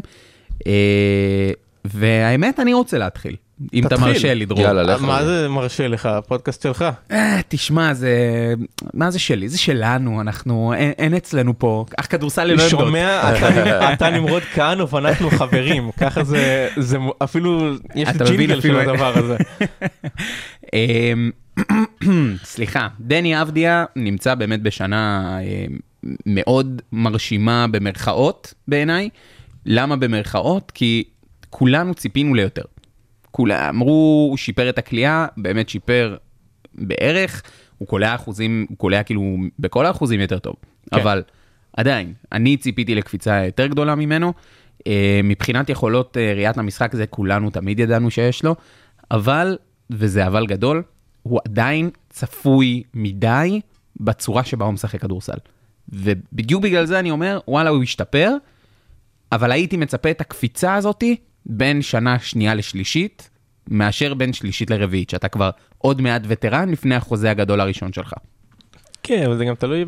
אה, 0.66 1.50
והאמת, 1.84 2.60
אני 2.60 2.74
רוצה 2.74 2.98
להתחיל, 2.98 3.36
אם 3.74 3.86
אתה. 3.86 3.96
מרשה 3.98 4.34
לי, 4.34 4.44
דרור. 4.46 4.60
יאללה, 4.60 4.82
לך. 4.82 5.02
מה 5.02 5.24
זה 5.24 5.48
מרשה 5.48 5.88
לך, 5.88 6.06
הפודקאסט 6.06 6.62
שלך? 6.62 6.84
אה, 7.10 7.40
תשמע, 7.48 7.94
זה... 7.94 8.14
מה 8.94 9.10
זה 9.10 9.18
שלי? 9.18 9.48
זה 9.48 9.58
שלנו, 9.58 10.20
אנחנו... 10.20 10.72
אין, 10.76 10.92
אין 10.98 11.14
אצלנו 11.14 11.58
פה... 11.58 11.84
אך 11.96 12.10
כדורסל 12.10 12.44
ללא 12.44 12.62
עמדות. 12.62 12.70
שומע, 12.70 13.20
אתה- 13.30 13.92
אתה 13.92 14.10
נמרוד 14.10 14.42
כהנוף, 14.54 14.94
אנחנו 14.94 15.30
חברים, 15.30 15.90
ככה 16.00 16.24
זה, 16.24 16.68
אפילו, 17.24 17.72
יש 17.94 18.08
ג'ינגל 18.08 18.60
של 18.60 18.76
הדבר 18.78 19.12
הזה. 19.18 19.36
סליחה, 22.44 22.88
דני 23.00 23.42
אבדיה 23.42 23.84
נמצא 23.96 24.34
באמת 24.34 24.62
בשנה 24.62 25.38
אמ, 25.40 25.78
מאוד 26.26 26.82
מרשימה 26.92 27.66
במרכאות 27.70 28.54
בעיניי. 28.68 29.08
למה 29.66 29.96
במרכאות? 29.96 30.70
כי 30.70 31.04
כולנו 31.50 31.94
ציפינו 31.94 32.34
ליותר. 32.34 32.62
כולם 33.30 33.68
אמרו, 33.68 34.26
הוא 34.30 34.36
שיפר 34.36 34.68
את 34.68 34.78
הכלייה, 34.78 35.26
באמת 35.36 35.68
שיפר 35.68 36.16
בערך, 36.74 37.42
הוא 37.78 37.88
קולע 37.88 38.14
אחוזים, 38.14 38.66
הוא 38.68 38.78
קולע 38.78 39.02
כאילו 39.02 39.36
בכל 39.58 39.86
האחוזים 39.86 40.20
יותר 40.20 40.38
טוב. 40.38 40.54
כן. 40.90 41.00
אבל 41.00 41.22
עדיין, 41.76 42.12
אני 42.32 42.56
ציפיתי 42.56 42.94
לקפיצה 42.94 43.44
יותר 43.44 43.66
גדולה 43.66 43.94
ממנו. 43.94 44.32
אה, 44.86 45.20
מבחינת 45.24 45.70
יכולות 45.70 46.16
אה, 46.16 46.32
ראיית 46.34 46.58
המשחק 46.58 46.92
זה 46.94 47.06
כולנו 47.06 47.50
תמיד 47.50 47.80
ידענו 47.80 48.10
שיש 48.10 48.44
לו, 48.44 48.54
אבל, 49.10 49.56
וזה 49.90 50.26
אבל 50.26 50.46
גדול, 50.46 50.82
הוא 51.22 51.40
עדיין 51.44 51.90
צפוי 52.10 52.82
מדי 52.94 53.60
בצורה 54.00 54.44
שבה 54.44 54.64
הוא 54.64 54.74
משחק 54.74 55.00
כדורסל. 55.00 55.38
ובדיוק 55.88 56.62
בגלל 56.62 56.84
זה 56.84 56.98
אני 56.98 57.10
אומר, 57.10 57.40
וואלה, 57.48 57.70
הוא 57.70 57.82
השתפר, 57.82 58.30
אבל 59.32 59.52
הייתי 59.52 59.76
מצפה 59.76 60.10
את 60.10 60.20
הקפיצה 60.20 60.74
הזאתי 60.74 61.16
בין 61.46 61.82
שנה 61.82 62.18
שנייה 62.18 62.54
לשלישית, 62.54 63.30
מאשר 63.68 64.14
בין 64.14 64.32
שלישית 64.32 64.70
לרביעית, 64.70 65.10
שאתה 65.10 65.28
כבר 65.28 65.50
עוד 65.78 66.00
מעט 66.00 66.22
וטרן 66.26 66.68
לפני 66.68 66.94
החוזה 66.94 67.30
הגדול 67.30 67.60
הראשון 67.60 67.92
שלך. 67.92 68.12
כן, 69.02 69.22
אבל 69.26 69.36
זה 69.36 69.44
גם 69.44 69.54
תלוי 69.54 69.84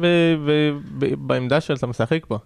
בעמדה 1.18 1.61
שאתה 1.61 1.87
משחק 1.87 2.26
בו. 2.26 2.39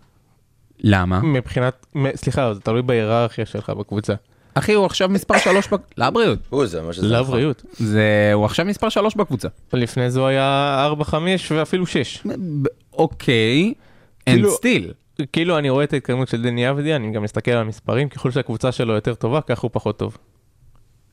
למה? 0.81 1.21
מבחינת, 1.21 1.87
סליחה, 2.15 2.55
זה 2.55 2.61
תלוי 2.61 2.83
בהיררכיה 2.83 3.47
שלך 3.47 3.71
בקבוצה. 3.71 4.15
אחי, 4.59 4.73
הוא 4.73 4.87
עכשיו 4.87 5.09
מספר 5.09 5.39
שלוש, 5.39 5.69
בק... 5.69 5.81
לבריאות. 5.99 6.39
הוא 6.51 6.67
זה 6.67 6.83
מה 6.83 6.93
שזה 6.93 7.07
נכון. 7.07 7.21
לבריאות. 7.21 7.63
זה... 7.73 8.31
הוא 8.35 8.45
עכשיו 8.45 8.67
מספר 8.67 8.89
שלוש 8.89 9.15
בקבוצה. 9.17 9.49
לפני 9.73 10.11
זה 10.11 10.21
הוא 10.21 10.29
היה 10.29 10.77
4, 10.85 11.05
5 11.05 11.53
ואפילו 11.53 11.87
6. 11.87 12.23
ב- 12.63 12.67
אוקיי, 12.93 13.75
and 14.21 14.33
כאילו- 14.33 14.55
still. 14.55 14.93
כאילו 15.33 15.59
אני 15.59 15.71
רואה 15.71 15.85
את 15.85 15.93
ההתקדמות 15.93 16.29
של 16.29 16.43
דני 16.43 16.71
אבדיה, 16.71 16.97
אני 16.97 17.13
גם 17.13 17.23
מסתכל 17.23 17.51
על 17.51 17.59
המספרים, 17.59 18.09
ככל 18.09 18.31
שהקבוצה 18.31 18.73
שלו 18.73 18.95
יותר 18.95 19.15
טובה, 19.15 19.41
ככה 19.41 19.61
הוא 19.63 19.71
פחות 19.73 19.99
טוב. 19.99 20.17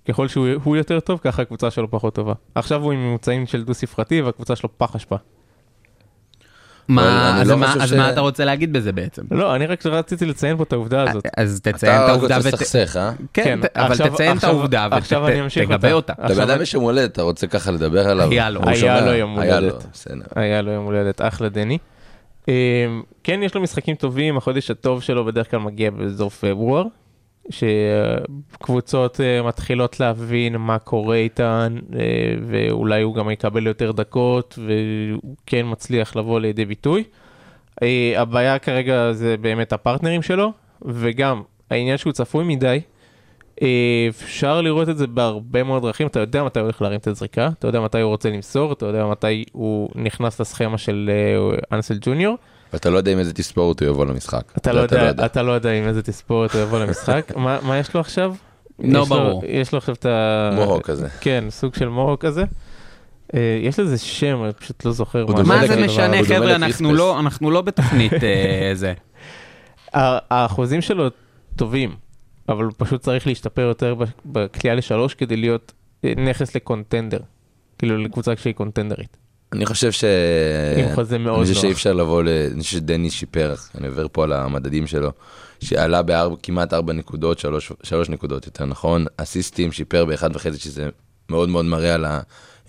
ככל 0.07 0.27
שהוא 0.27 0.47
הוא 0.63 0.75
יותר 0.77 0.99
טוב, 0.99 1.19
ככה 1.23 1.41
הקבוצה 1.41 1.71
שלו 1.71 1.91
פחות 1.91 2.15
טובה. 2.15 2.33
עכשיו 2.55 2.83
הוא 2.83 2.91
עם 2.93 2.99
ממוצעים 3.07 3.45
של 3.45 3.63
דו 3.63 3.73
ספרתי 3.73 4.21
והקבוצה 4.21 4.55
שלו 4.55 4.69
פח 4.77 4.95
אשפה. 4.95 5.15
מה, 6.87 7.41
אז 7.41 7.49
לא 7.49 7.57
מה- 7.57 7.67
חושב 7.67 7.81
אז 7.81 7.89
ש- 7.89 7.93
מה 7.93 8.09
אתה 8.09 8.19
רוצה 8.19 8.45
להגיד 8.45 8.73
בזה 8.73 8.91
בעצם? 8.91 9.21
לא, 9.31 9.55
אני 9.55 9.65
רק 9.65 9.85
רציתי 9.85 10.25
לציין 10.25 10.57
פה 10.57 10.63
את 10.63 10.73
העובדה 10.73 11.09
הזאת. 11.09 11.23
אז 11.37 11.61
תציין 11.63 11.75
אתה 11.95 12.05
את 12.05 12.09
רק 12.09 12.09
העובדה 12.09 12.35
רוצה 12.37 12.47
ות- 12.47 12.53
לסכסך, 12.53 12.97
אה? 12.97 13.11
כן, 13.33 13.43
כן, 13.43 13.59
אבל 13.75 13.95
תציין 14.09 14.31
את 14.31 14.35
עכשיו- 14.37 14.49
העובדה 14.49 14.87
ותגבה 15.67 15.91
אותה. 15.93 16.13
עכשיו- 16.17 16.41
לבן 16.43 16.49
אדם 16.49 16.61
יש 16.61 16.73
יום 16.73 16.83
הולדת, 16.83 17.11
אתה 17.11 17.21
רוצה 17.21 17.47
ככה 17.47 17.71
לדבר 17.71 18.09
עליו? 18.09 18.31
היה 18.31 18.49
לו. 18.49 18.61
היה? 18.67 19.01
לו 19.05 19.11
יום 19.13 19.31
הולדת. 19.39 19.85
היה 20.35 20.61
לו 20.61 20.71
יום 20.71 20.85
הולדת, 20.85 21.21
אחלה 21.21 21.49
דני. 21.49 21.77
אמ, 22.47 22.53
כן, 23.23 23.39
יש 23.43 23.55
לו 23.55 23.61
משחקים 23.61 23.95
טובים, 23.95 24.37
החודש 24.37 24.71
הטוב 24.71 25.01
שלו 25.01 25.25
בדרך 25.25 25.51
כלל 25.51 25.59
מגיע 25.59 25.91
באזור 25.91 26.29
פברואר, 26.29 26.83
שקבוצות 27.49 29.21
אה, 29.21 29.43
מתחילות 29.43 29.99
להבין 29.99 30.57
מה 30.57 30.79
קורה 30.79 31.15
איתן, 31.15 31.75
אה, 31.95 31.99
ואולי 32.47 33.01
הוא 33.01 33.15
גם 33.15 33.29
יקבל 33.29 33.67
יותר 33.67 33.91
דקות, 33.91 34.59
והוא 34.65 35.35
כן 35.45 35.65
מצליח 35.69 36.15
לבוא 36.15 36.39
לידי 36.39 36.65
ביטוי. 36.65 37.03
אה, 37.83 38.13
הבעיה 38.15 38.59
כרגע 38.59 39.11
זה 39.11 39.35
באמת 39.41 39.73
הפרטנרים 39.73 40.21
שלו, 40.21 40.51
וגם 40.81 41.41
העניין 41.69 41.97
שהוא 41.97 42.13
צפוי 42.13 42.43
מדי. 42.43 42.79
אפשר 44.09 44.61
לראות 44.61 44.89
את 44.89 44.97
זה 44.97 45.07
בהרבה 45.07 45.63
מאוד 45.63 45.83
דרכים, 45.83 46.07
אתה 46.07 46.19
יודע 46.19 46.43
מתי 46.43 46.59
הוא 46.59 46.63
הולך 46.65 46.81
להרים 46.81 46.99
את 46.99 47.07
הזריקה, 47.07 47.49
אתה 47.59 47.67
יודע 47.67 47.81
מתי 47.81 48.01
הוא 48.01 48.09
רוצה 48.11 48.29
למסור, 48.29 48.73
אתה 48.73 48.85
יודע 48.85 49.05
מתי 49.05 49.43
הוא 49.51 49.89
נכנס 49.95 50.41
לסכמה 50.41 50.77
של 50.77 51.09
אנסל 51.71 51.97
ג'וניור, 52.01 52.35
ואתה 52.73 52.89
לא 52.89 52.97
יודע 52.97 53.11
עם 53.11 53.19
איזה 53.19 53.33
תספורת 53.33 53.79
הוא 53.81 53.89
יבוא 53.89 54.05
למשחק. 54.05 54.43
אתה 54.57 54.73
לא 54.73 54.79
יודע, 54.81 55.11
אתה 55.25 55.41
לא 55.41 55.51
יודע 55.51 55.71
עם 55.71 55.87
איזה 55.87 56.01
תספורת 56.01 56.53
הוא 56.53 56.61
יבוא 56.61 56.79
למשחק, 56.79 57.31
מה 57.35 57.59
מה 57.61 57.77
יש 57.77 57.93
לו 57.93 57.99
עכשיו? 57.99 58.35
לא 58.79 59.05
ברור. 59.05 59.43
יש 59.47 59.71
לו 59.71 59.77
עכשיו 59.77 59.95
את 59.95 60.05
ה... 60.05 60.49
מוהוק 60.55 60.85
כזה. 60.85 61.07
כן, 61.21 61.43
סוג 61.49 61.75
של 61.75 61.87
מוהוק 61.89 62.25
כזה. 62.25 62.43
אה, 63.33 63.59
יש 63.61 63.79
לזה 63.79 63.97
שם, 63.97 64.43
אני 64.43 64.53
פשוט 64.53 64.85
לא 64.85 64.91
זוכר 64.91 65.25
מה. 65.25 65.67
זה 65.67 65.85
משנה, 65.85 66.23
חבר'ה, 66.23 66.55
אנחנו. 66.55 66.93
לא- 66.93 67.19
אנחנו 67.19 67.51
לא 67.51 67.61
בתוכנית 67.61 68.13
אה, 68.13 68.71
זה. 68.83 68.93
האחוזים 69.93 70.81
שלו 70.81 71.07
טובים, 71.55 71.95
אבל 72.49 72.63
הוא 72.63 72.73
פשוט 72.77 73.01
צריך 73.01 73.27
להשתפר 73.27 73.61
יותר 73.61 73.95
בקליעה 74.25 74.75
לשלוש 74.75 75.13
כדי 75.13 75.37
להיות 75.37 75.73
אה, 76.05 76.13
נכס 76.17 76.55
לקונטנדר. 76.55 77.19
כאילו 77.77 77.97
לקבוצה 77.97 78.35
שהיא 78.35 78.53
קונטנדרית. 78.53 79.17
אני 79.55 79.65
חושב 79.65 79.91
ש... 79.91 80.03
עם 80.77 80.95
חוזה 80.95 81.17
מאוד 81.17 81.37
אני 81.37 81.43
חושב 81.45 81.55
נוח. 81.55 81.61
שאי 81.61 81.71
אפשר 81.71 81.93
לבוא 81.93 82.23
ל... 82.23 82.27
אני 82.53 82.61
חושב 82.61 82.77
שדני 82.77 83.09
שיפר, 83.09 83.55
אני 83.77 83.87
עובר 83.87 84.07
פה 84.11 84.23
על 84.23 84.33
המדדים 84.33 84.87
שלו, 84.87 85.11
שעלה 85.59 86.01
בארבע, 86.01 86.35
כמעט 86.43 86.73
ארבע 86.73 86.93
נקודות, 86.93 87.39
שלוש, 87.39 87.71
שלוש 87.83 88.09
נקודות 88.09 88.45
יותר 88.45 88.65
נכון, 88.65 89.05
אסיסטים 89.17 89.71
שיפר 89.71 90.05
באחד 90.05 90.35
וחצי, 90.35 90.59
שזה 90.59 90.89
מאוד 91.29 91.49
מאוד 91.49 91.65
מראה 91.65 91.93
על 91.93 92.05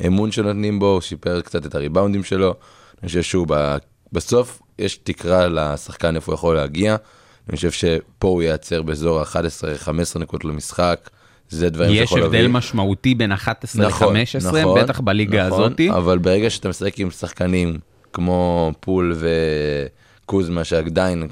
האמון 0.00 0.32
שנותנים 0.32 0.78
בו, 0.78 0.92
הוא 0.92 1.00
שיפר 1.00 1.40
קצת 1.40 1.66
את 1.66 1.74
הריבאונדים 1.74 2.24
שלו, 2.24 2.54
אני 3.02 3.08
חושב 3.08 3.22
שהוא 3.22 3.46
ב... 3.50 3.76
בסוף 4.12 4.62
יש 4.78 4.96
תקרה 4.96 5.48
לשחקן 5.48 6.16
איפה 6.16 6.32
הוא 6.32 6.34
יכול 6.34 6.56
להגיע, 6.56 6.96
אני 7.48 7.56
חושב 7.56 7.70
שפה 7.70 8.28
הוא 8.28 8.42
ייעצר 8.42 8.82
באזור 8.82 9.20
ה-11-15 9.20 10.18
נקודות 10.18 10.44
למשחק, 10.44 11.10
זה 11.48 11.70
דברים 11.70 11.90
יש 11.92 11.98
שיכול 11.98 12.22
הבדל 12.22 12.38
להביא. 12.38 12.48
משמעותי 12.48 13.14
בין 13.14 13.32
11 13.32 13.86
נכון, 13.86 14.16
ל-15, 14.16 14.58
נכון, 14.60 14.80
בטח 14.80 15.00
בליגה 15.00 15.46
נכון, 15.46 15.64
הזאתי. 15.64 15.90
אבל 15.90 16.18
ברגע 16.18 16.50
שאתה 16.50 16.68
משחק 16.68 17.00
עם 17.00 17.10
שחקנים 17.10 17.78
כמו 18.12 18.72
פול 18.80 19.16
וקוזמה 20.24 20.64
שעדיין 20.64 21.28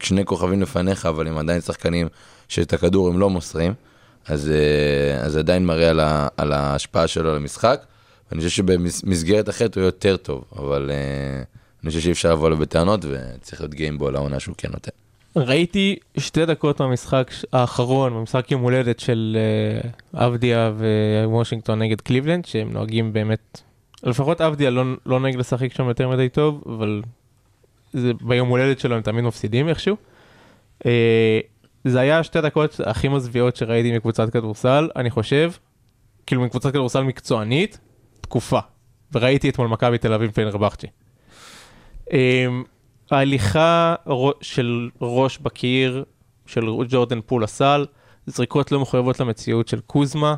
שני 0.00 0.24
כוכבים 0.24 0.62
לפניך 0.62 1.06
אבל 1.06 1.26
הם 1.26 1.38
עדיין 1.38 1.60
שחקנים 1.60 2.08
שאת 2.48 2.72
הכדור 2.72 3.08
הם 3.08 3.18
לא 3.18 3.30
מוסרים 3.30 3.74
אז 4.26 4.50
אה, 4.50 5.24
אז 5.24 5.32
זה 5.32 5.38
עדיין 5.38 5.66
מראה 5.66 5.90
על, 5.90 6.00
ה, 6.00 6.28
על 6.36 6.52
ההשפעה 6.52 7.06
שלו 7.06 7.30
על 7.30 7.36
המשחק. 7.36 7.84
אני 8.32 8.38
חושב 8.40 8.50
שבמסגרת 8.50 9.48
אחרת 9.48 9.76
הוא 9.76 9.84
יותר 9.84 10.16
טוב 10.16 10.44
אבל 10.56 10.90
אה, 10.90 11.42
אני 11.82 11.90
חושב 11.90 12.00
שאי 12.00 12.12
אפשר 12.12 12.32
לבוא 12.32 12.50
לו 12.50 12.56
בטענות 12.56 13.04
וצריך 13.08 13.60
להיות 13.60 13.74
גיימבול 13.74 14.12
לעונה 14.12 14.40
שהוא 14.40 14.54
כן 14.58 14.68
נותן. 14.72 14.90
ראיתי 15.36 15.96
שתי 16.18 16.46
דקות 16.46 16.80
מהמשחק 16.80 17.30
האחרון, 17.52 18.14
במשחק 18.14 18.50
יום 18.50 18.62
הולדת 18.62 19.00
של 19.00 19.36
אה, 20.14 20.26
אבדיה 20.26 20.72
ווושינגטון 21.24 21.82
נגד 21.82 22.00
קליבלנד, 22.00 22.44
שהם 22.44 22.72
נוהגים 22.72 23.12
באמת 23.12 23.60
לפחות 24.02 24.40
עבדיה 24.40 24.70
לא, 24.70 24.84
לא 25.06 25.20
נוהג 25.20 25.36
לשחק 25.36 25.72
שם 25.72 25.88
יותר 25.88 26.08
מדי 26.08 26.28
טוב, 26.28 26.62
אבל 26.66 27.02
זה 27.92 28.12
ביום 28.20 28.48
הולדת 28.48 28.78
שלו 28.78 28.96
הם 28.96 29.02
תמיד 29.02 29.24
מפסידים 29.24 29.68
איכשהו. 29.68 29.96
אה, 30.86 31.40
זה 31.84 32.00
היה 32.00 32.22
שתי 32.22 32.40
דקות 32.40 32.80
הכי 32.84 33.08
מזוויעות 33.08 33.56
שראיתי 33.56 33.96
מקבוצת 33.96 34.30
כדורסל, 34.30 34.88
אני 34.96 35.10
חושב, 35.10 35.52
כאילו 36.26 36.42
מקבוצת 36.42 36.70
כדורסל 36.70 37.02
מקצוענית, 37.02 37.78
תקופה. 38.20 38.60
וראיתי 39.12 39.48
אתמול 39.48 39.68
מכבי 39.68 39.98
תל 39.98 40.12
אביב 40.12 40.30
פנרבכצ'י. 40.30 40.86
ההליכה 43.12 43.94
של 44.40 44.88
ראש 45.00 45.38
בקיר, 45.38 46.04
של 46.46 46.66
ג'ורדן 46.88 47.20
פול 47.20 47.44
הסל, 47.44 47.86
זריקות 48.26 48.72
לא 48.72 48.80
מחויבות 48.80 49.20
למציאות 49.20 49.68
של 49.68 49.80
קוזמה, 49.80 50.34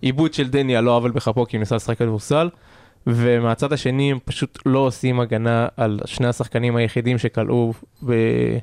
עיבוד 0.00 0.34
של 0.34 0.48
דני 0.48 0.76
על 0.76 0.84
לא 0.84 0.96
עוול 0.96 1.10
בכפו 1.10 1.46
כי 1.46 1.56
הוא 1.56 1.60
ניסה 1.60 1.76
לשחק 1.76 1.98
כדורסל, 1.98 2.48
ומהצד 3.06 3.72
השני 3.72 4.12
הם 4.12 4.18
פשוט 4.24 4.58
לא 4.66 4.78
עושים 4.78 5.20
הגנה 5.20 5.68
על 5.76 6.00
שני 6.04 6.26
השחקנים 6.26 6.76
היחידים 6.76 7.18
שכלאו 7.18 7.72
ב- 8.06 8.58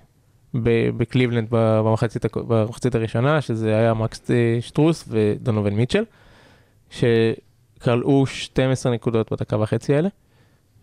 בקליבלנד 0.97 1.47
במחצית, 1.49 2.25
במחצית 2.35 2.95
הראשונה, 2.95 3.41
שזה 3.41 3.77
היה 3.77 3.93
מקס 3.93 4.31
אה, 4.31 4.57
שטרוס 4.61 5.05
ודונובל 5.07 5.69
מיטשל, 5.69 6.03
שכלאו 6.89 8.25
12 8.25 8.93
נקודות 8.93 9.31
בדקה 9.31 9.57
וחצי 9.57 9.95
האלה, 9.95 10.09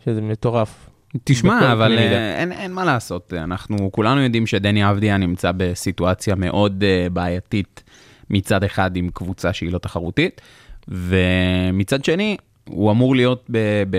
שזה 0.05 0.21
מטורף. 0.21 0.91
תשמע, 1.25 1.73
אבל. 1.73 1.99
אה, 1.99 2.41
אין, 2.41 2.53
אין 2.53 2.73
מה 2.73 2.85
לעשות, 2.85 3.33
אנחנו 3.33 3.93
כולנו 3.93 4.21
יודעים 4.21 4.47
שדני 4.47 4.91
אבדיה 4.91 5.17
נמצא 5.17 5.53
בסיטואציה 5.57 6.35
מאוד 6.35 6.85
אה, 6.87 7.07
בעייתית 7.13 7.83
מצד 8.31 8.65
אחד 8.65 8.97
עם 8.97 9.09
קבוצה 9.15 9.53
שהיא 9.53 9.73
לא 9.73 9.79
תחרותית, 9.79 10.41
ומצד 10.89 12.05
שני, 12.05 12.37
הוא 12.69 12.91
אמור 12.91 13.17
להיות 13.17 13.45
ב, 13.51 13.59
ב, 13.91 13.97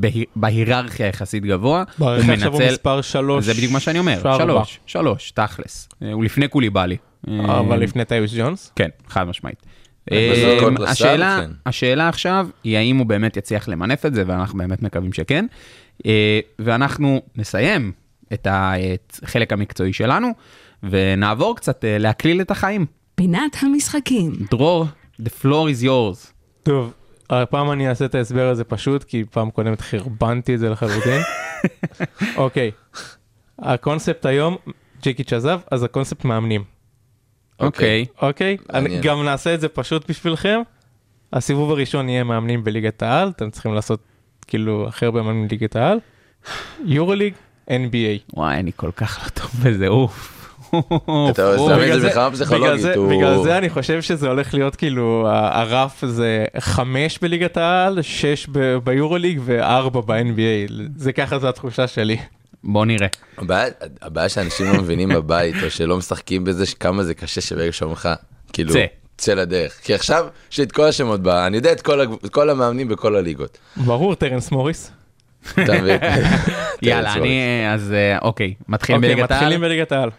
ב, 0.00 0.08
בהיררכיה 0.36 1.06
יחסית 1.06 1.44
גבוה. 1.44 1.84
בהערכה 1.98 2.32
עכשיו 2.32 2.52
הוא 2.52 2.62
מספר 2.62 3.00
שלוש. 3.00 3.44
זה 3.44 3.54
בדיוק 3.54 3.72
מה 3.72 3.80
שאני 3.80 3.98
אומר, 3.98 4.20
ארבע. 4.24 4.38
שלוש, 4.38 4.80
שלוש, 4.86 5.30
תכלס. 5.30 5.88
אה, 6.02 6.12
הוא 6.12 6.24
לפני 6.24 6.48
קוליבאלי. 6.48 6.96
אה, 7.28 7.58
אבל 7.58 7.80
לפני 7.80 8.04
טיוס 8.04 8.34
ג'ונס. 8.36 8.72
כן, 8.76 8.88
חד 9.08 9.24
משמעית. 9.24 9.62
אה, 10.12 10.58
כן. 10.60 11.52
השאלה 11.66 12.08
עכשיו 12.08 12.48
היא 12.64 12.76
האם 12.76 12.96
הוא 12.96 13.06
באמת 13.06 13.36
יצליח 13.36 13.68
למנף 13.68 14.06
את 14.06 14.14
זה, 14.14 14.24
ואנחנו 14.26 14.58
באמת 14.58 14.82
מקווים 14.82 15.12
שכן. 15.12 15.46
אה, 16.06 16.40
ואנחנו 16.58 17.22
נסיים 17.36 17.92
את 18.32 18.46
החלק 18.50 19.52
המקצועי 19.52 19.92
שלנו, 19.92 20.28
ונעבור 20.82 21.56
קצת 21.56 21.84
אה, 21.84 21.98
להקליל 21.98 22.40
את 22.40 22.50
החיים. 22.50 22.86
פינת 23.14 23.56
המשחקים. 23.60 24.32
דרור, 24.50 24.84
the 25.22 25.42
floor 25.42 25.66
is 25.78 25.84
yours. 25.84 26.32
טוב, 26.62 26.92
הפעם 27.30 27.70
אני 27.70 27.88
אעשה 27.88 28.04
את 28.04 28.14
ההסבר 28.14 28.48
הזה 28.48 28.64
פשוט, 28.64 29.04
כי 29.04 29.24
פעם 29.30 29.50
קודמת 29.50 29.80
חרבנתי 29.80 30.54
את 30.54 30.58
זה 30.58 30.68
לחלוטין. 30.70 31.20
אוקיי, 32.36 32.70
הקונספט 33.58 34.26
היום, 34.26 34.56
ג'יקיץ' 35.02 35.32
עזב, 35.32 35.60
אז 35.70 35.82
הקונספט 35.82 36.24
מאמנים. 36.24 36.64
אוקיי. 37.60 38.06
אוקיי? 38.22 38.56
מעניין. 38.72 39.02
גם 39.02 39.24
נעשה 39.24 39.54
את 39.54 39.60
זה 39.60 39.68
פשוט 39.68 40.10
בשבילכם. 40.10 40.60
הסיבוב 41.32 41.70
הראשון 41.70 42.08
יהיה 42.08 42.24
מאמנים 42.24 42.64
בליגת 42.64 43.02
העל, 43.02 43.28
אתם 43.28 43.50
צריכים 43.50 43.74
לעשות 43.74 44.00
כאילו 44.48 44.88
הכי 44.88 45.04
הרבה 45.04 45.22
מאמנים 45.22 45.48
בליגת 45.48 45.76
העל. 45.76 45.98
יורוליג, 46.84 47.32
NBA. 47.70 48.34
וואי, 48.34 48.56
אני 48.56 48.70
כל 48.76 48.90
כך 48.96 49.20
לא 49.24 49.28
טוב 49.28 49.50
בזה, 49.64 49.88
אוף. 49.88 50.34
אתה 51.30 51.54
אוף. 51.54 51.68
שם 51.70 51.74
את 51.74 51.84
בגלל 51.84 51.98
זה 52.00 52.10
פסיכולוגית, 52.32 52.80
זה, 52.80 52.94
בגלל 53.10 53.42
זה 53.42 53.58
אני 53.58 53.70
חושב 53.70 54.02
שזה 54.02 54.28
הולך 54.28 54.54
להיות 54.54 54.76
כאילו 54.76 55.28
הרף 55.30 56.04
זה 56.06 56.44
חמש 56.58 57.18
בליגת 57.22 57.56
העל, 57.56 58.02
שש 58.02 58.46
ב- 58.52 58.76
ביורוליג 58.76 59.40
וארבע 59.44 60.00
ב-NBA. 60.00 60.72
זה 60.96 61.12
ככה 61.12 61.38
זו 61.38 61.48
התחושה 61.48 61.86
שלי. 61.86 62.16
בוא 62.64 62.86
נראה. 62.86 63.06
הבעיה- 63.38 63.70
הבעיה 64.02 64.28
שאנשים 64.28 64.66
לא 64.66 64.74
מבינים 64.82 65.08
בבית, 65.08 65.54
או 65.64 65.70
שלא 65.70 65.96
משחקים 65.98 66.44
בזה, 66.44 66.64
כמה 66.80 67.04
זה 67.04 67.14
קשה 67.14 67.40
שברגע 67.40 67.72
שאומרים 67.72 67.96
לך, 67.96 68.08
כאילו, 68.52 68.72
צא. 69.18 69.34
לדרך. 69.34 69.80
כי 69.82 69.94
עכשיו, 69.94 70.26
יש 70.52 70.58
לי 70.58 70.64
את 70.64 70.72
כל 70.72 70.84
השמות 70.84 71.22
בה, 71.22 71.46
אני 71.46 71.56
יודע 71.56 71.72
את 71.72 71.82
כל 71.82 72.02
את 72.02 72.30
כל 72.32 72.50
המאמנים 72.50 72.88
בכל 72.88 73.16
הליגות. 73.16 73.58
ברור, 73.76 74.14
טרנס 74.14 74.50
מוריס. 74.50 74.92
אתה 75.52 75.80
מבין? 75.80 76.00
יאללה, 76.82 77.12
אני, 77.12 77.64
אז 77.74 77.92
אה, 77.92 78.18
אוקיי, 78.22 78.54
מתחילים 78.68 79.02
אוקיי, 79.02 79.14
בליגת 79.14 79.30
העל. 79.30 79.40
מתחילים 79.40 79.60
בליגת 79.60 79.92
העל. 79.92 80.10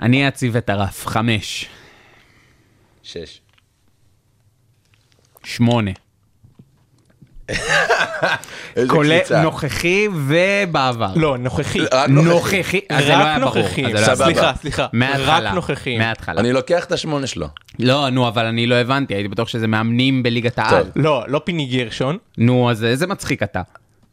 אני 0.00 0.28
אציב 0.28 0.56
את 0.56 0.70
הרף, 0.70 1.06
חמש, 1.06 1.68
שש. 3.02 3.40
שמונה. 5.44 5.90
כולל. 8.88 9.20
נוכחי 9.42 10.08
ובעבר. 10.14 11.12
לא, 11.16 11.38
נוכחי. 11.38 11.80
רק 11.92 12.08
נוכחי. 12.08 12.28
נוכחי, 12.34 12.80
אז 12.88 13.04
זה 13.04 13.08
לא 13.10 13.14
היה 13.14 13.34
רק 13.36 13.42
ברור. 13.42 13.54
נוכחים. 13.56 13.86
אז 13.86 13.92
זה 13.92 14.00
לא 14.00 14.06
היה. 14.06 14.14
ברור. 14.16 14.26
סליחה, 14.32 14.52
סליחה. 14.60 14.86
מההתחלה. 14.92 15.48
רק 15.48 15.54
נוכחים. 15.54 15.98
מההתחלה. 15.98 16.40
אני 16.40 16.52
לוקח 16.52 16.84
את 16.84 16.92
השמונה 16.92 17.26
שלו. 17.26 17.46
לא, 17.78 18.10
נו, 18.10 18.28
אבל 18.28 18.44
אני 18.44 18.66
לא 18.66 18.74
הבנתי, 18.74 19.14
הייתי 19.14 19.28
בטוח 19.28 19.48
שזה 19.48 19.66
מאמנים 19.66 20.22
בליגת 20.22 20.58
העל. 20.58 20.84
לא, 20.96 21.24
לא 21.28 21.40
פיני 21.44 21.66
גרשון. 21.66 22.18
נו, 22.38 22.70
אז 22.70 22.84
איזה 22.84 23.06
מצחיק 23.06 23.42
אתה. 23.42 23.62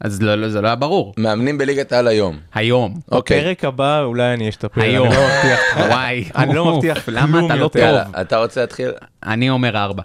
אז 0.03 0.21
לא, 0.21 0.35
לא, 0.35 0.49
זה 0.49 0.61
לא 0.61 0.67
היה 0.67 0.75
ברור. 0.75 1.13
מאמנים 1.17 1.57
בליגת 1.57 1.91
העל 1.91 2.07
היום. 2.07 2.37
היום. 2.53 2.93
אוקיי. 3.11 3.39
בפרק 3.39 3.65
הבא 3.65 4.01
אולי 4.01 4.33
אני 4.33 4.49
אשתפר. 4.49 4.81
היום. 4.81 5.07
אני 5.07 5.15
לא 5.15 5.23
מבטיח. 5.23 5.59
וואי. 5.89 6.23
אני 6.35 6.55
לא 6.55 6.75
מבטיח 6.75 7.09
למה 7.09 7.27
כלום 7.27 7.45
אתה 7.45 7.55
לא 7.55 7.61
יותר. 7.61 8.03
טוב? 8.05 8.15
אתה 8.15 8.37
רוצה 8.37 8.61
להתחיל? 8.61 8.91
אני 9.23 9.49
אומר 9.49 9.77
ארבע. 9.77 10.03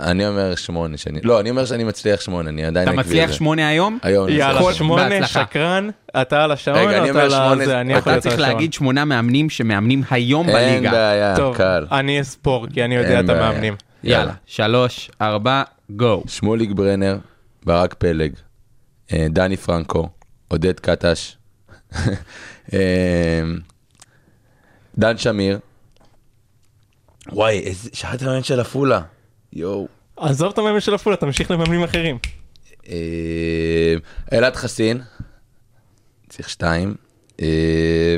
אני 0.00 0.26
אומר 0.26 0.54
שמונה. 0.54 0.96
שאני- 0.96 1.20
לא, 1.24 1.40
אני 1.40 1.50
אומר 1.50 1.64
שאני 1.64 1.84
מצליח 1.84 2.20
שמונה, 2.20 2.50
אני 2.50 2.64
עדיין 2.64 2.88
אתה 2.88 2.96
מצליח. 2.96 3.32
שמונה 3.32 3.68
היום? 3.68 3.98
היום. 4.02 4.28
יאללה. 4.28 4.72
שמונה. 4.74 5.26
שקרן, 5.26 5.88
אתה 6.20 6.44
על 6.44 6.52
השעון, 6.52 6.78
רגע, 6.78 6.98
אני 6.98 7.10
אומר 7.10 7.30
שמונה, 7.30 7.64
זה, 7.64 7.80
אני 7.80 7.92
אתה 7.92 7.98
יכול 7.98 8.12
אתה 8.12 8.16
להיות 8.16 8.26
על 8.26 8.32
צריך. 8.32 8.48
להגיד 8.48 8.72
שמונה 8.72 9.04
מאמנים 9.04 9.50
שמאמנים 9.50 10.02
היום 10.10 10.48
אין 10.48 10.56
בליגה. 10.80 10.90
בעיה, 10.90 11.36
טוב, 11.36 11.56
קל. 11.56 11.86
אני 11.92 12.20
אספור, 12.20 12.66
כי 12.72 12.84
אני 12.84 12.94
יודע 12.94 13.08
אין 13.10 13.20
את 13.20 13.26
בעיה. 13.26 13.48
המאמנים. 13.48 13.76
יאללה, 14.04 14.32
שלוש, 14.46 15.10
ארבע, 15.20 15.62
גו. 15.90 16.22
שמוליק 16.26 16.70
ברנר, 16.70 17.18
ברק 17.64 17.94
פלג, 17.94 18.32
אה, 19.12 19.26
דני 19.30 19.56
פרנקו, 19.56 20.08
עודד 20.48 20.80
קטש, 20.80 21.36
אה, 22.74 22.78
דן 24.98 25.16
שמיר. 25.18 25.58
וואי, 27.32 27.58
איזה 27.58 27.90
שאלת 27.92 28.22
המאמן 28.22 28.42
של 28.42 28.60
עפולה. 28.60 29.00
יואו. 29.54 29.88
עזוב 30.16 30.52
את 30.52 30.58
המאמן 30.58 30.80
של 30.80 30.94
עפולה, 30.94 31.16
תמשיך 31.16 31.50
למאמנים 31.50 31.82
אחרים. 31.84 32.18
אה, 32.88 33.94
אלעד 34.32 34.56
חסין, 34.56 35.00
צריך 36.28 36.48
שתיים. 36.50 36.94
אה, 37.42 38.16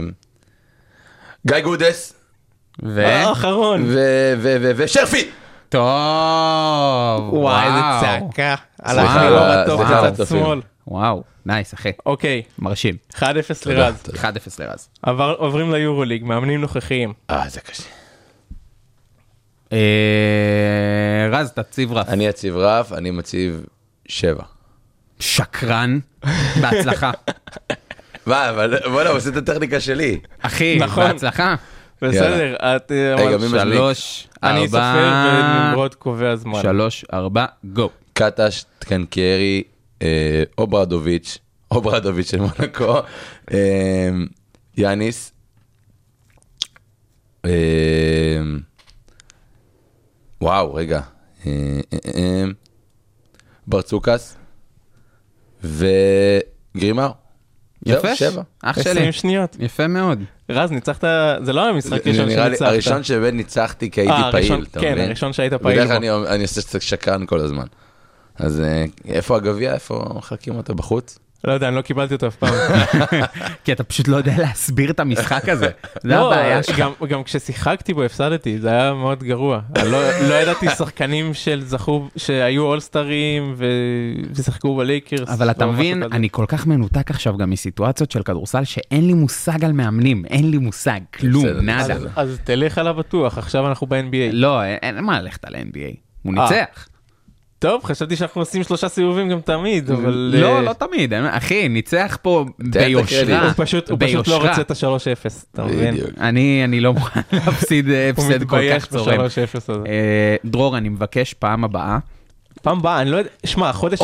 גיא 1.46 1.60
גודס, 1.60 2.14
ו... 2.82 3.06
האחרון. 3.06 3.82
ו- 3.82 4.34
ו- 4.38 4.56
ו- 4.62 4.70
ושרפי! 4.76 5.30
טוב, 5.68 5.82
וואי, 7.34 7.66
איזה. 7.66 7.80
צעקה. 8.00 8.54
הלך 8.82 9.10
לי 9.20 9.30
לא 9.30 9.76
סליחה, 9.76 10.10
בצד. 10.10 10.24
שמאל. 10.26 10.60
וואו, 10.86 11.22
nice, 11.46 11.74
אחי. 11.74 11.90
אוקיי, 12.06 12.42
מרשים. 12.58 12.96
1-0 13.14 13.22
לרז. 13.66 13.94
1-0 14.14 14.24
לרז. 14.58 14.88
עוברים 15.38 15.72
ליורוליג, 15.72 16.24
מאמנים 16.24 16.60
נוכחיים. 16.60 17.12
אה, 17.30 17.44
זה 17.48 17.60
קשה. 17.60 17.82
אה, 19.72 21.28
רז, 21.32 21.50
תציב 21.50 21.92
רף. 21.92 22.08
אני 22.08 22.30
אציב 22.30 22.56
רף, 22.56 22.92
אני 22.92 23.10
מציב 23.10 23.64
שבע. 24.08 24.42
שקרן, 25.20 25.98
בהצלחה. 26.60 27.10
מה, 28.26 28.50
אבל 28.50 28.78
בוא'נה, 28.90 29.08
הוא 29.08 29.16
עושה 29.16 29.30
את 29.30 29.36
הטכניקה 29.36 29.80
שלי. 29.80 30.20
אחי, 30.40 30.78
נכון. 30.80 31.12
בהצלחה. 31.12 31.54
בסדר, 32.02 32.54
את... 32.54 32.92
אה, 32.92 33.28
מי 33.28 33.36
מזניק? 33.36 33.62
שלוש, 33.62 34.28
אני 34.42 34.66
סופר 34.68 34.78
ארבע, 34.78 35.66
ונמרוד 35.66 35.94
קובע 35.94 36.36
זמן. 36.36 36.62
שלוש, 36.62 37.04
ארבע, 37.12 37.46
גו. 37.64 37.90
קטש, 38.12 38.64
טקנקיירי, 38.78 39.62
אה, 40.02 40.42
או 40.58 40.66
ברדוביץ', 40.66 41.38
או 41.70 41.80
ברדוביץ' 41.80 42.30
של 42.30 42.40
מונקו, 42.40 43.00
אה, 43.52 44.10
יאניס, 44.76 45.32
אה, 47.44 47.50
וואו, 50.40 50.74
רגע, 50.74 51.00
אה, 51.46 51.52
אה, 51.92 51.98
אה, 52.14 52.44
ברצוקס 53.66 54.36
וגרימר. 55.64 57.10
יפה, 57.86 58.16
שבע. 58.16 58.42
אח 58.62 58.82
שלי. 58.82 58.90
20 58.90 59.12
שניות. 59.12 59.56
יפה 59.60 59.86
מאוד. 59.86 60.22
רז, 60.50 60.70
ניצחת, 60.70 61.04
זה 61.42 61.52
לא 61.52 61.68
המשחק 61.68 62.04
זה 62.04 62.10
הראשון 62.22 62.30
שניצחת. 62.46 62.68
הראשון 62.68 63.02
שבאמת 63.02 63.34
ניצחתי 63.34 63.90
כי 63.90 64.00
הייתי 64.00 64.12
הראשון- 64.14 64.56
פעיל, 64.56 64.66
אתה 64.70 64.80
כן, 64.80 64.92
מבין? 64.92 65.04
הראשון 65.04 65.32
שהיית 65.32 65.54
פעיל 65.54 65.76
בדרך. 65.76 65.88
כלל 65.88 65.96
אני 65.96 66.34
אני 66.34 66.42
עושה 66.42 66.80
שקרן 66.80 67.26
כל 67.26 67.40
הזמן. 67.40 67.66
אז 68.36 68.62
איפה 69.04 69.36
הגביע? 69.36 69.74
איפה 69.74 70.04
מחלקים 70.14 70.56
אותו? 70.56 70.74
בחוץ? 70.74 71.18
לא 71.44 71.52
יודע, 71.52 71.68
אני 71.68 71.76
לא 71.76 71.82
קיבלתי 71.82 72.14
אותו 72.14 72.26
אף 72.26 72.36
פעם. 72.36 72.54
כי 73.64 73.72
אתה 73.72 73.84
פשוט 73.84 74.08
לא 74.08 74.16
יודע 74.16 74.32
להסביר 74.38 74.90
את 74.90 75.00
המשחק 75.00 75.48
הזה. 75.48 75.68
זה 76.02 76.08
לא, 76.08 76.32
הבעיה 76.34 76.62
שלך. 76.62 76.82
גם- 77.08 77.22
כששיחקתי 77.24 77.94
בו 77.94 78.02
הפסדתי, 78.02 78.58
זה 78.58 78.68
היה 78.70 78.94
מאוד 78.94 79.22
גרוע. 79.22 79.60
לא 79.84 79.98
לא 80.28 80.34
ידעתי 80.34 80.66
שחקנים 80.68 81.34
של 81.34 81.62
זכו, 81.64 82.08
שהיו 82.16 82.62
אולסטרים 82.62 83.54
ושיחקו 84.34 84.76
בלייקרס. 84.76 85.28
אבל 85.28 85.50
אתה 85.50 85.66
משהו 85.66 85.74
מבין. 85.74 86.02
אני 86.02 86.28
כל 86.30 86.44
כך 86.48 86.66
מנותק 86.66 87.10
עכשיו 87.10 87.36
גם 87.36 87.50
מסיטואציות 87.50 88.10
של 88.10 88.22
כדורסל 88.22 88.64
שאין 88.64 89.06
לי 89.06 89.14
מושג 89.14 89.64
על 89.64 89.72
מאמנים, 89.72 90.24
אין 90.30 90.50
לי 90.50 90.58
מושג, 90.58 91.00
כלום, 91.14 91.46
נאדה. 91.46 91.94
אז 92.16 92.38
תלך 92.44 92.78
על 92.78 92.86
הבטוח, 92.88 93.38
עכשיו 93.38 93.68
אנחנו 93.68 93.86
ב-NBA. 93.86 94.32
לא, 94.32 94.64
אין- 94.64 94.78
אין 94.82 95.04
מה 95.04 95.20
ללכת 95.20 95.44
על 95.44 95.54
NBA. 95.54 95.96
הוא 96.22 96.34
אה. 96.38 96.42
ניצח. 96.42 96.88
טוב, 97.66 97.84
חשבתי 97.84 98.16
שאנחנו 98.16 98.40
עושים 98.40 98.62
שלושה 98.62 98.88
סיבובים 98.88 99.28
גם 99.28 99.40
תמיד, 99.40 99.90
אבל... 99.90 100.34
לא, 100.40 100.56
אה, 100.56 100.62
לא 100.62 100.72
תמיד, 100.72 101.12
אין- 101.14 101.24
אחי, 101.26 101.68
ניצח 101.68 102.18
פה. 102.22 102.44
ביושרה. 102.58 103.42
הוא 103.46 103.52
פשוט 103.98 104.28
לא. 104.28 104.48
רוצה 104.48 104.60
את 104.60 104.70
ה-3-0, 104.70 105.30
אתה 105.52 105.64
מבין? 105.64 105.94
אני 106.20 106.80
לא 106.80 106.92
מוכן 106.92 107.20
להפסיד 107.32 107.90
אה, 107.90 108.10
הפסד 108.10 108.44
כל 108.44 108.58
כך 108.74 108.86
צורם. 108.86 109.18
ב-3-0 109.18 109.28
הזה. 109.54 109.72
אה, 109.86 110.36
דרור, 110.44 110.76
אני 110.76 110.88
מבקש 110.88 111.34
פעם 111.34 111.64
הבאה, 111.64 111.98
פעם 112.62 112.78
הבאה, 112.78 113.00
אני 113.02 113.10
לא 113.10 113.16
יודע, 113.16 113.30
שמע, 113.46 113.72
חודש 113.72 114.02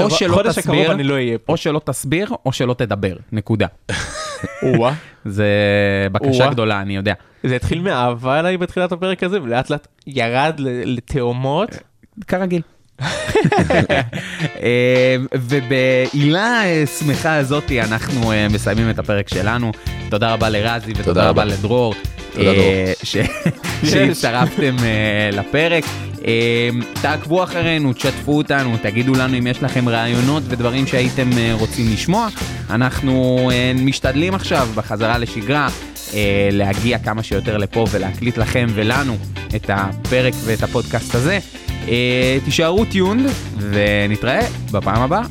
הקרוב 0.58 0.86
אני 0.90 1.02
לא 1.02 1.14
אהיה 1.14 1.38
פה. 1.38 1.52
או 1.52 1.56
שלא 1.56 1.80
תסביר, 1.84 2.30
או 2.46 2.52
שלא 2.52 2.74
תדבר, 2.74 3.16
נקודה. 3.32 3.66
או-אה. 4.62 4.92
זה 5.24 5.46
בקשה. 6.12 6.50
גדולה, 6.50 6.80
אני 6.80 6.96
יודע. 6.96 7.14
זה 7.44 7.56
התחיל 7.56 7.80
מאהבה 7.80 8.40
אליי 8.40 8.56
בתחילת 8.56 8.92
הפרק 8.92 9.22
הזה, 9.22 9.42
ולאט 9.42 9.70
לאט 9.70 9.88
ירד 10.06 10.54
ל- 10.58 10.94
לתהומות. 10.96 11.70
כרגיל. 12.26 12.62
אה, 14.62 15.16
ובעילה 15.34 16.64
אה, 16.64 16.84
שמחה 16.86 17.36
הזאתי 17.36 17.80
אנחנו 17.80 18.32
אה, 18.32 18.46
מסיימים 18.48 18.90
את 18.90 18.98
הפרק 18.98 19.28
שלנו. 19.28 19.72
תודה 20.11 20.32
רבה 20.32 20.48
לרזי 20.48 20.90
ותודה 20.90 21.05
תודה 21.05 21.28
רבה. 21.28 21.44
לדרור. 21.44 21.94
תודה, 22.32 22.48
אה, 22.50 22.92
דרור. 23.05 23.24
שהצטרפתם 23.84 24.76
לפרק. 25.32 25.84
אה, 26.26 26.68
תעקבו 27.03 27.44
אחרינו, 27.44 27.92
תשתפו 27.92 28.36
אותנו, 28.36 28.76
תגידו 28.82 29.12
לנו 29.14 29.38
אם 29.38 29.46
יש 29.46 29.62
לכם 29.62 29.88
רעיונות 29.88 30.42
ודברים 30.48 30.86
שהייתם 30.86 31.30
רוצים 31.53 31.92
לשמוע. 31.92 32.28
אנחנו 32.70 33.50
משתדלים 33.74 34.34
עכשיו 34.34 34.68
בחזרה 34.74 35.18
לשגרה 35.18 35.68
להגיע 36.52 36.98
כמה 36.98 37.22
שיותר 37.22 37.56
לפה 37.56 37.86
ולהקליט 37.90 38.38
לכם 38.38 38.66
ולנו 38.74 39.16
את 39.56 39.70
הפרק 39.74 40.34
ואת 40.44 40.62
הפודקאסט 40.62 41.14
הזה. 41.14 41.38
אה, 41.88 42.38
תישארו 42.44 42.84
טיונד 42.84 43.26
ונתראה 43.58 44.40
בפעם 44.72 45.02
הבאה. 45.02 45.22